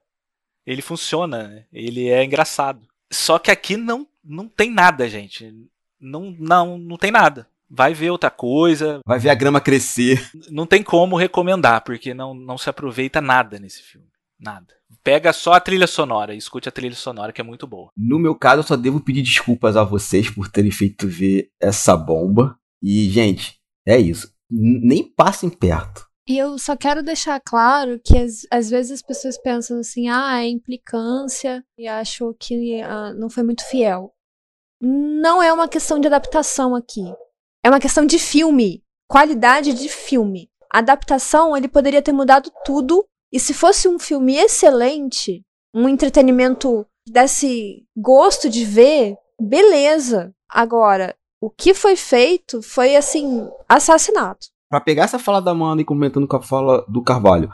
ele 0.66 0.82
funciona, 0.82 1.48
né? 1.48 1.64
ele 1.72 2.10
é 2.10 2.22
engraçado. 2.22 2.86
Só 3.10 3.38
que 3.38 3.50
aqui 3.50 3.76
não, 3.76 4.06
não 4.22 4.46
tem 4.46 4.70
nada, 4.70 5.08
gente. 5.08 5.50
Não, 5.98 6.34
não, 6.38 6.76
não 6.76 6.98
tem 6.98 7.10
nada. 7.10 7.48
Vai 7.68 7.94
ver 7.94 8.10
outra 8.10 8.30
coisa. 8.30 9.00
Vai 9.06 9.18
ver 9.18 9.30
a 9.30 9.34
grama 9.34 9.60
crescer. 9.60 10.30
Não 10.50 10.66
tem 10.66 10.82
como 10.82 11.16
recomendar, 11.16 11.82
porque 11.82 12.12
não, 12.12 12.34
não 12.34 12.58
se 12.58 12.68
aproveita 12.68 13.22
nada 13.22 13.58
nesse 13.58 13.82
filme. 13.82 14.08
Nada. 14.38 14.74
Pega 15.05 15.32
só 15.32 15.55
a 15.55 15.61
trilha 15.61 15.88
sonora 15.88 16.32
e 16.32 16.38
escute 16.38 16.68
a 16.68 16.72
trilha 16.72 16.94
sonora, 16.94 17.32
que 17.32 17.40
é 17.40 17.44
muito 17.44 17.66
boa. 17.66 17.90
No 17.96 18.20
meu 18.20 18.36
caso, 18.36 18.61
eu 18.61 18.66
só 18.66 18.76
devo 18.76 19.00
pedir 19.00 19.22
desculpas 19.22 19.76
a 19.76 19.82
vocês 19.82 20.30
por 20.30 20.48
terem 20.48 20.70
feito 20.70 21.09
ver 21.09 21.50
essa 21.61 21.96
bomba. 21.96 22.57
E, 22.80 23.11
gente, 23.11 23.59
é 23.86 23.98
isso. 23.98 24.32
Nem 24.48 25.03
passem 25.03 25.50
perto. 25.50 26.07
E 26.28 26.38
eu 26.38 26.57
só 26.57 26.76
quero 26.76 27.03
deixar 27.03 27.40
claro 27.40 28.00
que 28.05 28.16
às, 28.16 28.46
às 28.48 28.70
vezes 28.70 28.92
as 28.92 29.03
pessoas 29.03 29.36
pensam 29.36 29.80
assim, 29.80 30.09
ah, 30.09 30.40
é 30.40 30.48
implicância 30.48 31.64
e 31.76 31.88
achou 31.88 32.32
que 32.32 32.80
ah, 32.80 33.12
não 33.14 33.28
foi 33.28 33.42
muito 33.42 33.68
fiel. 33.68 34.14
Não 34.80 35.42
é 35.42 35.53
uma 35.53 35.68
questão 35.68 35.98
de 35.98 36.07
adaptação 36.07 36.76
aqui. 36.76 37.03
É 37.64 37.68
uma 37.68 37.80
questão 37.80 38.07
de 38.07 38.20
filme. 38.20 38.84
Qualidade 39.09 39.74
de 39.74 39.88
filme. 39.88 40.48
A 40.72 40.78
adaptação, 40.78 41.57
ele 41.57 41.68
poderia 41.68 42.00
ter 42.00 42.12
mudado 42.12 42.50
tudo 42.64 43.05
e 43.33 43.41
se 43.41 43.55
fosse 43.55 43.89
um 43.89 43.99
filme 43.99 44.37
excelente, 44.37 45.43
um 45.74 45.89
entretenimento 45.89 46.87
desse 47.09 47.85
gosto 47.97 48.49
de 48.49 48.64
ver, 48.64 49.16
beleza. 49.41 50.35
Agora, 50.49 51.14
o 51.41 51.49
que 51.51 51.72
foi 51.72 51.97
feito 51.97 52.62
foi 52.62 52.95
assim, 52.95 53.49
assassinato. 53.68 54.49
Para 54.70 54.80
pegar 54.80 55.05
essa 55.05 55.18
fala 55.18 55.41
da 55.41 55.51
Amanda 55.51 55.83
e 55.83 55.85
comentando 55.85 56.28
com 56.28 56.37
a 56.37 56.43
fala 56.43 56.85
do 56.89 57.03
Carvalho. 57.03 57.51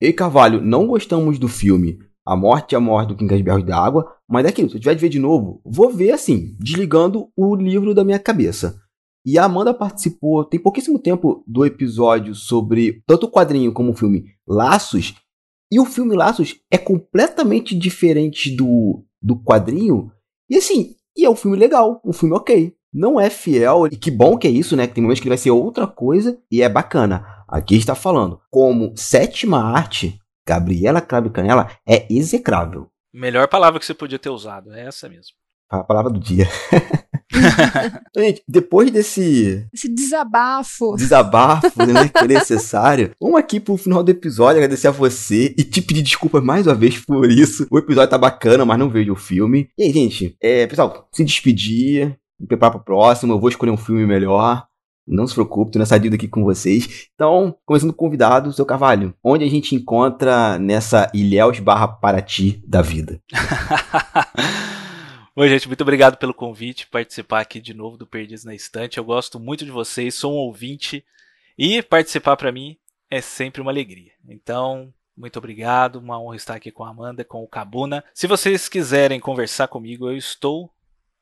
Ei, 0.00 0.12
Carvalho, 0.12 0.60
não 0.60 0.86
gostamos 0.86 1.38
do 1.38 1.48
filme 1.48 1.98
A 2.24 2.36
Morte 2.36 2.72
e 2.72 2.76
a 2.76 2.80
Morte 2.80 3.08
do 3.08 3.16
Quincas 3.16 3.40
Berros 3.40 3.64
da 3.64 3.76
Água, 3.76 4.14
mas 4.28 4.44
é 4.44 4.48
aquilo, 4.48 4.70
se 4.70 4.76
eu 4.76 4.80
tiver 4.80 4.94
de 4.94 5.00
ver 5.00 5.08
de 5.08 5.18
novo, 5.18 5.60
vou 5.64 5.90
ver 5.90 6.12
assim, 6.12 6.56
desligando 6.60 7.28
o 7.36 7.56
livro 7.56 7.92
da 7.92 8.04
minha 8.04 8.18
cabeça. 8.18 8.80
E 9.30 9.38
a 9.38 9.44
Amanda 9.44 9.74
participou, 9.74 10.42
tem 10.42 10.58
pouquíssimo 10.58 10.98
tempo, 10.98 11.44
do 11.46 11.62
episódio 11.66 12.34
sobre 12.34 13.02
tanto 13.06 13.26
o 13.26 13.30
quadrinho 13.30 13.74
como 13.74 13.90
o 13.90 13.94
filme 13.94 14.24
Laços. 14.46 15.16
E 15.70 15.78
o 15.78 15.84
filme 15.84 16.16
Laços 16.16 16.56
é 16.70 16.78
completamente 16.78 17.74
diferente 17.78 18.50
do, 18.56 19.04
do 19.20 19.36
quadrinho. 19.36 20.10
E 20.48 20.56
assim, 20.56 20.94
e 21.14 21.26
é 21.26 21.30
um 21.30 21.36
filme 21.36 21.58
legal, 21.58 22.00
um 22.02 22.10
filme 22.10 22.34
ok. 22.34 22.74
Não 22.90 23.20
é 23.20 23.28
fiel, 23.28 23.86
e 23.88 23.98
que 23.98 24.10
bom 24.10 24.38
que 24.38 24.48
é 24.48 24.50
isso, 24.50 24.74
né? 24.74 24.86
Que 24.86 24.94
tem 24.94 25.02
momentos 25.02 25.20
que 25.20 25.28
ele 25.28 25.36
vai 25.36 25.36
ser 25.36 25.50
outra 25.50 25.86
coisa 25.86 26.40
e 26.50 26.62
é 26.62 26.68
bacana. 26.70 27.44
Aqui 27.46 27.76
está 27.76 27.94
falando, 27.94 28.40
como 28.50 28.94
sétima 28.96 29.62
arte, 29.62 30.18
Gabriela 30.48 31.02
Crave 31.02 31.28
Canela 31.28 31.70
é 31.86 32.06
execrável. 32.10 32.88
Melhor 33.12 33.46
palavra 33.46 33.78
que 33.78 33.84
você 33.84 33.92
podia 33.92 34.18
ter 34.18 34.30
usado, 34.30 34.72
é 34.72 34.86
essa 34.86 35.06
mesmo. 35.06 35.34
A 35.68 35.84
palavra 35.84 36.10
do 36.10 36.18
dia. 36.18 36.46
gente, 38.16 38.42
depois 38.48 38.90
desse. 38.90 39.66
Esse 39.72 39.88
desabafo. 39.88 40.96
Desabafo, 40.96 41.84
né? 41.84 42.08
que 42.08 42.18
é 42.24 42.28
necessário. 42.28 43.10
Vamos 43.20 43.38
aqui 43.38 43.60
pro 43.60 43.76
final 43.76 44.02
do 44.02 44.10
episódio 44.10 44.58
agradecer 44.58 44.88
a 44.88 44.92
você 44.92 45.54
e 45.56 45.64
te 45.64 45.82
pedir 45.82 46.02
desculpas 46.02 46.42
mais 46.42 46.66
uma 46.66 46.74
vez 46.74 46.98
por 46.98 47.30
isso. 47.30 47.66
O 47.70 47.78
episódio 47.78 48.10
tá 48.10 48.18
bacana, 48.18 48.64
mas 48.64 48.78
não 48.78 48.88
vejo 48.88 49.12
o 49.12 49.16
filme. 49.16 49.68
E 49.78 49.84
aí, 49.84 49.92
gente, 49.92 50.36
é, 50.40 50.66
pessoal, 50.66 51.08
se 51.12 51.24
despedir, 51.24 52.16
me 52.40 52.46
preparar 52.46 52.72
pro 52.72 52.84
próximo. 52.84 53.32
Eu 53.32 53.40
vou 53.40 53.48
escolher 53.48 53.72
um 53.72 53.76
filme 53.76 54.06
melhor. 54.06 54.66
Não 55.06 55.26
se 55.26 55.32
preocupe, 55.32 55.72
tô 55.72 55.78
nessa 55.78 55.98
dívida 55.98 56.16
aqui 56.16 56.28
com 56.28 56.44
vocês. 56.44 57.08
Então, 57.14 57.56
começando 57.64 57.94
com 57.94 58.04
o 58.04 58.06
convidado, 58.06 58.52
seu 58.52 58.66
Carvalho. 58.66 59.14
Onde 59.24 59.42
a 59.42 59.48
gente 59.48 59.74
encontra 59.74 60.58
nessa 60.58 61.10
Ilhéus 61.14 61.60
barra 61.60 61.88
Paraty 61.88 62.62
da 62.66 62.82
vida? 62.82 63.18
Bom, 65.38 65.46
gente, 65.46 65.68
muito 65.68 65.82
obrigado 65.82 66.16
pelo 66.16 66.34
convite, 66.34 66.88
participar 66.88 67.38
aqui 67.38 67.60
de 67.60 67.72
novo 67.72 67.96
do 67.96 68.04
Perdidos 68.04 68.44
na 68.44 68.56
Estante. 68.56 68.98
Eu 68.98 69.04
gosto 69.04 69.38
muito 69.38 69.64
de 69.64 69.70
vocês, 69.70 70.16
sou 70.16 70.32
um 70.32 70.38
ouvinte 70.38 71.04
e 71.56 71.80
participar 71.80 72.36
para 72.36 72.50
mim 72.50 72.76
é 73.08 73.20
sempre 73.20 73.62
uma 73.62 73.70
alegria. 73.70 74.10
Então, 74.28 74.92
Muito 75.16 75.38
obrigado, 75.38 76.00
uma 76.00 76.20
honra 76.20 76.34
estar 76.34 76.56
aqui 76.56 76.72
com 76.72 76.82
a 76.82 76.90
Amanda, 76.90 77.24
com 77.24 77.40
o 77.44 77.46
Cabuna. 77.46 78.02
Se 78.12 78.26
vocês 78.26 78.68
quiserem 78.68 79.20
conversar 79.20 79.68
comigo, 79.68 80.10
eu 80.10 80.16
estou 80.16 80.74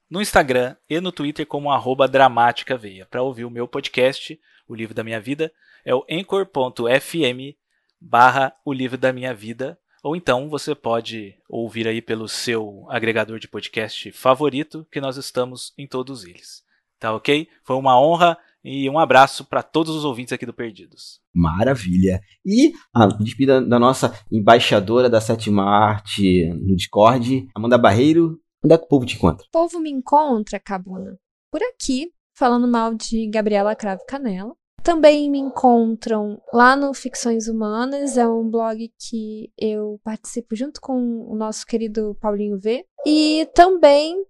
no 0.09 0.23
Instagram 0.23 0.77
e 0.89 0.99
no 0.99 1.13
Twitter 1.13 1.47
como 1.47 1.69
dramaticaveia. 2.09 3.05
Para 3.05 3.23
ouvir 3.23 3.45
o 3.45 3.51
meu 3.51 3.69
podcast, 3.69 4.41
O 4.67 4.75
Livro 4.75 4.95
da 4.95 5.05
Minha 5.05 5.21
Vida, 5.21 5.53
é 5.85 5.95
o 5.95 6.07
anchor.fm 6.11 7.55
barra 8.01 8.57
O 8.65 8.73
Livro 8.73 8.97
da 8.97 9.13
Minha 9.13 9.35
Vida. 9.35 9.79
Ou 10.07 10.15
então 10.15 10.49
você 10.49 10.73
pode 10.73 11.35
ouvir 11.49 11.89
aí 11.89 12.01
pelo 12.01 12.29
seu 12.29 12.87
agregador 12.89 13.41
de 13.41 13.49
podcast 13.49 14.13
favorito, 14.13 14.87
que 14.89 15.01
nós 15.01 15.17
estamos 15.17 15.75
em 15.77 15.85
todos 15.85 16.23
eles. 16.23 16.63
Tá 16.97 17.13
ok? 17.13 17.49
Foi 17.65 17.75
uma 17.75 18.01
honra 18.01 18.39
e 18.63 18.89
um 18.89 19.01
abraço 19.01 19.45
para 19.45 19.65
todos 19.65 19.97
os 19.97 20.05
ouvintes 20.05 20.33
aqui 20.33 20.47
do 20.47 20.55
Perdidos. 20.55 21.21
Maravilha. 21.35 22.21
E 22.45 22.73
a 22.95 23.09
despedida 23.09 23.61
da 23.61 23.81
nossa 23.81 24.17
embaixadora 24.31 25.11
da 25.11 25.21
sétima 25.21 25.65
arte 25.65 26.51
no 26.51 26.77
Discord, 26.77 27.49
Amanda 27.53 27.77
Barreiro. 27.77 28.41
Onde 28.65 28.75
é 28.75 28.79
que 28.79 28.85
o 28.85 28.89
povo 28.89 29.05
te 29.05 29.17
encontra? 29.17 29.45
O 29.45 29.51
povo 29.51 29.81
me 29.81 29.91
encontra, 29.91 30.61
Cabuna, 30.61 31.19
por 31.51 31.61
aqui, 31.65 32.13
falando 32.33 32.69
mal 32.69 32.95
de 32.95 33.27
Gabriela 33.27 33.75
Cravo 33.75 34.07
Canela. 34.07 34.55
Também 34.87 35.29
me 35.29 35.41
encontram 35.41 36.41
lá 36.55 36.77
no 36.77 36.95
Ficções 36.95 37.49
Humanas, 37.49 38.17
é 38.17 38.25
um 38.25 38.49
blog 38.49 38.89
que 38.97 39.51
eu 39.59 40.01
participo 40.05 40.55
junto 40.55 40.81
com 40.81 41.27
o 41.29 41.35
nosso 41.35 41.67
querido 41.67 42.17
Paulinho 42.21 42.57
V. 42.57 42.85
E 43.05 43.49
também 43.53 44.25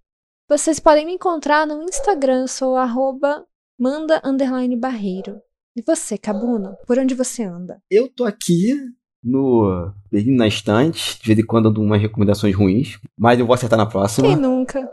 vocês 0.48 0.80
podem 0.80 1.04
me 1.04 1.12
encontrar 1.12 1.66
no 1.66 1.82
Instagram, 1.82 2.46
sou 2.46 2.74
arroba 2.74 3.44
manda 3.78 4.22
underline 4.24 4.74
barreiro. 4.80 5.42
E 5.76 5.82
você, 5.82 6.16
Cabuna, 6.16 6.74
por 6.86 6.98
onde 6.98 7.14
você 7.14 7.44
anda? 7.44 7.78
Eu 7.90 8.08
tô 8.08 8.24
aqui 8.24 8.74
no 9.22 9.92
Perdido 10.10 10.38
na 10.38 10.48
Estante, 10.48 11.20
de 11.20 11.26
vez 11.26 11.38
em 11.38 11.44
quando 11.44 11.64
dando 11.64 11.82
umas 11.82 12.00
recomendações 12.00 12.56
ruins, 12.56 12.98
mas 13.14 13.38
eu 13.38 13.44
vou 13.44 13.52
acertar 13.52 13.78
na 13.78 13.84
próxima. 13.84 14.26
Quem 14.26 14.36
nunca? 14.36 14.90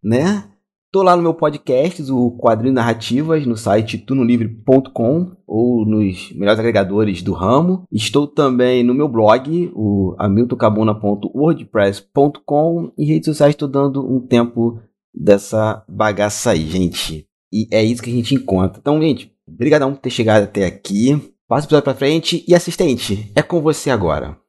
Né? 0.00 0.48
Tô 0.92 1.04
lá 1.04 1.14
no 1.14 1.22
meu 1.22 1.32
podcast, 1.32 2.02
o 2.10 2.36
Quadrinho 2.36 2.74
Narrativas, 2.74 3.46
no 3.46 3.56
site 3.56 3.96
tunolivre.com 3.96 5.30
ou 5.46 5.86
nos 5.86 6.32
melhores 6.32 6.58
agregadores 6.58 7.22
do 7.22 7.32
ramo. 7.32 7.84
Estou 7.92 8.26
também 8.26 8.82
no 8.82 8.92
meu 8.92 9.06
blog, 9.06 9.70
o 9.72 10.16
hamiltoncabuna.wordpress.com 10.18 12.92
e 12.98 13.04
redes 13.04 13.26
sociais 13.26 13.52
estou 13.52 13.68
dando 13.68 14.04
um 14.04 14.18
tempo 14.18 14.80
dessa 15.14 15.84
bagaça 15.88 16.50
aí, 16.50 16.66
gente. 16.66 17.24
E 17.52 17.68
é 17.70 17.84
isso 17.84 18.02
que 18.02 18.10
a 18.10 18.14
gente 18.14 18.34
encontra. 18.34 18.80
Então, 18.80 19.00
gente, 19.00 19.32
obrigadão 19.46 19.92
por 19.92 20.00
ter 20.00 20.10
chegado 20.10 20.42
até 20.42 20.66
aqui. 20.66 21.14
Passa 21.46 21.66
o 21.66 21.68
episódio 21.68 21.84
pra 21.84 21.94
frente. 21.94 22.44
E 22.48 22.54
assistente, 22.54 23.30
é 23.36 23.42
com 23.42 23.60
você 23.60 23.90
agora. 23.90 24.39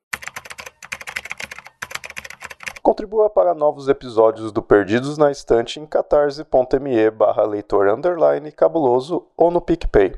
Contribua 3.01 3.31
para 3.31 3.55
novos 3.55 3.87
episódios 3.87 4.51
do 4.51 4.61
Perdidos 4.61 5.17
na 5.17 5.31
Estante 5.31 5.79
em 5.79 5.87
catarse.me 5.87 7.09
barra 7.09 7.43
leitor 7.47 7.89
underline 7.89 8.51
cabuloso 8.51 9.25
ou 9.35 9.49
no 9.49 9.59
PicPay. 9.59 10.13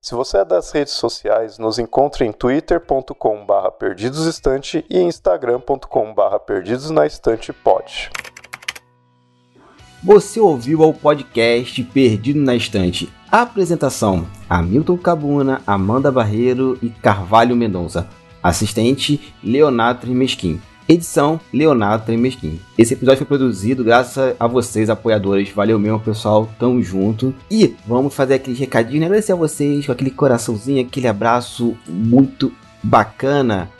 Se 0.00 0.14
você 0.14 0.38
é 0.38 0.44
das 0.46 0.72
redes 0.72 0.94
sociais, 0.94 1.58
nos 1.58 1.78
encontre 1.78 2.24
em 2.24 2.32
twitter.com 2.32 3.44
barra 3.44 3.70
perdidosestante 3.70 4.82
e 4.88 4.98
instagram.com 4.98 6.14
barra 6.14 6.38
perdidosnaestantepod. 6.38 8.10
Você 10.02 10.40
ouviu 10.40 10.82
ao 10.82 10.94
podcast 10.94 11.84
Perdido 11.84 12.40
na 12.40 12.54
Estante. 12.54 13.12
Apresentação: 13.30 14.26
Hamilton 14.48 14.96
Cabuna, 14.96 15.60
Amanda 15.66 16.10
Barreiro 16.10 16.78
e 16.80 16.88
Carvalho 16.88 17.54
Mendonça. 17.54 18.08
Assistente: 18.42 19.34
Leonardo 19.42 20.00
Tremesquim. 20.00 20.62
Edição: 20.88 21.40
Leonardo 21.52 22.04
Tremesquim. 22.04 22.60
Esse 22.76 22.94
episódio 22.94 23.18
foi 23.18 23.26
produzido 23.26 23.82
graças 23.82 24.36
a 24.38 24.46
vocês, 24.46 24.90
apoiadores. 24.90 25.50
Valeu 25.50 25.78
mesmo, 25.78 26.00
pessoal. 26.00 26.48
Tamo 26.58 26.82
junto. 26.82 27.34
E 27.50 27.74
vamos 27.86 28.14
fazer 28.14 28.34
aquele 28.34 28.56
recadinho, 28.56 29.00
né? 29.00 29.06
agradecer 29.06 29.32
a 29.32 29.36
vocês 29.36 29.86
com 29.86 29.92
aquele 29.92 30.10
coraçãozinho, 30.10 30.84
aquele 30.84 31.08
abraço 31.08 31.76
muito 31.88 32.52
bacana 32.82 33.70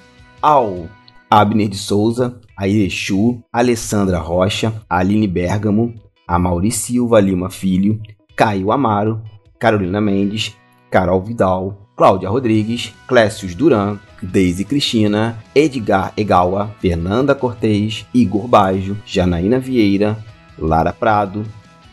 ao 0.40 0.88
Abner 1.30 1.68
de 1.68 1.76
Souza, 1.76 2.40
a 2.56 2.66
Irechu, 2.66 3.42
Alessandra 3.52 4.18
Rocha, 4.18 4.72
a 4.88 4.98
Aline 4.98 5.26
Bergamo, 5.26 5.94
a 6.26 6.38
Mauri 6.38 6.70
Silva 6.70 7.20
Lima 7.20 7.50
Filho, 7.50 8.00
Caio 8.34 8.72
Amaro, 8.72 9.22
Carolina 9.58 10.00
Mendes, 10.00 10.56
Carol 10.90 11.20
Vidal, 11.22 11.83
Cláudia 11.96 12.28
Rodrigues, 12.28 12.92
Clécius 13.06 13.54
Duran, 13.54 14.00
Deise 14.20 14.64
Cristina, 14.64 15.38
Edgar 15.54 16.12
Egawa, 16.16 16.74
Fernanda 16.80 17.34
Cortez, 17.34 18.04
Igor 18.12 18.48
Bajo, 18.48 18.96
Janaína 19.06 19.60
Vieira, 19.60 20.18
Lara 20.58 20.92
Prado, 20.92 21.44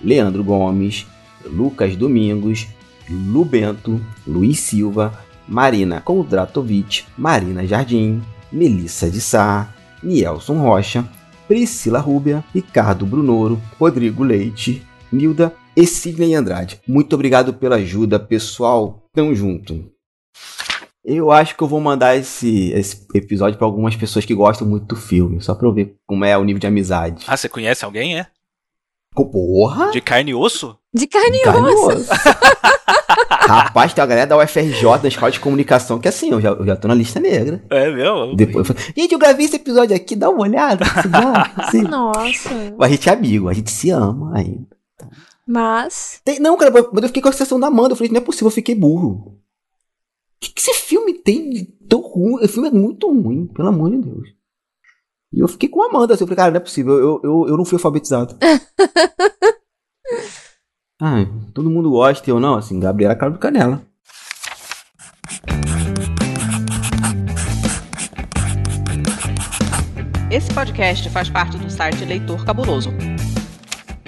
Leandro 0.02 0.44
Gomes, 0.44 1.06
Lucas 1.46 1.96
Domingos, 1.96 2.68
Lubento, 3.10 4.02
Luiz 4.26 4.60
Silva, 4.60 5.14
Marina 5.48 6.02
Kondratovic, 6.02 7.06
Marina 7.18 7.66
Jardim, 7.68 8.22
Melissa 8.52 9.10
de 9.10 9.22
Sá, 9.22 9.74
Nielson 10.02 10.62
Rocha, 10.62 11.08
Priscila 11.48 12.00
Rúbia, 12.00 12.44
Ricardo 12.56 13.06
Brunoro, 13.06 13.62
Rodrigo 13.80 14.24
Leite, 14.24 14.82
Nilda 15.12 15.54
e 15.76 15.86
Sidney 15.86 16.34
Andrade. 16.34 16.80
Muito 16.88 17.14
obrigado 17.14 17.54
pela 17.54 17.76
ajuda, 17.76 18.20
pessoal. 18.20 19.01
Tamo 19.14 19.36
junto. 19.36 19.92
Eu 21.04 21.32
acho 21.32 21.56
que 21.58 21.64
eu 21.64 21.68
vou 21.68 21.82
mandar 21.82 22.16
esse, 22.16 22.72
esse 22.72 23.08
episódio 23.14 23.58
para 23.58 23.66
algumas 23.68 23.96
pessoas 23.96 24.24
que 24.24 24.36
gostam 24.36 24.68
muito 24.68 24.86
do 24.86 24.96
filme, 24.96 25.42
só 25.42 25.56
pra 25.56 25.68
eu 25.68 25.74
ver 25.74 25.96
como 26.08 26.24
é 26.24 26.38
o 26.38 26.44
nível 26.44 26.60
de 26.60 26.68
amizade. 26.68 27.26
Ah, 27.28 27.36
você 27.36 27.50
conhece 27.50 27.84
alguém, 27.84 28.20
é? 28.20 28.28
Porra! 29.14 29.92
De 29.92 30.00
carne 30.00 30.32
e 30.32 30.36
osso? 30.36 30.78
De 30.94 31.08
carne 31.08 31.38
e 31.38 31.44
Carne 31.44 31.70
e 31.70 31.74
osso. 31.74 32.10
Rapaz, 33.48 33.94
tem 33.94 34.02
uma 34.02 34.08
galera 34.08 34.28
da 34.28 34.38
UFRJ, 34.38 35.00
da 35.02 35.08
Escola 35.08 35.32
de 35.32 35.40
Comunicação, 35.40 36.00
que 36.00 36.08
assim, 36.08 36.32
eu 36.32 36.40
já, 36.40 36.50
eu 36.50 36.66
já 36.66 36.76
tô 36.76 36.88
na 36.88 36.94
lista 36.94 37.20
negra. 37.20 37.62
É 37.70 37.90
meu? 37.90 38.34
Depois 38.36 38.70
eu 38.70 38.76
falei, 38.76 38.94
gente, 38.96 39.12
eu 39.12 39.20
gravei 39.20 39.46
esse 39.46 39.58
episódio 39.58 39.96
aqui, 39.96 40.16
dá 40.16 40.30
uma 40.30 40.44
olhada. 40.44 40.86
Assim, 41.58 41.82
Nossa. 41.84 42.50
a 42.80 42.88
gente 42.88 43.10
é 43.10 43.12
amigo, 43.12 43.50
a 43.50 43.54
gente 43.54 43.72
se 43.72 43.90
ama 43.90 44.38
ainda. 44.38 44.68
Mas. 45.52 46.22
Tem- 46.24 46.40
não, 46.40 46.56
cara, 46.56 46.72
mas 46.72 47.04
eu 47.04 47.10
fiquei 47.10 47.22
com 47.22 47.28
a 47.28 47.34
sensação 47.34 47.60
da 47.60 47.68
Amanda. 47.68 47.92
Eu 47.92 47.98
falei, 47.98 48.10
não 48.10 48.22
é 48.22 48.24
possível, 48.24 48.48
eu 48.48 48.52
fiquei 48.52 48.74
burro. 48.74 49.38
O 49.38 49.40
que, 50.40 50.54
que 50.54 50.62
esse 50.62 50.74
filme 50.76 51.14
tem 51.14 51.50
de 51.50 51.66
tão 51.90 52.00
ruim? 52.00 52.42
Esse 52.42 52.54
filme 52.54 52.70
é 52.70 52.72
muito 52.72 53.12
ruim, 53.12 53.48
pelo 53.48 53.68
amor 53.68 53.92
de 53.92 53.98
Deus. 53.98 54.30
E 55.34 55.42
eu 55.42 55.48
fiquei 55.50 55.68
com 55.68 55.84
a 55.84 55.88
Amanda, 55.88 56.14
assim, 56.14 56.24
eu 56.24 56.28
falei, 56.28 56.38
cara, 56.38 56.52
não 56.52 56.58
é 56.58 56.62
possível, 56.62 56.94
eu, 56.94 57.20
eu, 57.24 57.48
eu 57.50 57.58
não 57.58 57.66
fui 57.66 57.76
alfabetizado. 57.76 58.36
ah, 61.02 61.26
todo 61.54 61.70
mundo 61.70 61.92
gosta, 61.92 62.30
eu 62.30 62.40
não, 62.40 62.56
assim, 62.56 62.80
Gabriela 62.80 63.16
Carlos 63.16 63.40
Canela. 63.40 63.86
Esse 70.32 70.54
podcast 70.54 71.10
faz 71.10 71.30
parte 71.30 71.58
do 71.58 71.70
site 71.70 72.06
Leitor 72.06 72.46
Cabuloso. 72.46 72.90